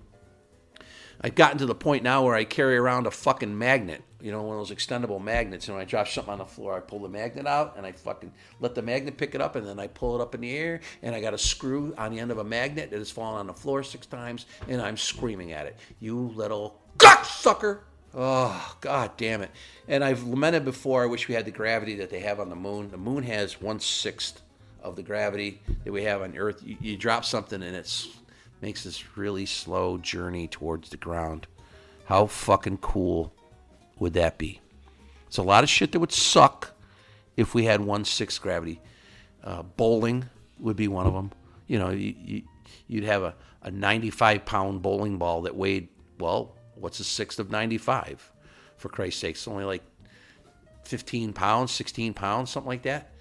I've 1.21 1.35
gotten 1.35 1.57
to 1.57 1.65
the 1.65 1.75
point 1.75 2.03
now 2.03 2.23
where 2.23 2.35
I 2.35 2.45
carry 2.45 2.77
around 2.77 3.05
a 3.05 3.11
fucking 3.11 3.57
magnet, 3.57 4.01
you 4.21 4.31
know, 4.31 4.41
one 4.41 4.57
of 4.57 4.67
those 4.67 4.75
extendable 4.75 5.21
magnets. 5.21 5.67
And 5.67 5.75
when 5.75 5.81
I 5.81 5.85
drop 5.85 6.07
something 6.07 6.31
on 6.31 6.39
the 6.39 6.45
floor, 6.45 6.77
I 6.77 6.79
pull 6.79 6.99
the 6.99 7.09
magnet 7.09 7.45
out 7.45 7.75
and 7.75 7.85
I 7.85 7.91
fucking 7.91 8.31
let 8.61 8.73
the 8.73 8.81
magnet 8.81 9.17
pick 9.17 9.35
it 9.35 9.41
up 9.41 9.57
and 9.57 9.67
then 9.67 9.79
I 9.79 9.87
pull 9.87 10.15
it 10.15 10.21
up 10.21 10.33
in 10.33 10.41
the 10.41 10.55
air 10.55 10.79
and 11.01 11.13
I 11.13 11.19
got 11.19 11.33
a 11.33 11.37
screw 11.37 11.93
on 11.97 12.11
the 12.11 12.19
end 12.19 12.31
of 12.31 12.37
a 12.37 12.43
magnet 12.43 12.91
that 12.91 12.97
has 12.97 13.11
fallen 13.11 13.39
on 13.39 13.47
the 13.47 13.53
floor 13.53 13.83
six 13.83 14.05
times 14.05 14.45
and 14.69 14.81
I'm 14.81 14.95
screaming 14.95 15.51
at 15.51 15.65
it. 15.65 15.77
You 15.99 16.31
little 16.35 16.79
sucker! 17.23 17.83
Oh, 18.15 18.75
god 18.81 19.11
damn 19.17 19.41
it. 19.41 19.51
And 19.87 20.03
I've 20.03 20.23
lamented 20.23 20.65
before, 20.65 21.03
I 21.03 21.05
wish 21.05 21.27
we 21.27 21.35
had 21.35 21.45
the 21.45 21.51
gravity 21.51 21.95
that 21.97 22.09
they 22.09 22.21
have 22.21 22.39
on 22.39 22.49
the 22.49 22.55
moon. 22.55 22.89
The 22.89 22.97
moon 22.97 23.23
has 23.23 23.61
one 23.61 23.79
sixth 23.79 24.41
of 24.81 24.95
the 24.95 25.03
gravity 25.03 25.61
that 25.83 25.91
we 25.91 26.03
have 26.05 26.21
on 26.21 26.35
Earth. 26.37 26.63
You, 26.63 26.77
you 26.79 26.97
drop 26.97 27.25
something 27.25 27.61
and 27.61 27.75
it's 27.75 28.07
makes 28.61 28.83
this 28.83 29.17
really 29.17 29.45
slow 29.45 29.97
journey 29.97 30.47
towards 30.47 30.89
the 30.89 30.97
ground. 30.97 31.47
How 32.05 32.25
fucking 32.25 32.77
cool 32.77 33.33
would 33.99 34.13
that 34.13 34.37
be? 34.37 34.61
It's 35.27 35.37
a 35.37 35.43
lot 35.43 35.63
of 35.63 35.69
shit 35.69 35.91
that 35.91 35.99
would 35.99 36.11
suck 36.11 36.73
if 37.37 37.53
we 37.53 37.65
had 37.65 37.81
one 37.81 38.03
sixth 38.03 38.41
gravity. 38.41 38.81
Uh, 39.43 39.63
bowling 39.63 40.25
would 40.59 40.75
be 40.75 40.87
one 40.87 41.07
of 41.07 41.13
them. 41.13 41.31
You 41.67 41.79
know, 41.79 41.89
you, 41.89 42.43
you'd 42.87 43.03
have 43.03 43.23
a, 43.23 43.35
a 43.61 43.71
95 43.71 44.43
pound 44.45 44.81
bowling 44.81 45.17
ball 45.17 45.43
that 45.43 45.55
weighed, 45.55 45.87
well, 46.19 46.55
what's 46.75 46.99
a 46.99 47.03
sixth 47.03 47.39
of 47.39 47.51
95? 47.51 48.31
For 48.77 48.89
Christ's 48.89 49.21
sake, 49.21 49.35
it's 49.35 49.47
only 49.47 49.65
like 49.65 49.83
15 50.85 51.33
pounds, 51.33 51.71
16 51.71 52.13
pounds, 52.13 52.49
something 52.49 52.67
like 52.67 52.83
that, 52.83 53.11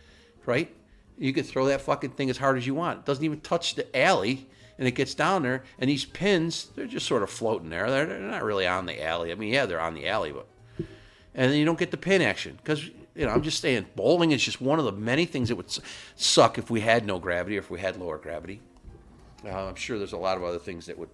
right? 0.46 0.74
You 1.18 1.33
could 1.33 1.46
throw 1.46 1.66
that 1.66 1.81
fucking 1.83 2.11
thing 2.11 2.31
as 2.31 2.38
hard 2.38 2.57
as 2.57 2.66
you 2.66 2.74
want. 2.74 3.01
It 3.01 3.05
doesn't 3.05 3.24
even 3.24 3.40
touch 3.40 3.74
the 3.74 3.96
alley 3.96 4.48
and 4.79 4.88
it 4.88 4.93
gets 4.93 5.14
down 5.14 5.43
there, 5.43 5.64
and 5.79 5.91
these 5.91 6.05
pins, 6.05 6.69
they're 6.77 6.87
just 6.87 7.07
sort 7.07 7.23
of 7.23 7.31
floating 7.31 7.71
there. 7.71 7.91
They're, 7.91 8.07
they're 8.07 8.21
not 8.21 8.45
really 8.45 8.67
on 8.67 8.87
the 8.87 9.05
alley. 9.05 9.33
I 9.33 9.35
mean, 9.35 9.53
yeah, 9.53 9.67
they're 9.67 9.81
on 9.81 9.95
the 9.95 10.09
alley, 10.09 10.33
but. 10.33 10.47
And 11.35 11.53
then 11.53 11.59
you 11.59 11.64
don't 11.64 11.79
get 11.79 11.93
the 11.93 11.97
pin 11.97 12.21
action 12.21 12.57
because, 12.57 12.85
you 13.14 13.25
know, 13.27 13.29
I'm 13.29 13.43
just 13.43 13.61
saying, 13.61 13.87
bowling 13.95 14.33
is 14.33 14.43
just 14.43 14.61
one 14.61 14.81
of 14.81 14.85
the 14.85 14.93
many 14.93 15.25
things 15.25 15.51
that 15.51 15.57
would 15.57 15.73
suck 16.17 16.59
if 16.59 16.69
we 16.69 16.81
had 16.81 17.07
no 17.07 17.21
gravity 17.21 17.57
or 17.57 17.61
if 17.61 17.71
we 17.71 17.79
had 17.79 17.97
lower 17.97 18.19
gravity. 18.19 18.61
Uh, 19.45 19.69
I'm 19.69 19.77
sure 19.77 19.99
there's 19.99 20.14
a 20.14 20.19
lot 20.19 20.37
of 20.37 20.43
other 20.43 20.59
things 20.59 20.87
that 20.87 20.99
would 20.99 21.11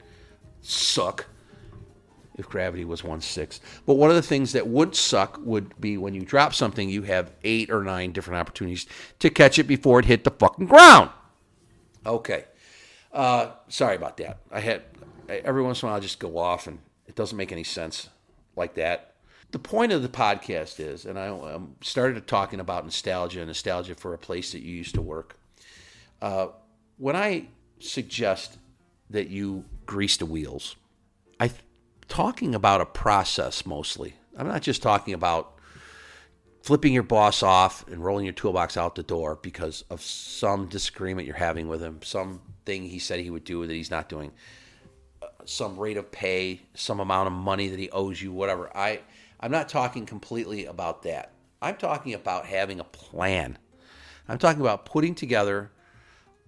suck 0.62 1.26
if 2.38 2.48
gravity 2.48 2.86
was 2.86 3.04
one 3.04 3.20
sixth. 3.20 3.60
But 3.84 3.94
one 3.94 4.08
of 4.08 4.16
the 4.16 4.22
things 4.22 4.52
that 4.52 4.66
would 4.66 4.96
suck 4.96 5.38
would 5.44 5.78
be 5.78 5.98
when 5.98 6.14
you 6.14 6.22
drop 6.22 6.54
something, 6.54 6.88
you 6.88 7.02
have 7.02 7.32
eight 7.44 7.70
or 7.70 7.84
nine 7.84 8.12
different 8.12 8.40
opportunities 8.40 8.86
to 9.18 9.28
catch 9.28 9.58
it 9.58 9.64
before 9.64 9.98
it 9.98 10.06
hit 10.06 10.24
the 10.24 10.30
fucking 10.30 10.66
ground. 10.66 11.10
Okay. 12.06 12.44
Uh, 13.14 13.52
sorry 13.68 13.94
about 13.94 14.16
that. 14.16 14.38
I 14.50 14.60
had 14.60 14.82
every 15.28 15.62
once 15.62 15.82
in 15.82 15.86
a 15.86 15.90
while 15.90 15.96
I 15.96 16.00
just 16.00 16.18
go 16.18 16.36
off 16.36 16.66
and 16.66 16.80
it 17.06 17.14
doesn't 17.14 17.38
make 17.38 17.52
any 17.52 17.64
sense 17.64 18.08
like 18.56 18.74
that. 18.74 19.14
The 19.52 19.58
point 19.60 19.92
of 19.92 20.02
the 20.02 20.08
podcast 20.08 20.80
is, 20.80 21.06
and 21.06 21.16
I 21.16 21.60
started 21.80 22.26
talking 22.26 22.58
about 22.58 22.84
nostalgia, 22.84 23.46
nostalgia 23.46 23.94
for 23.94 24.12
a 24.12 24.18
place 24.18 24.50
that 24.50 24.62
you 24.62 24.74
used 24.74 24.96
to 24.96 25.00
work. 25.00 25.38
Uh, 26.20 26.48
when 26.98 27.14
I 27.14 27.46
suggest 27.78 28.58
that 29.10 29.28
you 29.28 29.64
grease 29.86 30.16
the 30.16 30.26
wheels, 30.26 30.74
I'm 31.38 31.52
talking 32.08 32.52
about 32.52 32.80
a 32.80 32.86
process 32.86 33.64
mostly. 33.64 34.14
I'm 34.36 34.48
not 34.48 34.62
just 34.62 34.82
talking 34.82 35.14
about 35.14 35.53
flipping 36.64 36.94
your 36.94 37.02
boss 37.02 37.42
off 37.42 37.86
and 37.88 38.02
rolling 38.02 38.24
your 38.24 38.32
toolbox 38.32 38.78
out 38.78 38.94
the 38.94 39.02
door 39.02 39.38
because 39.42 39.84
of 39.90 40.00
some 40.00 40.66
disagreement 40.66 41.26
you're 41.26 41.36
having 41.36 41.68
with 41.68 41.82
him, 41.82 42.00
something 42.02 42.84
he 42.84 42.98
said 42.98 43.20
he 43.20 43.28
would 43.28 43.44
do 43.44 43.66
that 43.66 43.74
he's 43.74 43.90
not 43.90 44.08
doing, 44.08 44.32
uh, 45.20 45.26
some 45.44 45.78
rate 45.78 45.98
of 45.98 46.10
pay, 46.10 46.62
some 46.72 47.00
amount 47.00 47.26
of 47.26 47.34
money 47.34 47.68
that 47.68 47.78
he 47.78 47.90
owes 47.90 48.20
you, 48.22 48.32
whatever. 48.32 48.74
I 48.74 49.02
I'm 49.40 49.50
not 49.50 49.68
talking 49.68 50.06
completely 50.06 50.64
about 50.64 51.02
that. 51.02 51.32
I'm 51.60 51.76
talking 51.76 52.14
about 52.14 52.46
having 52.46 52.80
a 52.80 52.84
plan. 52.84 53.58
I'm 54.26 54.38
talking 54.38 54.62
about 54.62 54.86
putting 54.86 55.14
together 55.14 55.70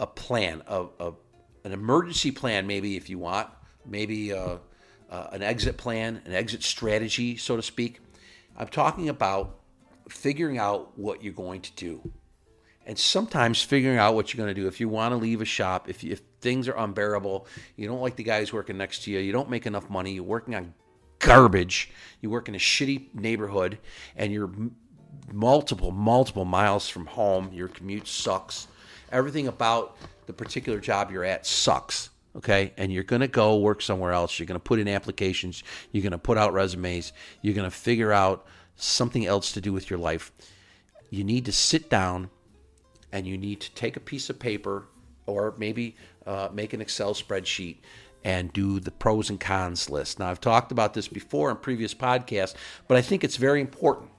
a 0.00 0.06
plan, 0.06 0.62
of, 0.66 1.16
an 1.62 1.72
emergency 1.72 2.30
plan, 2.30 2.66
maybe 2.66 2.96
if 2.96 3.10
you 3.10 3.18
want, 3.18 3.50
maybe 3.84 4.30
a, 4.30 4.60
uh, 5.10 5.26
an 5.32 5.42
exit 5.42 5.76
plan, 5.76 6.22
an 6.24 6.32
exit 6.32 6.62
strategy, 6.62 7.36
so 7.36 7.54
to 7.56 7.62
speak. 7.62 8.00
I'm 8.56 8.68
talking 8.68 9.10
about 9.10 9.55
figuring 10.08 10.58
out 10.58 10.98
what 10.98 11.22
you're 11.22 11.32
going 11.32 11.60
to 11.62 11.72
do. 11.72 12.12
And 12.86 12.96
sometimes 12.96 13.62
figuring 13.62 13.98
out 13.98 14.14
what 14.14 14.32
you're 14.32 14.44
going 14.44 14.54
to 14.54 14.60
do. 14.60 14.68
If 14.68 14.78
you 14.78 14.88
want 14.88 15.12
to 15.12 15.16
leave 15.16 15.40
a 15.40 15.44
shop, 15.44 15.88
if, 15.88 16.04
if 16.04 16.22
things 16.40 16.68
are 16.68 16.76
unbearable, 16.76 17.46
you 17.74 17.88
don't 17.88 18.00
like 18.00 18.14
the 18.14 18.22
guys 18.22 18.52
working 18.52 18.78
next 18.78 19.02
to 19.04 19.10
you, 19.10 19.18
you 19.18 19.32
don't 19.32 19.50
make 19.50 19.66
enough 19.66 19.90
money, 19.90 20.12
you're 20.12 20.22
working 20.22 20.54
on 20.54 20.72
garbage, 21.18 21.90
you 22.20 22.30
work 22.30 22.48
in 22.48 22.54
a 22.54 22.58
shitty 22.58 23.12
neighborhood, 23.12 23.78
and 24.16 24.32
you're 24.32 24.50
multiple, 25.32 25.90
multiple 25.90 26.44
miles 26.44 26.88
from 26.88 27.06
home, 27.06 27.50
your 27.52 27.66
commute 27.66 28.06
sucks. 28.06 28.68
Everything 29.10 29.48
about 29.48 29.96
the 30.26 30.32
particular 30.32 30.78
job 30.78 31.10
you're 31.10 31.24
at 31.24 31.46
sucks 31.46 32.10
okay 32.36 32.72
and 32.76 32.92
you're 32.92 33.04
going 33.04 33.20
to 33.20 33.28
go 33.28 33.56
work 33.56 33.80
somewhere 33.80 34.12
else 34.12 34.38
you're 34.38 34.46
going 34.46 34.58
to 34.58 34.62
put 34.62 34.78
in 34.78 34.88
applications 34.88 35.62
you're 35.92 36.02
going 36.02 36.12
to 36.12 36.18
put 36.18 36.36
out 36.36 36.52
resumes 36.52 37.12
you're 37.40 37.54
going 37.54 37.68
to 37.68 37.74
figure 37.74 38.12
out 38.12 38.46
something 38.76 39.26
else 39.26 39.52
to 39.52 39.60
do 39.60 39.72
with 39.72 39.90
your 39.90 39.98
life 39.98 40.32
you 41.10 41.24
need 41.24 41.44
to 41.44 41.52
sit 41.52 41.88
down 41.88 42.30
and 43.12 43.26
you 43.26 43.38
need 43.38 43.60
to 43.60 43.70
take 43.74 43.96
a 43.96 44.00
piece 44.00 44.28
of 44.28 44.38
paper 44.38 44.86
or 45.26 45.54
maybe 45.58 45.96
uh, 46.26 46.48
make 46.52 46.72
an 46.72 46.80
excel 46.80 47.14
spreadsheet 47.14 47.76
and 48.24 48.52
do 48.52 48.80
the 48.80 48.90
pros 48.90 49.30
and 49.30 49.40
cons 49.40 49.88
list 49.88 50.18
now 50.18 50.28
i've 50.28 50.40
talked 50.40 50.72
about 50.72 50.94
this 50.94 51.08
before 51.08 51.50
in 51.50 51.56
previous 51.56 51.94
podcasts 51.94 52.54
but 52.88 52.96
i 52.96 53.02
think 53.02 53.24
it's 53.24 53.36
very 53.36 53.60
important 53.60 54.10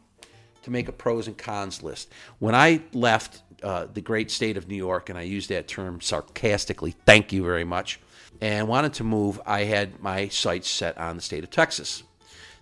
to 0.61 0.71
make 0.71 0.87
a 0.87 0.91
pros 0.91 1.27
and 1.27 1.37
cons 1.37 1.83
list 1.83 2.11
when 2.39 2.55
i 2.55 2.81
left 2.93 3.41
uh, 3.63 3.87
the 3.91 4.01
great 4.01 4.29
state 4.29 4.55
of 4.55 4.67
New 4.67 4.75
York, 4.75 5.09
and 5.09 5.17
I 5.17 5.23
use 5.23 5.47
that 5.47 5.67
term 5.67 5.99
sarcastically. 5.99 6.93
Thank 7.07 7.33
you 7.33 7.41
very 7.41 7.63
much 7.63 7.99
and 8.41 8.67
wanted 8.67 8.93
to 8.93 9.03
move, 9.03 9.41
I 9.45 9.63
had 9.63 9.99
my 10.01 10.27
sights 10.27 10.69
set 10.69 10.97
on 10.97 11.15
the 11.15 11.21
state 11.21 11.43
of 11.43 11.49
Texas. 11.49 12.03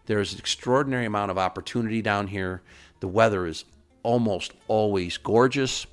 There's 0.06 0.34
an 0.34 0.40
extraordinary 0.40 1.06
amount 1.06 1.32
of 1.32 1.38
opportunity 1.38 2.02
down 2.02 2.28
here. 2.28 2.62
The 3.00 3.08
weather 3.08 3.46
is 3.46 3.66
almost 4.04 4.54
always 4.68 5.18
gorgeous. 5.18 5.88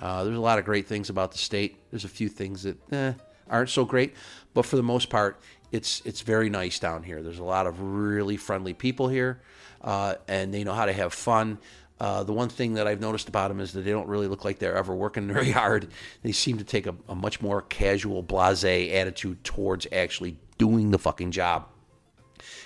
Uh, 0.00 0.24
there's 0.24 0.36
a 0.36 0.40
lot 0.40 0.58
of 0.58 0.64
great 0.64 0.86
things 0.86 1.08
about 1.08 1.32
the 1.32 1.38
state. 1.38 1.76
There's 1.90 2.04
a 2.04 2.08
few 2.08 2.28
things 2.28 2.62
that 2.64 2.92
eh, 2.92 3.12
aren't 3.48 3.70
so 3.70 3.84
great, 3.84 4.14
but 4.52 4.66
for 4.66 4.76
the 4.76 4.82
most 4.82 5.08
part, 5.08 5.40
it's 5.72 6.02
it's 6.04 6.20
very 6.20 6.50
nice 6.50 6.78
down 6.78 7.02
here. 7.02 7.22
There's 7.22 7.38
a 7.38 7.44
lot 7.44 7.66
of 7.66 7.80
really 7.80 8.36
friendly 8.36 8.74
people 8.74 9.08
here, 9.08 9.40
uh, 9.82 10.16
and 10.28 10.52
they 10.52 10.64
know 10.64 10.74
how 10.74 10.86
to 10.86 10.92
have 10.92 11.12
fun. 11.12 11.58
Uh, 11.98 12.22
the 12.22 12.32
one 12.32 12.50
thing 12.50 12.74
that 12.74 12.86
I've 12.86 13.00
noticed 13.00 13.28
about 13.28 13.48
them 13.48 13.58
is 13.58 13.72
that 13.72 13.80
they 13.80 13.90
don't 13.90 14.06
really 14.06 14.28
look 14.28 14.44
like 14.44 14.58
they're 14.58 14.76
ever 14.76 14.94
working 14.94 15.26
very 15.32 15.50
hard. 15.50 15.88
They 16.22 16.32
seem 16.32 16.58
to 16.58 16.64
take 16.64 16.86
a, 16.86 16.94
a 17.08 17.14
much 17.14 17.40
more 17.40 17.62
casual, 17.62 18.22
blase 18.22 18.64
attitude 18.64 19.42
towards 19.44 19.86
actually 19.90 20.36
doing 20.58 20.90
the 20.90 20.98
fucking 20.98 21.30
job. 21.30 21.68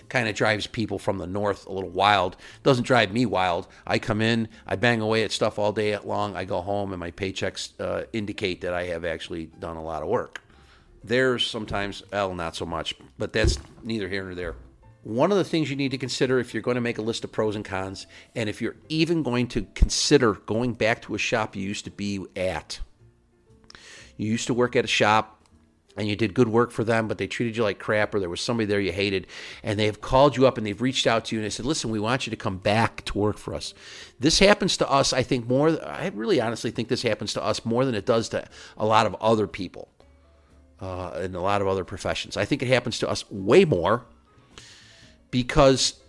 Kind 0.09 0.29
of 0.29 0.35
drives 0.35 0.67
people 0.67 0.99
from 0.99 1.19
the 1.19 1.27
north 1.27 1.67
a 1.67 1.73
little 1.73 1.91
wild. 1.91 2.37
Doesn't 2.63 2.85
drive 2.85 3.13
me 3.13 3.27
wild. 3.27 3.69
I 3.87 3.99
come 3.99 4.21
in, 4.21 4.49
I 4.67 4.77
bang 4.77 5.01
away 5.01 5.25
at 5.25 5.33
stuff 5.33 5.59
all 5.59 5.73
day 5.73 5.97
long. 5.99 6.37
I 6.37 6.45
go 6.45 6.61
home, 6.61 6.93
and 6.93 7.01
my 7.01 7.11
paychecks 7.11 7.73
uh, 7.81 8.05
indicate 8.13 8.61
that 8.63 8.75
I 8.75 8.85
have 8.85 9.05
actually 9.05 9.47
done 9.47 9.77
a 9.77 9.83
lot 9.83 10.03
of 10.03 10.09
work. 10.09 10.43
There's 11.03 11.47
sometimes, 11.47 12.03
well, 12.13 12.35
not 12.35 12.57
so 12.57 12.67
much, 12.67 12.95
but 13.19 13.33
that's 13.33 13.59
neither 13.83 14.09
here 14.09 14.25
nor 14.25 14.35
there 14.35 14.57
one 15.03 15.33
of 15.33 15.39
the 15.39 15.45
things 15.45 15.71
you 15.71 15.77
need 15.77 15.91
to 15.93 15.99
consider 15.99 16.39
if 16.39 16.53
you're 16.53 16.63
going 16.63 16.75
to 16.75 16.81
make 16.81 16.99
a 16.99 17.03
list 17.03 17.25
of 17.25 17.33
pros 17.33 17.57
and 17.57 17.65
cons, 17.65 18.07
and 18.35 18.49
if 18.49 18.61
you're 18.61 18.77
even 18.89 19.23
going 19.23 19.49
to 19.49 19.67
consider 19.75 20.35
going 20.35 20.75
back 20.75 21.03
to 21.03 21.15
a 21.15 21.19
shop 21.19 21.57
you 21.57 21.63
used 21.63 21.85
to 21.85 21.91
be 21.91 22.25
at. 22.37 22.81
You 24.17 24.31
used 24.31 24.47
to 24.49 24.55
work 24.55 24.77
at 24.77 24.85
a 24.85 24.89
shop 24.89 25.40
and 25.97 26.09
you 26.09 26.17
did 26.17 26.35
good 26.35 26.49
work 26.49 26.71
for 26.71 26.85
them, 26.85 27.09
but 27.09 27.19
they 27.19 27.27
treated 27.27 27.57
you 27.57 27.63
like 27.63 27.79
crap, 27.79 28.15
or 28.15 28.21
there 28.21 28.31
was 28.31 28.41
somebody 28.41 28.67
there 28.67 28.81
you 28.81 28.93
hated, 28.93 29.27
and 29.63 29.79
they 29.79 29.87
have 29.87 30.01
called 30.01 30.37
you 30.37 30.47
up 30.47 30.57
and 30.57 30.67
they've 30.67 30.81
reached 30.81 31.07
out 31.07 31.27
to 31.27 31.37
you 31.37 31.41
and 31.41 31.47
they 31.47 31.51
said, 31.51 31.67
Listen, 31.67 31.91
we 31.91 31.99
want 31.99 32.27
you 32.27 32.31
to 32.31 32.37
come 32.37 32.59
back 32.59 33.05
to 33.07 33.19
work 33.19 33.39
for 33.39 33.55
us. 33.55 33.75
This 34.19 34.39
happens 34.39 34.77
to 34.79 34.91
us, 34.91 35.13
I 35.13 35.23
think, 35.23 35.49
more. 35.49 35.85
I 35.85 36.11
really 36.15 36.41
honestly 36.41 36.71
think 36.71 36.89
this 36.89 37.03
happens 37.03 37.33
to 37.35 37.45
us 37.45 37.65
more 37.65 37.85
than 37.85 37.95
it 37.95 38.07
does 38.07 38.29
to 38.31 38.47
a 38.77 38.87
lot 38.87 39.07
of 39.07 39.15
other 39.21 39.47
people 39.47 39.89
uh, 40.81 41.21
in 41.23 41.35
a 41.35 41.43
lot 41.43 41.61
of 41.61 41.69
other 41.69 41.85
professions. 41.85 42.37
I 42.37 42.45
think 42.45 42.63
it 42.63 42.69
happens 42.69 42.99
to 43.01 43.09
us 43.09 43.31
way 43.31 43.65
more 43.65 44.05
because 45.31 46.00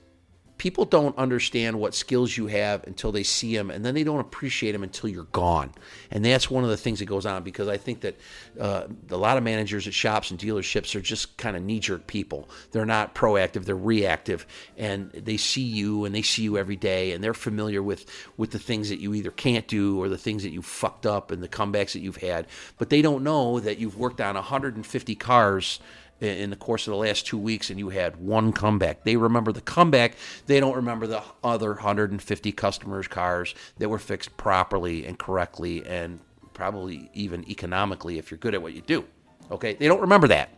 people 0.61 0.85
don't 0.85 1.17
understand 1.17 1.79
what 1.79 1.95
skills 1.95 2.37
you 2.37 2.45
have 2.45 2.85
until 2.85 3.11
they 3.11 3.23
see 3.23 3.57
them, 3.57 3.71
and 3.71 3.83
then 3.83 3.95
they 3.95 4.03
don't 4.03 4.19
appreciate 4.19 4.73
them 4.73 4.83
until 4.83 5.09
you're 5.09 5.23
gone. 5.31 5.71
And 6.11 6.23
that's 6.23 6.51
one 6.51 6.63
of 6.63 6.69
the 6.69 6.77
things 6.77 6.99
that 6.99 7.05
goes 7.05 7.25
on 7.25 7.41
because 7.41 7.67
I 7.67 7.77
think 7.77 8.01
that 8.01 8.15
uh, 8.59 8.83
a 9.09 9.17
lot 9.17 9.37
of 9.37 9.43
managers 9.43 9.87
at 9.87 9.93
shops 9.95 10.29
and 10.29 10.39
dealerships 10.39 10.93
are 10.93 11.01
just 11.01 11.35
kind 11.37 11.57
of 11.57 11.63
knee 11.63 11.79
jerk 11.79 12.05
people. 12.05 12.47
They're 12.73 12.85
not 12.85 13.15
proactive; 13.15 13.65
they're 13.65 13.75
reactive, 13.75 14.45
and 14.77 15.09
they 15.13 15.37
see 15.37 15.63
you 15.63 16.05
and 16.05 16.13
they 16.13 16.21
see 16.21 16.43
you 16.43 16.59
every 16.59 16.75
day, 16.75 17.13
and 17.13 17.23
they're 17.23 17.33
familiar 17.33 17.81
with 17.81 18.05
with 18.37 18.51
the 18.51 18.59
things 18.59 18.89
that 18.89 18.99
you 18.99 19.15
either 19.15 19.31
can't 19.31 19.67
do 19.67 19.99
or 19.99 20.09
the 20.09 20.17
things 20.17 20.43
that 20.43 20.51
you 20.51 20.61
fucked 20.61 21.07
up 21.07 21.31
and 21.31 21.41
the 21.41 21.49
comebacks 21.49 21.93
that 21.93 22.01
you've 22.01 22.17
had. 22.17 22.45
But 22.77 22.91
they 22.91 23.01
don't 23.01 23.23
know 23.23 23.59
that 23.61 23.79
you've 23.79 23.97
worked 23.97 24.21
on 24.21 24.35
150 24.35 25.15
cars 25.15 25.79
in 26.21 26.51
the 26.51 26.55
course 26.55 26.87
of 26.87 26.91
the 26.91 26.97
last 26.97 27.25
two 27.25 27.37
weeks 27.37 27.69
and 27.69 27.79
you 27.79 27.89
had 27.89 28.15
one 28.17 28.53
comeback. 28.53 29.03
They 29.03 29.15
remember 29.17 29.51
the 29.51 29.61
comeback. 29.61 30.15
They 30.45 30.59
don't 30.59 30.75
remember 30.75 31.07
the 31.07 31.23
other 31.43 31.73
150 31.73 32.51
customers' 32.51 33.07
cars 33.07 33.55
that 33.79 33.89
were 33.89 33.99
fixed 33.99 34.37
properly 34.37 35.05
and 35.05 35.17
correctly 35.17 35.85
and 35.85 36.19
probably 36.53 37.09
even 37.13 37.49
economically 37.49 38.19
if 38.19 38.29
you're 38.29 38.37
good 38.37 38.53
at 38.53 38.61
what 38.61 38.73
you 38.73 38.81
do. 38.81 39.03
Okay? 39.49 39.73
They 39.73 39.87
don't 39.87 40.01
remember 40.01 40.27
that 40.27 40.49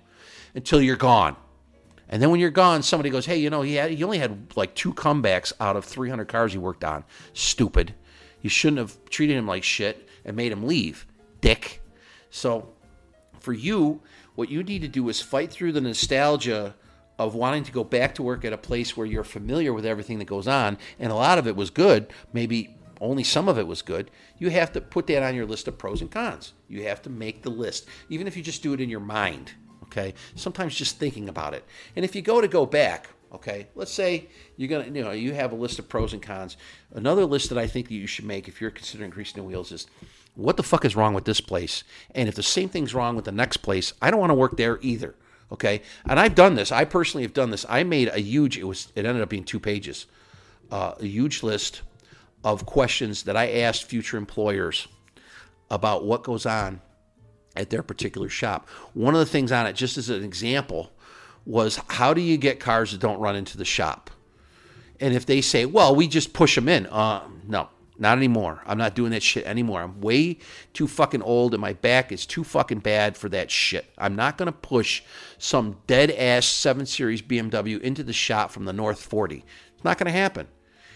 until 0.54 0.82
you're 0.82 0.98
gone. 0.98 1.38
And 2.10 2.22
then 2.22 2.30
when 2.30 2.42
you're 2.42 2.52
gone, 2.52 2.84
somebody 2.84 3.10
goes, 3.10 3.26
"Hey, 3.26 3.38
you 3.38 3.50
know, 3.50 3.62
he 3.62 3.76
had, 3.76 3.92
he 3.92 4.04
only 4.04 4.20
had 4.20 4.56
like 4.56 4.76
two 4.76 4.94
comebacks 4.94 5.54
out 5.60 5.78
of 5.78 5.86
300 5.86 6.28
cars 6.28 6.52
he 6.52 6.58
worked 6.58 6.84
on. 6.84 7.06
Stupid. 7.34 7.94
You 8.42 8.50
shouldn't 8.50 8.80
have 8.80 8.98
treated 9.10 9.38
him 9.38 9.48
like 9.48 9.64
shit 9.64 10.08
and 10.26 10.36
made 10.36 10.52
him 10.52 10.68
leave, 10.68 11.08
dick." 11.40 11.82
So, 12.30 12.74
for 13.40 13.54
you, 13.54 14.02
what 14.36 14.50
you 14.50 14.64
need 14.64 14.82
to 14.82 14.88
do 14.88 15.10
is 15.10 15.22
fight 15.22 15.52
through 15.52 15.72
the 15.72 15.82
nostalgia 15.82 16.76
of 17.20 17.36
wanting 17.36 17.64
to 17.64 17.72
go 17.72 17.84
back 17.84 18.16
to 18.16 18.24
work 18.24 18.44
at 18.44 18.54
a 18.54 18.58
place 18.58 18.98
where 18.98 19.06
you're 19.06 19.24
familiar 19.24 19.72
with 19.72 19.86
everything 19.86 20.20
that 20.20 20.26
goes 20.26 20.48
on, 20.48 20.78
and 21.00 21.12
a 21.12 21.16
lot 21.16 21.38
of 21.38 21.48
it 21.48 21.56
was 21.56 21.70
good, 21.70 22.08
maybe 22.34 22.76
only 23.00 23.24
some 23.24 23.50
of 23.50 23.60
it 23.60 23.68
was 23.68 23.82
good. 23.82 24.10
You 24.40 24.50
have 24.50 24.72
to 24.74 24.82
put 24.82 25.08
that 25.08 25.24
on 25.24 25.36
your 25.36 25.46
list 25.46 25.68
of 25.68 25.78
pros 25.78 26.02
and 26.02 26.10
cons. 26.10 26.54
You 26.68 26.84
have 26.84 27.02
to 27.04 27.10
make 27.10 27.44
the 27.44 27.50
list, 27.50 27.88
even 28.10 28.28
if 28.28 28.36
you 28.36 28.44
just 28.44 28.64
do 28.64 28.74
it 28.74 28.82
in 28.82 28.90
your 28.90 29.00
mind. 29.00 29.52
Okay, 29.84 30.16
sometimes 30.36 30.76
just 30.76 30.98
thinking 30.98 31.30
about 31.30 31.54
it. 31.54 31.66
And 31.96 32.04
if 32.04 32.16
you 32.16 32.22
go 32.22 32.42
to 32.42 32.48
go 32.48 32.66
back, 32.66 33.10
okay, 33.32 33.68
let's 33.76 33.92
say 33.92 34.28
you're 34.58 34.70
gonna, 34.70 34.86
you 34.86 35.04
know, 35.04 35.12
you 35.12 35.34
have 35.34 35.52
a 35.52 35.56
list 35.56 35.78
of 35.78 35.88
pros 35.88 36.14
and 36.14 36.22
cons. 36.22 36.58
Another 36.94 37.26
list 37.26 37.50
that 37.50 37.58
I 37.60 37.68
think 37.68 37.90
that 37.90 37.94
you 37.94 38.08
should 38.08 38.26
make 38.26 38.48
if 38.48 38.60
you're 38.60 38.72
considering 38.72 39.12
greasing 39.12 39.36
the 39.36 39.48
wheels 39.48 39.72
is 39.72 39.86
what 40.36 40.58
the 40.58 40.64
fuck 40.64 40.86
is 40.86 40.96
wrong 40.96 41.14
with 41.14 41.26
this 41.26 41.42
place? 41.42 41.84
And 42.16 42.28
if 42.28 42.36
the 42.36 42.44
same 42.44 42.70
thing's 42.70 42.94
wrong 42.94 43.16
with 43.16 43.26
the 43.26 43.32
next 43.32 43.58
place, 43.58 43.94
I 44.02 44.12
don't 44.12 44.20
want 44.20 44.32
to 44.32 44.36
work 44.36 44.58
there 44.58 44.80
either. 44.82 45.16
Okay. 45.52 45.82
And 46.06 46.20
I've 46.20 46.36
done 46.36 46.56
this. 46.56 46.72
I 46.72 46.86
personally 46.86 47.24
have 47.24 47.34
done 47.34 47.52
this. 47.52 47.66
I 47.70 47.84
made 47.84 48.08
a 48.10 48.20
huge, 48.20 48.58
it 48.58 48.64
was, 48.64 48.92
it 48.96 49.06
ended 49.06 49.22
up 49.22 49.30
being 49.30 49.44
two 49.44 49.60
pages, 49.60 50.08
uh, 50.72 50.94
a 51.00 51.06
huge 51.06 51.44
list 51.44 51.82
of 52.44 52.66
questions 52.66 53.24
that 53.24 53.38
I 53.38 53.52
asked 53.60 53.84
future 53.84 54.18
employers 54.18 54.88
about 55.70 56.06
what 56.06 56.24
goes 56.24 56.46
on 56.46 56.82
at 57.56 57.70
their 57.70 57.84
particular 57.84 58.30
shop. 58.30 58.68
One 58.94 59.14
of 59.14 59.20
the 59.20 59.26
things 59.26 59.52
on 59.52 59.68
it, 59.68 59.74
just 59.74 59.98
as 59.98 60.10
an 60.10 60.24
example, 60.24 60.92
was 61.46 61.80
how 61.88 62.14
do 62.14 62.22
you 62.22 62.38
get 62.38 62.60
cars 62.60 62.92
that 62.92 63.00
don't 63.00 63.20
run 63.20 63.36
into 63.36 63.58
the 63.58 63.66
shop? 63.66 64.10
And 65.00 65.14
if 65.14 65.26
they 65.26 65.42
say, 65.42 65.66
well, 65.66 65.96
we 65.96 66.08
just 66.08 66.34
push 66.34 66.56
them 66.56 66.68
in, 66.70 66.88
uh, 66.88 67.24
no, 67.48 67.70
not 67.98 68.18
anymore. 68.18 68.62
I'm 68.66 68.78
not 68.78 68.96
doing 68.96 69.12
that 69.12 69.24
shit 69.24 69.46
anymore. 69.46 69.82
I'm 69.82 70.02
way 70.02 70.40
too 70.74 70.88
fucking 70.88 71.22
old 71.22 71.54
and 71.54 71.62
my 71.62 71.74
back 71.74 72.12
is 72.12 72.26
too 72.26 72.44
fucking 72.44 72.80
bad 72.80 73.16
for 73.16 73.30
that 73.30 73.52
shit. 73.52 73.92
I'm 73.98 74.16
not 74.16 74.38
going 74.38 74.48
to 74.48 74.52
push 74.52 75.04
some 75.38 75.78
dead 75.86 76.12
ass 76.12 76.46
7 76.46 76.86
Series 76.86 77.22
BMW 77.22 77.80
into 77.82 78.04
the 78.04 78.14
shop 78.14 78.52
from 78.52 78.66
the 78.66 78.74
North 78.74 79.02
40. 79.02 79.46
It's 79.76 79.84
not 79.84 79.98
going 79.98 80.12
to 80.12 80.20
happen. 80.20 80.48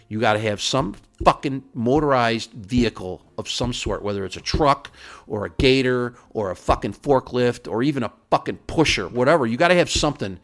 You 0.09 0.19
got 0.19 0.33
to 0.33 0.39
have 0.39 0.61
some 0.61 0.95
fucking 1.23 1.65
motorized 1.73 2.53
vehicle 2.53 3.21
of 3.37 3.49
some 3.49 3.73
sort, 3.73 4.03
whether 4.03 4.23
it's 4.23 4.37
a 4.37 4.41
truck 4.41 4.89
or 5.27 5.45
a 5.45 5.49
gator 5.49 6.15
or 6.29 6.49
a 6.49 6.55
fucking 6.55 6.93
forklift 6.93 7.69
or 7.69 7.83
even 7.83 8.03
a 8.03 8.13
fucking 8.31 8.59
pusher, 8.67 9.07
whatever. 9.07 9.45
You 9.45 9.57
got 9.57 9.67
to 9.67 9.75
have 9.75 9.89
something 9.89 10.39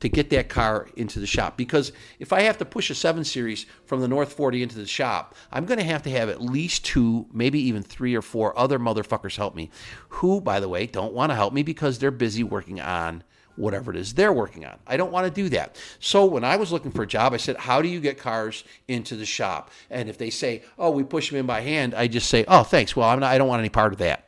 to 0.00 0.08
get 0.08 0.30
that 0.30 0.48
car 0.48 0.88
into 0.96 1.20
the 1.20 1.26
shop. 1.26 1.56
Because 1.56 1.92
if 2.18 2.32
I 2.32 2.42
have 2.42 2.58
to 2.58 2.64
push 2.64 2.90
a 2.90 2.94
7 2.94 3.24
Series 3.24 3.66
from 3.84 4.00
the 4.00 4.08
North 4.08 4.32
40 4.32 4.62
into 4.62 4.76
the 4.76 4.86
shop, 4.86 5.34
I'm 5.50 5.64
going 5.64 5.78
to 5.78 5.84
have 5.84 6.02
to 6.02 6.10
have 6.10 6.28
at 6.28 6.42
least 6.42 6.84
two, 6.84 7.26
maybe 7.32 7.60
even 7.60 7.82
three 7.82 8.14
or 8.14 8.22
four 8.22 8.58
other 8.58 8.78
motherfuckers 8.78 9.36
help 9.36 9.54
me, 9.54 9.70
who, 10.08 10.40
by 10.40 10.60
the 10.60 10.68
way, 10.68 10.86
don't 10.86 11.14
want 11.14 11.30
to 11.30 11.36
help 11.36 11.52
me 11.52 11.62
because 11.62 11.98
they're 11.98 12.10
busy 12.10 12.44
working 12.44 12.80
on 12.80 13.22
whatever 13.56 13.90
it 13.90 13.96
is 13.96 14.12
they're 14.12 14.32
working 14.32 14.66
on. 14.66 14.78
I 14.86 14.98
don't 14.98 15.10
want 15.10 15.26
to 15.26 15.30
do 15.30 15.48
that. 15.48 15.80
So 15.98 16.26
when 16.26 16.44
I 16.44 16.56
was 16.56 16.72
looking 16.72 16.90
for 16.90 17.02
a 17.02 17.06
job, 17.06 17.32
I 17.32 17.38
said, 17.38 17.56
How 17.56 17.80
do 17.82 17.88
you 17.88 18.00
get 18.00 18.18
cars 18.18 18.64
into 18.86 19.16
the 19.16 19.24
shop? 19.24 19.70
And 19.90 20.08
if 20.10 20.18
they 20.18 20.28
say, 20.30 20.62
Oh, 20.78 20.90
we 20.90 21.04
push 21.04 21.30
them 21.30 21.38
in 21.38 21.46
by 21.46 21.62
hand, 21.62 21.94
I 21.94 22.06
just 22.06 22.28
say, 22.28 22.44
Oh, 22.46 22.62
thanks. 22.62 22.94
Well, 22.94 23.08
I'm 23.08 23.20
not, 23.20 23.32
I 23.32 23.38
don't 23.38 23.48
want 23.48 23.60
any 23.60 23.70
part 23.70 23.92
of 23.92 23.98
that 24.00 24.25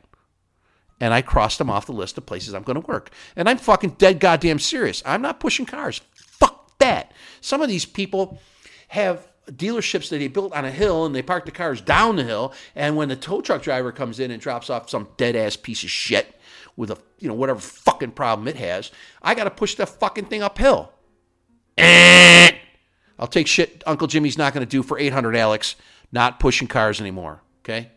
and 0.99 1.13
I 1.13 1.21
crossed 1.21 1.57
them 1.57 1.69
off 1.69 1.85
the 1.85 1.93
list 1.93 2.17
of 2.17 2.25
places 2.25 2.53
I'm 2.53 2.63
going 2.63 2.81
to 2.81 2.87
work. 2.87 3.11
And 3.35 3.49
I'm 3.49 3.57
fucking 3.57 3.91
dead 3.91 4.19
goddamn 4.19 4.59
serious. 4.59 5.01
I'm 5.05 5.21
not 5.21 5.39
pushing 5.39 5.65
cars. 5.65 6.01
Fuck 6.13 6.77
that. 6.79 7.11
Some 7.41 7.61
of 7.61 7.69
these 7.69 7.85
people 7.85 8.39
have 8.89 9.27
dealerships 9.47 10.09
that 10.09 10.17
they 10.17 10.27
built 10.27 10.53
on 10.53 10.65
a 10.65 10.71
hill 10.71 11.05
and 11.05 11.15
they 11.15 11.21
park 11.21 11.45
the 11.45 11.51
cars 11.51 11.81
down 11.81 12.15
the 12.15 12.23
hill. 12.23 12.53
And 12.75 12.95
when 12.95 13.09
the 13.09 13.15
tow 13.15 13.41
truck 13.41 13.61
driver 13.61 13.91
comes 13.91 14.19
in 14.19 14.31
and 14.31 14.41
drops 14.41 14.69
off 14.69 14.89
some 14.89 15.07
dead 15.17 15.35
ass 15.35 15.55
piece 15.55 15.83
of 15.83 15.89
shit 15.89 16.35
with 16.75 16.91
a, 16.91 16.97
you 17.19 17.27
know, 17.27 17.33
whatever 17.33 17.59
fucking 17.59 18.11
problem 18.11 18.47
it 18.47 18.57
has, 18.57 18.91
I 19.21 19.35
got 19.35 19.45
to 19.45 19.51
push 19.51 19.75
the 19.75 19.85
fucking 19.85 20.25
thing 20.25 20.43
uphill. 20.43 20.91
Eh. 21.77 22.51
I'll 23.17 23.27
take 23.27 23.47
shit 23.47 23.83
Uncle 23.85 24.07
Jimmy's 24.07 24.37
not 24.37 24.53
going 24.53 24.65
to 24.65 24.69
do 24.69 24.81
for 24.81 24.97
800 24.97 25.35
Alex, 25.35 25.75
not 26.11 26.39
pushing 26.39 26.67
cars 26.67 27.01
anymore. 27.01 27.41
Okay. 27.63 27.91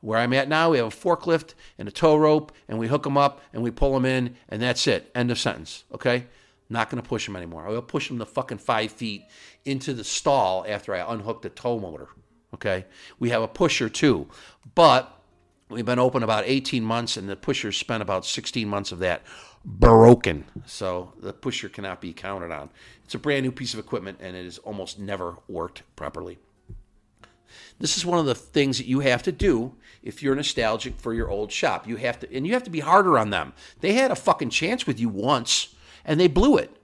Where 0.00 0.18
I'm 0.18 0.32
at 0.32 0.48
now, 0.48 0.70
we 0.70 0.78
have 0.78 0.86
a 0.86 0.90
forklift 0.90 1.54
and 1.78 1.88
a 1.88 1.92
tow 1.92 2.16
rope, 2.16 2.52
and 2.68 2.78
we 2.78 2.88
hook 2.88 3.02
them 3.02 3.16
up 3.16 3.40
and 3.52 3.62
we 3.62 3.70
pull 3.70 3.94
them 3.94 4.04
in, 4.04 4.36
and 4.48 4.62
that's 4.62 4.86
it. 4.86 5.10
End 5.14 5.30
of 5.30 5.38
sentence. 5.38 5.84
Okay? 5.92 6.26
Not 6.70 6.90
going 6.90 7.02
to 7.02 7.08
push 7.08 7.26
them 7.26 7.36
anymore. 7.36 7.66
I 7.66 7.70
will 7.70 7.82
push 7.82 8.08
them 8.08 8.18
the 8.18 8.26
fucking 8.26 8.58
five 8.58 8.92
feet 8.92 9.24
into 9.64 9.94
the 9.94 10.04
stall 10.04 10.64
after 10.68 10.94
I 10.94 11.12
unhook 11.12 11.42
the 11.42 11.48
tow 11.48 11.78
motor. 11.78 12.08
Okay? 12.54 12.84
We 13.18 13.30
have 13.30 13.42
a 13.42 13.48
pusher 13.48 13.88
too, 13.88 14.28
but 14.74 15.20
we've 15.68 15.84
been 15.84 15.98
open 15.98 16.22
about 16.22 16.44
18 16.46 16.84
months, 16.84 17.16
and 17.16 17.28
the 17.28 17.36
pusher 17.36 17.72
spent 17.72 18.02
about 18.02 18.24
16 18.24 18.68
months 18.68 18.92
of 18.92 19.00
that 19.00 19.22
broken. 19.64 20.44
So 20.66 21.12
the 21.20 21.32
pusher 21.32 21.68
cannot 21.68 22.00
be 22.00 22.12
counted 22.12 22.52
on. 22.52 22.70
It's 23.04 23.14
a 23.14 23.18
brand 23.18 23.44
new 23.44 23.52
piece 23.52 23.74
of 23.74 23.80
equipment, 23.80 24.18
and 24.20 24.36
it 24.36 24.44
has 24.44 24.58
almost 24.58 24.98
never 24.98 25.38
worked 25.48 25.82
properly. 25.96 26.38
This 27.78 27.96
is 27.96 28.04
one 28.04 28.18
of 28.18 28.26
the 28.26 28.34
things 28.34 28.78
that 28.78 28.86
you 28.86 29.00
have 29.00 29.22
to 29.24 29.32
do 29.32 29.74
if 30.02 30.22
you're 30.22 30.34
nostalgic 30.34 30.98
for 30.98 31.14
your 31.14 31.30
old 31.30 31.52
shop. 31.52 31.86
You 31.86 31.96
have 31.96 32.20
to, 32.20 32.34
and 32.34 32.46
you 32.46 32.52
have 32.54 32.64
to 32.64 32.70
be 32.70 32.80
harder 32.80 33.18
on 33.18 33.30
them. 33.30 33.52
They 33.80 33.92
had 33.92 34.10
a 34.10 34.16
fucking 34.16 34.50
chance 34.50 34.86
with 34.86 34.98
you 34.98 35.08
once, 35.08 35.74
and 36.04 36.18
they 36.18 36.28
blew 36.28 36.56
it. 36.56 36.74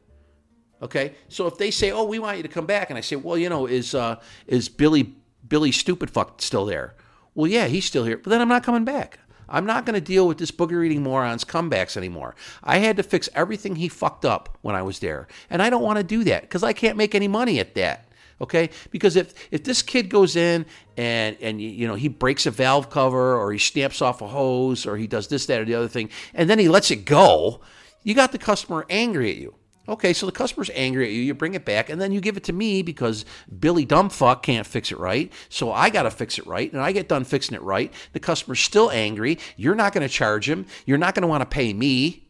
Okay, 0.83 1.15
so 1.29 1.47
if 1.47 1.57
they 1.57 1.71
say, 1.71 1.91
"Oh, 1.91 2.05
we 2.05 2.19
want 2.19 2.37
you 2.37 2.43
to 2.43 2.49
come 2.49 2.67
back," 2.67 2.91
and 2.91 2.99
I 2.99 3.01
say, 3.01 3.17
"Well, 3.17 3.39
you 3.39 3.49
know, 3.49 3.67
is 3.67 3.95
uh, 3.95 4.21
is 4.47 4.69
Billy 4.69 5.15
Billy 5.47 5.73
Stupid 5.73 6.11
Fuck 6.11 6.43
still 6.43 6.67
there?" 6.67 6.95
Well, 7.35 7.51
yeah, 7.51 7.67
he's 7.67 7.85
still 7.85 8.05
here, 8.05 8.19
but 8.19 8.31
then 8.31 8.41
I'm 8.41 8.49
not 8.49 8.63
coming 8.63 8.85
back. 8.85 9.19
I'm 9.49 9.67
not 9.67 9.85
going 9.85 9.95
to 9.95 10.01
deal 10.01 10.27
with 10.27 10.39
this 10.39 10.51
booger 10.51 10.85
eating 10.85 11.03
moron's 11.03 11.45
comebacks 11.45 11.97
anymore. 11.97 12.35
I 12.63 12.79
had 12.79 12.97
to 12.97 13.03
fix 13.03 13.29
everything 13.35 13.77
he 13.77 13.89
fucked 13.89 14.25
up 14.25 14.57
when 14.63 14.75
I 14.75 14.83
was 14.83 15.01
there, 15.01 15.27
and 15.51 15.63
I 15.63 15.71
don't 15.71 15.83
want 15.83 15.99
to 15.99 16.05
do 16.05 16.25
that 16.25 16.43
because 16.43 16.63
I 16.63 16.73
can't 16.73 16.97
make 16.97 17.15
any 17.15 17.29
money 17.29 17.61
at 17.61 17.75
that 17.75 18.09
okay? 18.41 18.71
Because 18.91 19.17
if 19.17 19.35
if 19.51 19.65
this 19.65 19.83
kid 19.83 20.09
goes 20.09 20.37
in 20.37 20.67
and 20.97 21.37
and 21.41 21.61
you 21.61 21.87
know 21.87 21.95
he 21.95 22.09
breaks 22.09 22.47
a 22.47 22.51
valve 22.51 22.91
cover 22.91 23.37
or 23.37 23.53
he 23.53 23.59
snaps 23.59 24.03
off 24.03 24.23
a 24.23 24.29
hose 24.29 24.87
or 24.87 24.97
he 24.97 25.07
does 25.07 25.29
this 25.29 25.47
that 25.47 25.61
or 25.61 25.65
the 25.65 25.75
other 25.75 25.89
thing 25.89 26.11
and 26.35 26.49
then 26.49 26.59
he 26.59 26.69
lets 26.69 26.91
it 26.91 27.05
go 27.05 27.61
you 28.03 28.15
got 28.15 28.33
the 28.33 28.39
customer 28.39 28.85
angry 28.91 29.31
at 29.31 29.37
you. 29.37 29.55
Okay 29.87 30.13
so 30.15 30.25
the 30.27 30.33
customer's 30.33 30.71
angry 30.75 31.07
at 31.07 31.13
you 31.13 31.21
you 31.21 31.35
bring 31.35 31.55
it 31.55 31.65
back 31.65 31.91
and 31.91 32.01
then 32.01 32.11
you 32.11 32.21
give 32.21 32.37
it 32.37 32.45
to 32.45 32.53
me 32.53 32.83
because 32.83 33.25
billy 33.59 33.85
dumbfuck 33.85 34.43
can't 34.43 34.67
fix 34.67 34.91
it 34.91 34.99
right 34.99 35.31
so 35.51 35.71
i 35.73 35.91
got 35.91 36.05
to 36.05 36.11
fix 36.11 36.39
it 36.39 36.47
right 36.47 36.73
and 36.73 36.81
i 36.81 36.91
get 36.91 37.07
done 37.09 37.25
fixing 37.25 37.55
it 37.55 37.63
right. 37.63 37.93
The 38.13 38.21
customer's 38.21 38.61
still 38.61 38.91
angry. 38.91 39.39
You're 39.57 39.75
not 39.75 39.93
going 39.93 40.07
to 40.07 40.13
charge 40.13 40.49
him. 40.49 40.67
You're 40.87 40.99
not 40.99 41.15
going 41.15 41.23
to 41.23 41.29
want 41.29 41.43
to 41.43 41.47
pay 41.47 41.73
me. 41.73 42.29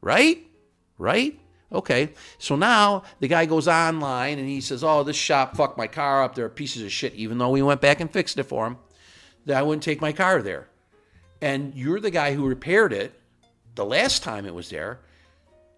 Right? 0.00 0.38
Right 0.98 1.41
Okay, 1.72 2.10
so 2.38 2.54
now 2.54 3.02
the 3.20 3.28
guy 3.28 3.46
goes 3.46 3.66
online 3.66 4.38
and 4.38 4.48
he 4.48 4.60
says, 4.60 4.84
"Oh, 4.84 5.02
this 5.02 5.16
shop 5.16 5.56
fucked 5.56 5.78
my 5.78 5.86
car 5.86 6.22
up. 6.22 6.34
They're 6.34 6.48
pieces 6.48 6.82
of 6.82 6.92
shit." 6.92 7.14
Even 7.14 7.38
though 7.38 7.50
we 7.50 7.62
went 7.62 7.80
back 7.80 8.00
and 8.00 8.10
fixed 8.10 8.38
it 8.38 8.44
for 8.44 8.66
him, 8.66 8.76
that 9.46 9.56
I 9.56 9.62
wouldn't 9.62 9.82
take 9.82 10.00
my 10.00 10.12
car 10.12 10.42
there. 10.42 10.68
And 11.40 11.74
you're 11.74 12.00
the 12.00 12.10
guy 12.10 12.34
who 12.34 12.46
repaired 12.46 12.92
it 12.92 13.18
the 13.74 13.84
last 13.84 14.22
time 14.22 14.46
it 14.46 14.54
was 14.54 14.68
there, 14.68 15.00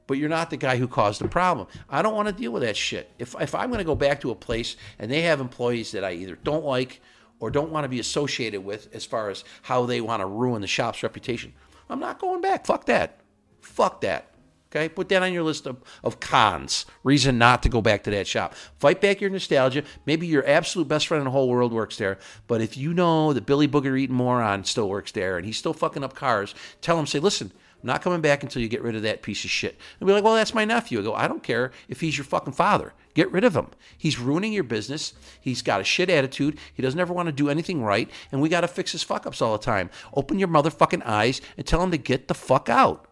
but 0.07 0.19
you're 0.19 0.29
not 0.29 0.51
the 0.51 0.57
guy 0.57 0.77
who 0.77 0.89
caused 0.89 1.21
the 1.21 1.29
problem. 1.29 1.69
I 1.89 2.03
don't 2.03 2.15
want 2.15 2.29
to 2.29 2.35
deal 2.35 2.53
with 2.53 2.63
that 2.63 2.77
shit. 2.77 3.11
If 3.19 3.35
if 3.41 3.55
I'm 3.55 3.71
going 3.71 3.79
to 3.79 3.85
go 3.85 3.95
back 3.95 4.21
to 4.23 4.31
a 4.31 4.35
place 4.35 4.77
and 4.99 5.11
they 5.11 5.23
have 5.23 5.41
employees 5.41 5.93
that 5.93 6.05
I 6.05 6.13
either 6.13 6.37
don't 6.43 6.65
like 6.65 7.01
or 7.39 7.51
don't 7.51 7.71
want 7.71 7.85
to 7.85 7.89
be 7.89 8.01
associated 8.01 8.65
with, 8.65 8.95
as 8.95 9.05
far 9.05 9.31
as 9.31 9.45
how 9.63 9.87
they 9.87 10.01
want 10.01 10.21
to 10.21 10.27
ruin 10.27 10.61
the 10.61 10.67
shop's 10.67 11.03
reputation, 11.03 11.53
I'm 11.89 12.01
not 12.01 12.19
going 12.19 12.41
back. 12.41 12.67
Fuck 12.67 12.87
that. 12.87 13.21
Fuck 13.61 14.01
that. 14.03 14.34
Okay, 14.75 14.89
put 14.89 15.09
that 15.11 15.23
on 15.23 15.33
your 15.33 15.45
list 15.45 15.67
of, 15.67 15.77
of 16.03 16.19
cons. 16.19 16.85
Reason 17.05 17.39
not 17.39 17.63
to 17.63 17.69
go 17.69 17.81
back 17.81 18.03
to 18.05 18.11
that 18.11 18.27
shop. 18.27 18.55
Fight 18.79 19.01
back 19.01 19.21
your 19.21 19.31
nostalgia. 19.31 19.85
Maybe 20.05 20.27
your 20.27 20.45
absolute 20.49 20.89
best 20.89 21.07
friend 21.07 21.21
in 21.21 21.27
the 21.27 21.31
whole 21.31 21.49
world 21.49 21.73
works 21.73 21.97
there. 21.97 22.19
But 22.49 22.61
if 22.61 22.77
you 22.77 22.93
know 22.93 23.33
that 23.33 23.47
Billy 23.47 23.69
Booger 23.69 23.97
Eating 23.97 24.17
Moron 24.17 24.65
still 24.65 24.89
works 24.89 25.13
there 25.13 25.37
and 25.37 25.47
he's 25.47 25.59
still 25.59 25.75
fucking 25.75 26.03
up 26.03 26.15
cars, 26.15 26.57
tell 26.81 26.99
him, 26.99 27.07
say, 27.07 27.21
listen, 27.21 27.53
I'm 27.83 27.87
not 27.87 28.03
coming 28.03 28.21
back 28.21 28.43
until 28.43 28.63
you 28.63 28.69
get 28.69 28.83
rid 28.83 28.97
of 28.97 29.03
that 29.03 29.23
piece 29.23 29.45
of 29.45 29.51
shit. 29.51 29.79
And 30.01 30.09
be 30.09 30.13
like, 30.13 30.25
well, 30.25 30.35
that's 30.35 30.55
my 30.55 30.65
nephew. 30.65 30.99
I 30.99 31.03
go, 31.03 31.15
I 31.15 31.29
don't 31.29 31.43
care 31.43 31.71
if 31.89 32.01
he's 32.01 32.19
your 32.19 32.25
fucking 32.25 32.55
father. 32.55 32.95
Get 33.15 33.31
rid 33.31 33.45
of 33.45 33.55
him. 33.55 33.69
He's 33.97 34.19
ruining 34.19 34.53
your 34.53 34.65
business. 34.65 35.13
He's 35.41 35.63
got 35.63 35.81
a 35.81 35.85
shit 35.85 36.11
attitude. 36.11 36.59
He 36.75 36.83
doesn't 36.83 36.99
ever 36.99 37.13
want 37.13 37.27
to 37.27 37.33
do 37.33 37.49
anything 37.49 37.85
right. 37.85 38.11
And 38.33 38.41
we 38.41 38.49
got 38.49 38.63
to 38.63 38.69
fix 38.69 38.91
his 38.91 39.05
fuck 39.05 39.25
ups 39.25 39.41
all 39.41 39.53
the 39.53 39.63
time. 39.63 39.91
Open 40.15 40.41
your 40.41 40.49
motherfucking 40.49 41.05
eyes 41.07 41.41
and 41.57 41.65
tell 41.65 41.81
him 41.81 41.93
to 41.93 41.97
get 41.97 42.27
the 42.27 42.35
fuck 42.35 42.69
out. 42.69 43.07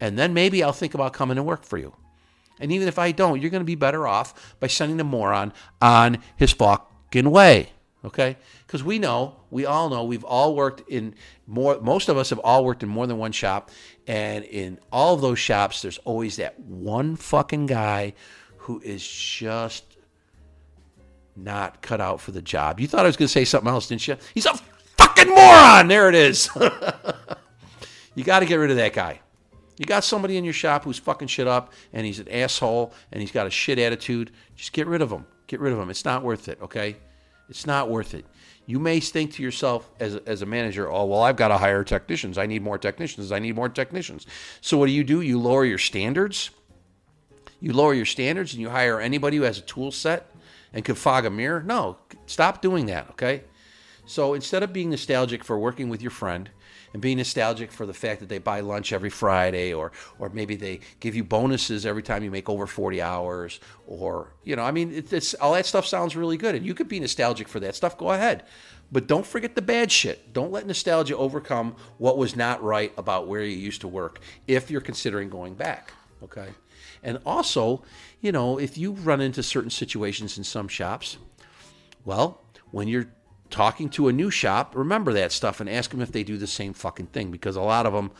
And 0.00 0.18
then 0.18 0.34
maybe 0.34 0.62
I'll 0.62 0.72
think 0.72 0.94
about 0.94 1.12
coming 1.12 1.36
to 1.36 1.42
work 1.42 1.64
for 1.64 1.78
you. 1.78 1.94
And 2.60 2.72
even 2.72 2.88
if 2.88 2.98
I 2.98 3.12
don't, 3.12 3.40
you're 3.40 3.50
going 3.50 3.60
to 3.60 3.66
be 3.66 3.74
better 3.74 4.06
off 4.06 4.56
by 4.60 4.66
sending 4.66 4.96
the 4.96 5.04
moron 5.04 5.52
on 5.80 6.18
his 6.36 6.52
fucking 6.52 7.30
way. 7.30 7.70
Okay? 8.04 8.36
Because 8.66 8.82
we 8.82 8.98
know, 8.98 9.36
we 9.50 9.66
all 9.66 9.88
know, 9.90 10.04
we've 10.04 10.24
all 10.24 10.54
worked 10.54 10.88
in 10.88 11.14
more, 11.46 11.80
most 11.80 12.08
of 12.08 12.16
us 12.16 12.30
have 12.30 12.38
all 12.40 12.64
worked 12.64 12.82
in 12.82 12.88
more 12.88 13.06
than 13.06 13.18
one 13.18 13.32
shop. 13.32 13.70
And 14.06 14.44
in 14.44 14.78
all 14.92 15.14
of 15.14 15.20
those 15.20 15.38
shops, 15.38 15.82
there's 15.82 15.98
always 15.98 16.36
that 16.36 16.58
one 16.60 17.16
fucking 17.16 17.66
guy 17.66 18.14
who 18.58 18.80
is 18.80 19.06
just 19.06 19.96
not 21.34 21.82
cut 21.82 22.00
out 22.00 22.20
for 22.20 22.32
the 22.32 22.42
job. 22.42 22.80
You 22.80 22.86
thought 22.86 23.00
I 23.00 23.08
was 23.08 23.16
going 23.16 23.28
to 23.28 23.32
say 23.32 23.44
something 23.44 23.68
else, 23.68 23.88
didn't 23.88 24.06
you? 24.06 24.16
He's 24.34 24.46
a 24.46 24.54
fucking 24.96 25.28
moron. 25.28 25.88
There 25.88 26.08
it 26.08 26.14
is. 26.14 26.48
you 28.14 28.24
got 28.24 28.40
to 28.40 28.46
get 28.46 28.56
rid 28.56 28.70
of 28.70 28.76
that 28.76 28.92
guy. 28.92 29.20
You 29.78 29.86
got 29.86 30.04
somebody 30.04 30.36
in 30.36 30.44
your 30.44 30.54
shop 30.54 30.84
who's 30.84 30.98
fucking 30.98 31.28
shit 31.28 31.46
up 31.46 31.72
and 31.92 32.04
he's 32.04 32.18
an 32.18 32.28
asshole 32.28 32.92
and 33.12 33.20
he's 33.20 33.30
got 33.30 33.46
a 33.46 33.50
shit 33.50 33.78
attitude. 33.78 34.32
Just 34.56 34.72
get 34.72 34.86
rid 34.86 35.02
of 35.02 35.10
him. 35.10 35.26
Get 35.46 35.60
rid 35.60 35.72
of 35.72 35.78
him. 35.78 35.88
It's 35.88 36.04
not 36.04 36.22
worth 36.22 36.48
it, 36.48 36.58
okay? 36.60 36.96
It's 37.48 37.66
not 37.66 37.88
worth 37.88 38.14
it. 38.14 38.26
You 38.66 38.78
may 38.78 39.00
think 39.00 39.32
to 39.34 39.42
yourself 39.42 39.90
as 39.98 40.16
as 40.16 40.42
a 40.42 40.46
manager, 40.46 40.90
oh, 40.90 41.06
well, 41.06 41.22
I've 41.22 41.36
got 41.36 41.48
to 41.48 41.56
hire 41.56 41.84
technicians. 41.84 42.36
I 42.36 42.44
need 42.44 42.62
more 42.62 42.76
technicians. 42.76 43.32
I 43.32 43.38
need 43.38 43.54
more 43.54 43.70
technicians. 43.70 44.26
So 44.60 44.76
what 44.76 44.86
do 44.86 44.92
you 44.92 45.04
do? 45.04 45.22
You 45.22 45.40
lower 45.40 45.64
your 45.64 45.78
standards. 45.78 46.50
You 47.60 47.72
lower 47.72 47.94
your 47.94 48.04
standards 48.04 48.52
and 48.52 48.60
you 48.60 48.68
hire 48.68 49.00
anybody 49.00 49.38
who 49.38 49.44
has 49.44 49.58
a 49.58 49.62
tool 49.62 49.90
set 49.90 50.30
and 50.72 50.84
can 50.84 50.94
fog 50.94 51.24
a 51.24 51.30
mirror. 51.30 51.62
No, 51.62 51.96
stop 52.26 52.60
doing 52.60 52.86
that, 52.86 53.08
okay? 53.10 53.44
So 54.06 54.34
instead 54.34 54.62
of 54.62 54.72
being 54.72 54.90
nostalgic 54.90 55.44
for 55.44 55.58
working 55.58 55.88
with 55.88 56.02
your 56.02 56.10
friend, 56.10 56.50
and 56.92 57.02
being 57.02 57.18
nostalgic 57.18 57.72
for 57.72 57.86
the 57.86 57.94
fact 57.94 58.20
that 58.20 58.28
they 58.28 58.38
buy 58.38 58.60
lunch 58.60 58.92
every 58.92 59.10
Friday 59.10 59.72
or 59.72 59.92
or 60.18 60.28
maybe 60.30 60.56
they 60.56 60.80
give 61.00 61.14
you 61.14 61.24
bonuses 61.24 61.86
every 61.86 62.02
time 62.02 62.22
you 62.22 62.30
make 62.30 62.48
over 62.48 62.66
40 62.66 63.02
hours 63.02 63.60
or 63.86 64.32
you 64.44 64.56
know 64.56 64.62
I 64.62 64.70
mean 64.70 64.92
it, 64.92 65.12
it's 65.12 65.34
all 65.34 65.54
that 65.54 65.66
stuff 65.66 65.86
sounds 65.86 66.16
really 66.16 66.36
good 66.36 66.54
and 66.54 66.64
you 66.64 66.74
could 66.74 66.88
be 66.88 67.00
nostalgic 67.00 67.48
for 67.48 67.60
that 67.60 67.74
stuff. 67.74 67.96
Go 67.96 68.10
ahead. 68.10 68.44
But 68.90 69.06
don't 69.06 69.26
forget 69.26 69.54
the 69.54 69.60
bad 69.60 69.92
shit. 69.92 70.32
Don't 70.32 70.50
let 70.50 70.66
nostalgia 70.66 71.14
overcome 71.14 71.76
what 71.98 72.16
was 72.16 72.34
not 72.34 72.62
right 72.62 72.90
about 72.96 73.28
where 73.28 73.42
you 73.42 73.54
used 73.54 73.82
to 73.82 73.88
work 73.88 74.20
if 74.46 74.70
you're 74.70 74.80
considering 74.80 75.28
going 75.28 75.54
back 75.54 75.92
okay? 76.22 76.48
And 77.02 77.18
also 77.24 77.82
you 78.20 78.32
know 78.32 78.58
if 78.58 78.76
you 78.76 78.92
run 78.92 79.20
into 79.20 79.42
certain 79.42 79.70
situations 79.70 80.38
in 80.38 80.44
some 80.44 80.68
shops 80.68 81.18
well 82.04 82.42
when 82.70 82.88
you're 82.88 83.06
talking 83.50 83.88
to 83.90 84.08
a 84.08 84.12
new 84.12 84.30
shop, 84.30 84.74
remember 84.76 85.12
that 85.14 85.32
stuff 85.32 85.60
and 85.60 85.68
ask 85.68 85.90
them 85.90 86.00
if 86.00 86.12
they 86.12 86.22
do 86.22 86.36
the 86.36 86.46
same 86.46 86.72
fucking 86.72 87.06
thing 87.06 87.30
because 87.30 87.56
a 87.56 87.62
lot 87.62 87.86
of 87.86 87.92
them 87.92 88.10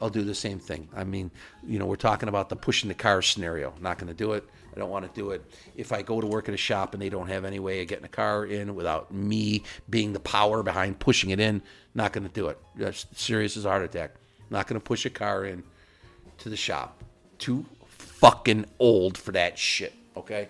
will 0.00 0.10
do 0.10 0.22
the 0.22 0.34
same 0.34 0.58
thing. 0.58 0.88
I 0.94 1.04
mean, 1.04 1.30
you 1.66 1.78
know, 1.78 1.86
we're 1.86 1.96
talking 1.96 2.28
about 2.28 2.48
the 2.48 2.56
pushing 2.56 2.88
the 2.88 2.94
car 2.94 3.22
scenario. 3.22 3.74
not 3.80 3.98
going 3.98 4.08
to 4.08 4.14
do 4.14 4.32
it. 4.32 4.44
I 4.74 4.78
don't 4.78 4.90
want 4.90 5.12
to 5.12 5.20
do 5.20 5.30
it. 5.30 5.44
If 5.76 5.92
I 5.92 6.02
go 6.02 6.20
to 6.20 6.26
work 6.26 6.48
at 6.48 6.54
a 6.54 6.58
shop 6.58 6.94
and 6.94 7.02
they 7.02 7.08
don't 7.08 7.28
have 7.28 7.44
any 7.44 7.58
way 7.58 7.82
of 7.82 7.88
getting 7.88 8.04
a 8.04 8.08
car 8.08 8.46
in 8.46 8.74
without 8.74 9.12
me 9.12 9.64
being 9.90 10.12
the 10.12 10.20
power 10.20 10.62
behind 10.62 11.00
pushing 11.00 11.30
it 11.30 11.40
in, 11.40 11.62
not 11.94 12.12
going 12.12 12.26
to 12.26 12.32
do 12.32 12.48
it. 12.48 12.58
That's 12.76 13.06
serious 13.14 13.56
as 13.56 13.64
a 13.64 13.70
heart 13.70 13.82
attack. 13.82 14.12
Not 14.50 14.66
going 14.66 14.80
to 14.80 14.84
push 14.84 15.04
a 15.04 15.10
car 15.10 15.44
in 15.44 15.64
to 16.38 16.48
the 16.48 16.56
shop. 16.56 17.02
Too 17.38 17.66
fucking 17.88 18.66
old 18.78 19.18
for 19.18 19.32
that 19.32 19.58
shit. 19.58 19.94
Okay. 20.16 20.48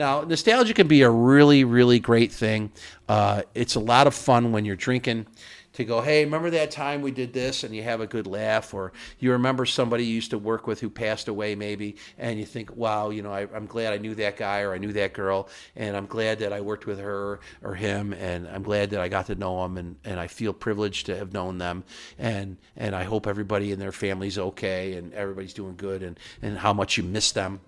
Now, 0.00 0.22
nostalgia 0.22 0.72
can 0.72 0.88
be 0.88 1.02
a 1.02 1.10
really, 1.10 1.62
really 1.62 2.00
great 2.00 2.32
thing. 2.32 2.72
Uh, 3.06 3.42
it's 3.54 3.74
a 3.74 3.80
lot 3.80 4.06
of 4.06 4.14
fun 4.14 4.50
when 4.50 4.64
you're 4.64 4.74
drinking 4.74 5.26
to 5.74 5.84
go, 5.84 6.00
hey, 6.00 6.24
remember 6.24 6.48
that 6.48 6.70
time 6.70 7.02
we 7.02 7.10
did 7.10 7.34
this, 7.34 7.64
and 7.64 7.76
you 7.76 7.82
have 7.82 8.00
a 8.00 8.06
good 8.06 8.26
laugh, 8.26 8.72
or 8.72 8.94
you 9.18 9.32
remember 9.32 9.66
somebody 9.66 10.06
you 10.06 10.14
used 10.14 10.30
to 10.30 10.38
work 10.38 10.66
with 10.66 10.80
who 10.80 10.88
passed 10.88 11.28
away, 11.28 11.54
maybe, 11.54 11.96
and 12.16 12.38
you 12.38 12.46
think, 12.46 12.74
wow, 12.74 13.10
you 13.10 13.20
know, 13.20 13.30
I, 13.30 13.42
am 13.54 13.66
glad 13.66 13.92
I 13.92 13.98
knew 13.98 14.14
that 14.14 14.38
guy 14.38 14.60
or 14.60 14.72
I 14.72 14.78
knew 14.78 14.94
that 14.94 15.12
girl, 15.12 15.50
and 15.76 15.94
I'm 15.94 16.06
glad 16.06 16.38
that 16.38 16.54
I 16.54 16.62
worked 16.62 16.86
with 16.86 16.98
her 16.98 17.40
or 17.62 17.74
him, 17.74 18.14
and 18.14 18.48
I'm 18.48 18.62
glad 18.62 18.88
that 18.90 19.02
I 19.02 19.08
got 19.08 19.26
to 19.26 19.34
know 19.34 19.62
them, 19.62 19.76
and, 19.76 19.96
and 20.06 20.18
I 20.18 20.28
feel 20.28 20.54
privileged 20.54 21.04
to 21.06 21.16
have 21.18 21.34
known 21.34 21.58
them, 21.58 21.84
and 22.18 22.56
and 22.74 22.96
I 22.96 23.04
hope 23.04 23.26
everybody 23.26 23.70
in 23.70 23.78
their 23.78 23.92
family's 23.92 24.38
okay, 24.38 24.94
and 24.94 25.12
everybody's 25.12 25.52
doing 25.52 25.76
good, 25.76 26.02
and 26.02 26.18
and 26.40 26.56
how 26.56 26.72
much 26.72 26.96
you 26.96 27.02
miss 27.02 27.32
them 27.32 27.60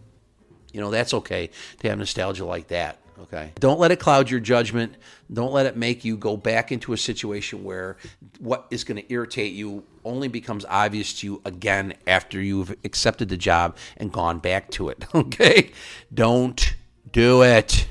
You 0.72 0.80
know, 0.80 0.90
that's 0.90 1.14
okay 1.14 1.50
to 1.80 1.88
have 1.88 1.98
nostalgia 1.98 2.44
like 2.44 2.68
that. 2.68 2.98
Okay. 3.22 3.52
Don't 3.60 3.78
let 3.78 3.92
it 3.92 4.00
cloud 4.00 4.30
your 4.30 4.40
judgment. 4.40 4.96
Don't 5.32 5.52
let 5.52 5.66
it 5.66 5.76
make 5.76 6.04
you 6.04 6.16
go 6.16 6.36
back 6.36 6.72
into 6.72 6.92
a 6.92 6.96
situation 6.96 7.62
where 7.62 7.96
what 8.40 8.66
is 8.70 8.84
going 8.84 9.00
to 9.00 9.12
irritate 9.12 9.52
you 9.52 9.84
only 10.04 10.28
becomes 10.28 10.64
obvious 10.64 11.20
to 11.20 11.26
you 11.26 11.42
again 11.44 11.94
after 12.06 12.40
you've 12.40 12.74
accepted 12.84 13.28
the 13.28 13.36
job 13.36 13.76
and 13.96 14.12
gone 14.12 14.38
back 14.38 14.70
to 14.72 14.88
it. 14.88 15.04
Okay. 15.14 15.70
Don't 16.12 16.74
do 17.12 17.42
it. 17.42 17.86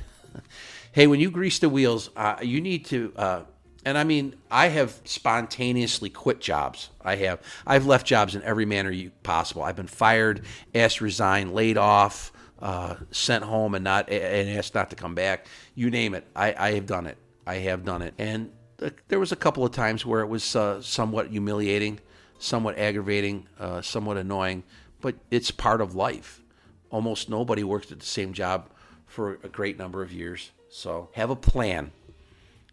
Hey, 0.91 1.07
when 1.07 1.19
you 1.21 1.31
grease 1.31 1.59
the 1.59 1.69
wheels, 1.69 2.09
uh, 2.17 2.37
you 2.41 2.59
need 2.59 2.85
to. 2.85 3.13
Uh, 3.15 3.41
and 3.85 3.97
I 3.97 4.03
mean, 4.03 4.35
I 4.49 4.67
have 4.67 4.99
spontaneously 5.05 6.09
quit 6.09 6.41
jobs. 6.41 6.89
I 7.01 7.15
have. 7.15 7.41
I've 7.65 7.85
left 7.85 8.05
jobs 8.05 8.35
in 8.35 8.43
every 8.43 8.65
manner 8.65 8.91
you, 8.91 9.11
possible. 9.23 9.63
I've 9.63 9.77
been 9.77 9.87
fired, 9.87 10.43
asked 10.75 10.97
to 10.97 11.05
resign, 11.05 11.53
laid 11.53 11.77
off 11.77 12.31
uh, 12.61 12.95
sent 13.11 13.43
home 13.43 13.75
and 13.75 13.83
not 13.83 14.09
and 14.09 14.49
asked 14.57 14.75
not 14.75 14.89
to 14.91 14.95
come 14.95 15.15
back. 15.15 15.47
You 15.75 15.89
name 15.89 16.13
it, 16.13 16.25
I, 16.35 16.53
I 16.57 16.71
have 16.73 16.85
done 16.85 17.07
it. 17.07 17.17
I 17.45 17.55
have 17.55 17.83
done 17.83 18.01
it, 18.01 18.13
and 18.17 18.51
there 19.07 19.19
was 19.19 19.31
a 19.31 19.35
couple 19.35 19.63
of 19.65 19.71
times 19.71 20.05
where 20.05 20.21
it 20.21 20.27
was 20.27 20.55
uh, 20.55 20.81
somewhat 20.81 21.27
humiliating, 21.27 21.99
somewhat 22.39 22.77
aggravating, 22.77 23.47
uh, 23.59 23.81
somewhat 23.81 24.17
annoying, 24.17 24.63
but 24.99 25.15
it's 25.29 25.51
part 25.51 25.81
of 25.81 25.95
life. 25.95 26.41
Almost 26.89 27.29
nobody 27.29 27.63
works 27.63 27.91
at 27.91 27.99
the 27.99 28.05
same 28.05 28.33
job 28.33 28.69
for 29.05 29.39
a 29.43 29.49
great 29.49 29.77
number 29.77 30.01
of 30.01 30.11
years. 30.11 30.51
So 30.69 31.09
have 31.13 31.29
a 31.29 31.35
plan. 31.35 31.91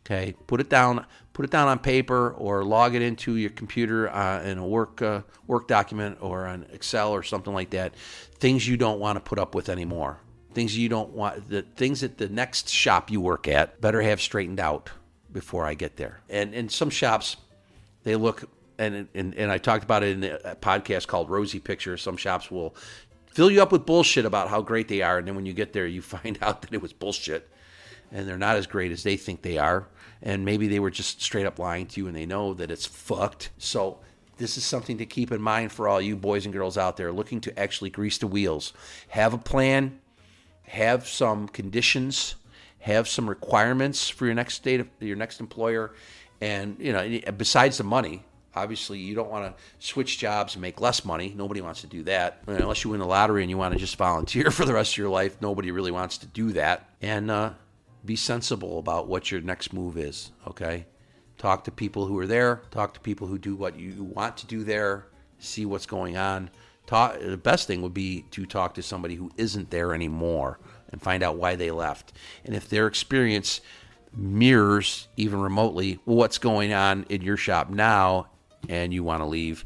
Okay, 0.01 0.35
put 0.47 0.61
it 0.61 0.71
down. 0.71 1.05
Put 1.35 1.45
it 1.45 1.51
down 1.51 1.69
on 1.69 1.79
paper 1.79 2.31
or 2.31 2.65
log 2.65 2.95
it 2.95 3.03
into 3.03 3.37
your 3.37 3.51
computer 3.51 4.09
uh, 4.09 4.43
in 4.43 4.59
a 4.59 4.67
work 4.67 5.03
uh, 5.03 5.23
work 5.47 5.69
document 5.69 6.19
or 6.21 6.47
on 6.47 6.67
Excel 6.73 7.13
or 7.13 7.23
something 7.23 7.53
like 7.53 7.71
that. 7.71 7.95
Things 8.41 8.67
you 8.67 8.77
don't 8.77 9.01
want 9.01 9.17
to 9.17 9.21
put 9.21 9.39
up 9.39 9.55
with 9.55 9.69
anymore. 9.69 10.21
Things 10.55 10.77
you 10.77 10.89
don't 10.89 11.11
want. 11.11 11.49
The 11.49 11.63
things 11.63 12.01
that 12.01 12.19
the 12.19 12.29
next 12.29 12.69
shop 12.69 13.11
you 13.11 13.21
work 13.21 13.49
at 13.49 13.81
better 13.81 14.03
have 14.03 14.21
straightened 14.21 14.61
out 14.61 14.91
before 15.33 15.67
I 15.67 15.75
get 15.75 15.97
there. 15.97 16.21
And 16.29 16.55
in 16.55 16.69
some 16.69 16.91
shops, 16.91 17.37
they 18.05 18.17
look 18.17 18.49
and, 18.79 19.09
and 19.15 19.35
and 19.35 19.51
I 19.51 19.59
talked 19.59 19.85
about 19.85 20.03
it 20.03 20.17
in 20.17 20.25
a 20.25 20.35
uh, 20.35 20.55
podcast 20.57 21.07
called 21.07 21.31
Rosy 21.31 21.61
Pictures. 21.61 22.03
Some 22.03 22.17
shops 22.17 22.51
will 22.51 22.75
fill 23.27 23.51
you 23.51 23.63
up 23.63 23.73
with 23.73 23.87
bullshit 23.87 24.25
about 24.25 24.49
how 24.49 24.63
great 24.63 24.89
they 24.89 25.03
are, 25.03 25.19
and 25.19 25.27
then 25.27 25.35
when 25.35 25.47
you 25.47 25.53
get 25.53 25.73
there, 25.73 25.87
you 25.87 26.03
find 26.03 26.39
out 26.41 26.63
that 26.63 26.73
it 26.73 26.81
was 26.81 26.93
bullshit, 26.93 27.49
and 28.11 28.29
they're 28.29 28.39
not 28.39 28.57
as 28.57 28.67
great 28.67 28.93
as 28.93 29.03
they 29.03 29.17
think 29.17 29.43
they 29.43 29.59
are 29.59 29.89
and 30.23 30.45
maybe 30.45 30.69
they 30.69 30.81
were 30.81 30.91
just 30.91 31.23
straight 31.23 31.47
up 31.47 31.59
lying 31.59 31.87
to 31.87 32.01
you 32.01 32.07
and 32.07 32.17
they 32.17 32.27
know 32.27 32.55
that 32.55 32.71
it's 32.71 32.87
fucked. 32.87 33.51
So 33.59 34.01
this 34.39 34.57
is 34.57 34.65
something 34.65 34.99
to 34.99 35.07
keep 35.07 35.31
in 35.33 35.41
mind 35.41 35.73
for 35.73 35.89
all 35.89 36.01
you 36.01 36.17
boys 36.17 36.45
and 36.45 36.53
girls 36.53 36.79
out 36.79 36.97
there 36.97 37.13
looking 37.13 37.41
to 37.43 37.59
actually 37.59 37.91
grease 37.91 38.19
the 38.19 38.27
wheels. 38.27 38.73
Have 39.09 39.35
a 39.35 39.39
plan, 39.39 40.01
have 40.63 41.07
some 41.07 41.49
conditions, 41.49 42.37
have 42.81 43.09
some 43.09 43.29
requirements 43.29 44.09
for 44.09 44.27
your 44.27 44.35
next 44.35 44.55
state 44.55 44.85
your 45.01 45.17
next 45.17 45.41
employer, 45.41 45.93
and 46.41 46.77
you 46.79 46.93
know 46.93 47.21
besides 47.37 47.79
the 47.79 47.85
money. 47.85 48.25
Obviously, 48.55 48.99
you 48.99 49.15
don't 49.15 49.31
want 49.31 49.57
to 49.57 49.63
switch 49.79 50.19
jobs 50.19 50.55
and 50.55 50.63
make 50.63 50.81
less 50.81 51.05
money. 51.05 51.33
Nobody 51.37 51.61
wants 51.61 51.83
to 51.83 51.87
do 51.87 52.03
that. 52.05 52.43
Unless 52.47 52.83
you 52.83 52.91
win 52.91 52.99
the 52.99 53.07
lottery 53.07 53.43
and 53.43 53.51
you 53.51 53.59
want 53.59 53.75
to 53.75 53.79
just 53.79 53.95
volunteer 53.97 54.51
for 54.51 54.65
the 54.65 54.73
rest 54.73 54.95
of 54.95 54.99
your 54.99 55.11
life, 55.11 55.41
nobody 55.41 55.71
really 55.71 55.93
wants 55.93 56.19
to 56.19 56.27
do 56.27 56.53
that. 56.53 56.89
And 57.01 57.31
uh, 57.31 57.53
be 58.05 58.17
sensible 58.17 58.79
about 58.79 59.07
what 59.07 59.31
your 59.31 59.43
next 59.43 59.73
move 59.73 59.97
is, 59.97 60.33
okay? 60.47 60.87
Talk 61.39 61.65
to 61.65 61.71
people 61.71 62.07
who 62.07 62.19
are 62.19 62.27
there, 62.27 62.63
talk 62.71 62.95
to 62.95 63.01
people 63.01 63.29
who 63.29 63.39
do 63.39 63.55
what 63.55 63.79
you 63.79 64.03
want 64.03 64.37
to 64.39 64.47
do 64.47 64.65
there, 64.65 65.07
see 65.39 65.65
what's 65.65 65.87
going 65.87 66.17
on. 66.17 66.51
Talk, 66.87 67.21
the 67.21 67.37
best 67.37 67.67
thing 67.67 67.81
would 67.83 67.95
be 67.95 68.25
to 68.33 68.45
talk 68.45 68.75
to 68.75 68.83
somebody 68.83 69.15
who 69.15 69.31
isn't 69.37 69.71
there 69.71 69.95
anymore 69.95 70.59
and 70.91 71.01
find 71.01 71.23
out 71.23 71.37
why 71.37 71.55
they 71.55 71.71
left. 71.71 72.13
And 72.45 72.57
if 72.57 72.69
their 72.69 72.87
experience 72.87 73.61
mirrors 74.17 75.07
even 75.17 75.41
remotely 75.41 76.01
what's 76.05 76.39
going 76.39 76.73
on 76.73 77.05
in 77.09 77.23
your 77.23 77.37
shop 77.37 77.71
now 77.71 78.29
and 78.69 78.93
you 78.93 79.05
want 79.05 79.21
to 79.21 79.27
leave, 79.27 79.65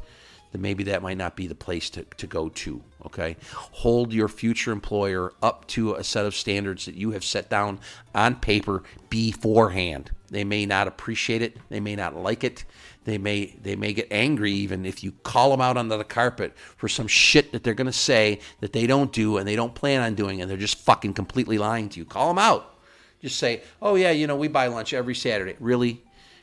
then 0.51 0.61
maybe 0.61 0.85
that 0.85 1.03
might 1.03 1.17
not 1.17 1.37
be 1.37 1.47
the 1.47 1.55
place 1.55 1.89
to, 1.91 2.05
to 2.19 2.27
go 2.27 2.49
to. 2.51 2.83
Okay. 3.07 3.37
Hold 3.55 4.13
your 4.13 4.29
future 4.29 4.73
employer 4.73 5.33
up 5.43 5.67
to 5.69 5.95
a 5.95 6.05
set 6.05 6.27
of 6.27 6.35
standards 6.35 6.85
that 6.85 6.95
you 6.95 7.13
have 7.13 7.25
set 7.25 7.49
down 7.49 7.81
on 8.15 8.37
paper 8.37 8.83
beforehand. 9.09 10.11
They 10.33 10.45
may 10.45 10.65
not 10.65 10.89
appreciate 10.89 11.43
it. 11.43 11.59
They 11.69 11.79
may 11.79 11.95
not 11.95 12.17
like 12.17 12.43
it. 12.43 12.65
They 13.05 13.19
may 13.19 13.55
they 13.63 13.77
may 13.77 13.93
get 13.93 14.09
angry 14.11 14.51
even 14.53 14.87
if 14.87 15.05
you 15.05 15.13
call 15.25 15.51
them 15.51 15.61
out 15.61 15.77
under 15.77 15.99
the 15.99 16.05
carpet 16.05 16.57
for 16.57 16.89
some 16.89 17.07
shit 17.07 17.53
that 17.53 17.63
they're 17.63 17.75
going 17.75 17.87
to 17.87 17.93
say 17.93 18.41
that 18.61 18.73
they 18.73 18.87
don't 18.87 19.13
do 19.13 19.37
and 19.37 19.47
they 19.47 19.57
don't 19.57 19.75
plan 19.75 20.01
on 20.01 20.15
doing 20.15 20.41
and 20.41 20.51
they're 20.51 20.57
just 20.57 20.79
fucking 20.79 21.13
completely 21.13 21.59
lying 21.59 21.91
to 21.91 21.99
you. 21.99 22.07
Call 22.07 22.29
them 22.29 22.39
out. 22.39 22.79
Just 23.21 23.39
say, 23.39 23.63
"Oh 23.83 23.95
yeah, 23.95 24.11
you 24.11 24.27
know, 24.27 24.37
we 24.37 24.49
buy 24.49 24.69
lunch 24.69 24.95
every 24.95 25.15
Saturday." 25.15 25.55
Really? 25.61 26.03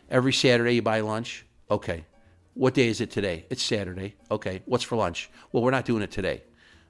Every 0.10 0.34
Saturday 0.34 0.76
you 0.76 0.82
buy 0.84 1.00
lunch? 1.00 1.46
Okay. 1.72 2.06
What 2.54 2.76
day 2.76 2.90
is 2.90 3.02
it 3.02 3.10
today? 3.10 3.46
It's 3.50 3.64
Saturday. 3.64 4.16
Okay. 4.30 4.62
What's 4.66 4.84
for 4.84 4.98
lunch? 4.98 5.32
Well, 5.52 5.64
we're 5.64 5.72
not 5.72 5.86
doing 5.86 6.04
it 6.04 6.12
today. 6.12 6.44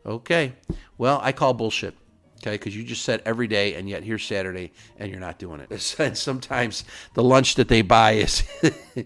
Okay. 0.05 0.53
Well, 0.97 1.21
I 1.23 1.31
call 1.31 1.53
bullshit. 1.53 1.95
Okay, 2.41 2.51
because 2.51 2.75
you 2.75 2.83
just 2.83 3.03
said 3.03 3.21
every 3.25 3.47
day, 3.47 3.75
and 3.75 3.89
yet 3.89 4.03
here's 4.03 4.23
Saturday, 4.23 4.71
and 4.97 5.11
you're 5.11 5.19
not 5.19 5.39
doing 5.39 5.59
it. 5.59 5.95
And 5.99 6.17
sometimes 6.17 6.85
the 7.13 7.23
lunch 7.23 7.55
that 7.55 7.67
they 7.67 7.81
buy 7.81 8.13
is. 8.13 8.43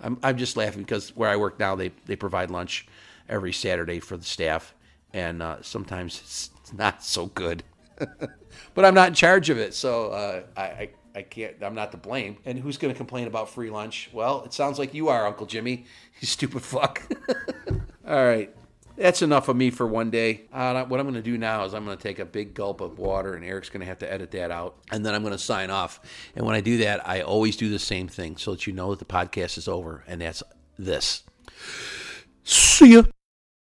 I'm, 0.00 0.18
I'm 0.22 0.36
just 0.36 0.56
laughing 0.56 0.82
because 0.82 1.16
where 1.16 1.30
I 1.30 1.36
work 1.36 1.58
now, 1.58 1.74
they, 1.74 1.90
they 2.06 2.14
provide 2.14 2.50
lunch 2.50 2.86
every 3.28 3.52
Saturday 3.52 4.00
for 4.00 4.16
the 4.16 4.24
staff, 4.24 4.74
and 5.12 5.42
uh, 5.42 5.62
sometimes 5.62 6.20
it's 6.20 6.50
not 6.72 7.02
so 7.02 7.26
good. 7.26 7.64
but 7.98 8.84
I'm 8.84 8.94
not 8.94 9.08
in 9.08 9.14
charge 9.14 9.50
of 9.50 9.58
it, 9.58 9.74
so 9.74 10.10
uh, 10.10 10.42
I, 10.56 10.62
I 10.62 10.90
I 11.16 11.22
can't. 11.22 11.54
I'm 11.62 11.74
not 11.74 11.92
to 11.92 11.96
blame. 11.96 12.38
And 12.44 12.58
who's 12.58 12.76
going 12.76 12.92
to 12.92 12.98
complain 12.98 13.28
about 13.28 13.48
free 13.48 13.70
lunch? 13.70 14.10
Well, 14.12 14.42
it 14.44 14.52
sounds 14.52 14.80
like 14.80 14.94
you 14.94 15.08
are, 15.08 15.26
Uncle 15.26 15.46
Jimmy. 15.46 15.86
You 16.20 16.26
stupid 16.26 16.62
fuck. 16.62 17.02
All 18.06 18.24
right. 18.24 18.54
That's 18.96 19.22
enough 19.22 19.48
of 19.48 19.56
me 19.56 19.70
for 19.70 19.86
one 19.86 20.10
day. 20.10 20.42
Uh, 20.52 20.84
what 20.84 21.00
I'm 21.00 21.06
going 21.06 21.14
to 21.14 21.22
do 21.22 21.36
now 21.36 21.64
is 21.64 21.74
I'm 21.74 21.84
going 21.84 21.96
to 21.96 22.02
take 22.02 22.20
a 22.20 22.24
big 22.24 22.54
gulp 22.54 22.80
of 22.80 22.98
water, 22.98 23.34
and 23.34 23.44
Eric's 23.44 23.68
going 23.68 23.80
to 23.80 23.86
have 23.86 23.98
to 23.98 24.12
edit 24.12 24.30
that 24.32 24.50
out. 24.50 24.76
And 24.92 25.04
then 25.04 25.14
I'm 25.14 25.22
going 25.22 25.32
to 25.32 25.38
sign 25.38 25.70
off. 25.70 26.00
And 26.36 26.46
when 26.46 26.54
I 26.54 26.60
do 26.60 26.78
that, 26.78 27.06
I 27.08 27.22
always 27.22 27.56
do 27.56 27.68
the 27.68 27.78
same 27.78 28.06
thing 28.06 28.36
so 28.36 28.52
that 28.52 28.66
you 28.66 28.72
know 28.72 28.90
that 28.90 29.00
the 29.00 29.04
podcast 29.04 29.58
is 29.58 29.66
over, 29.66 30.04
and 30.06 30.20
that's 30.20 30.42
this. 30.78 31.24
See 32.44 32.92
ya. 32.92 33.02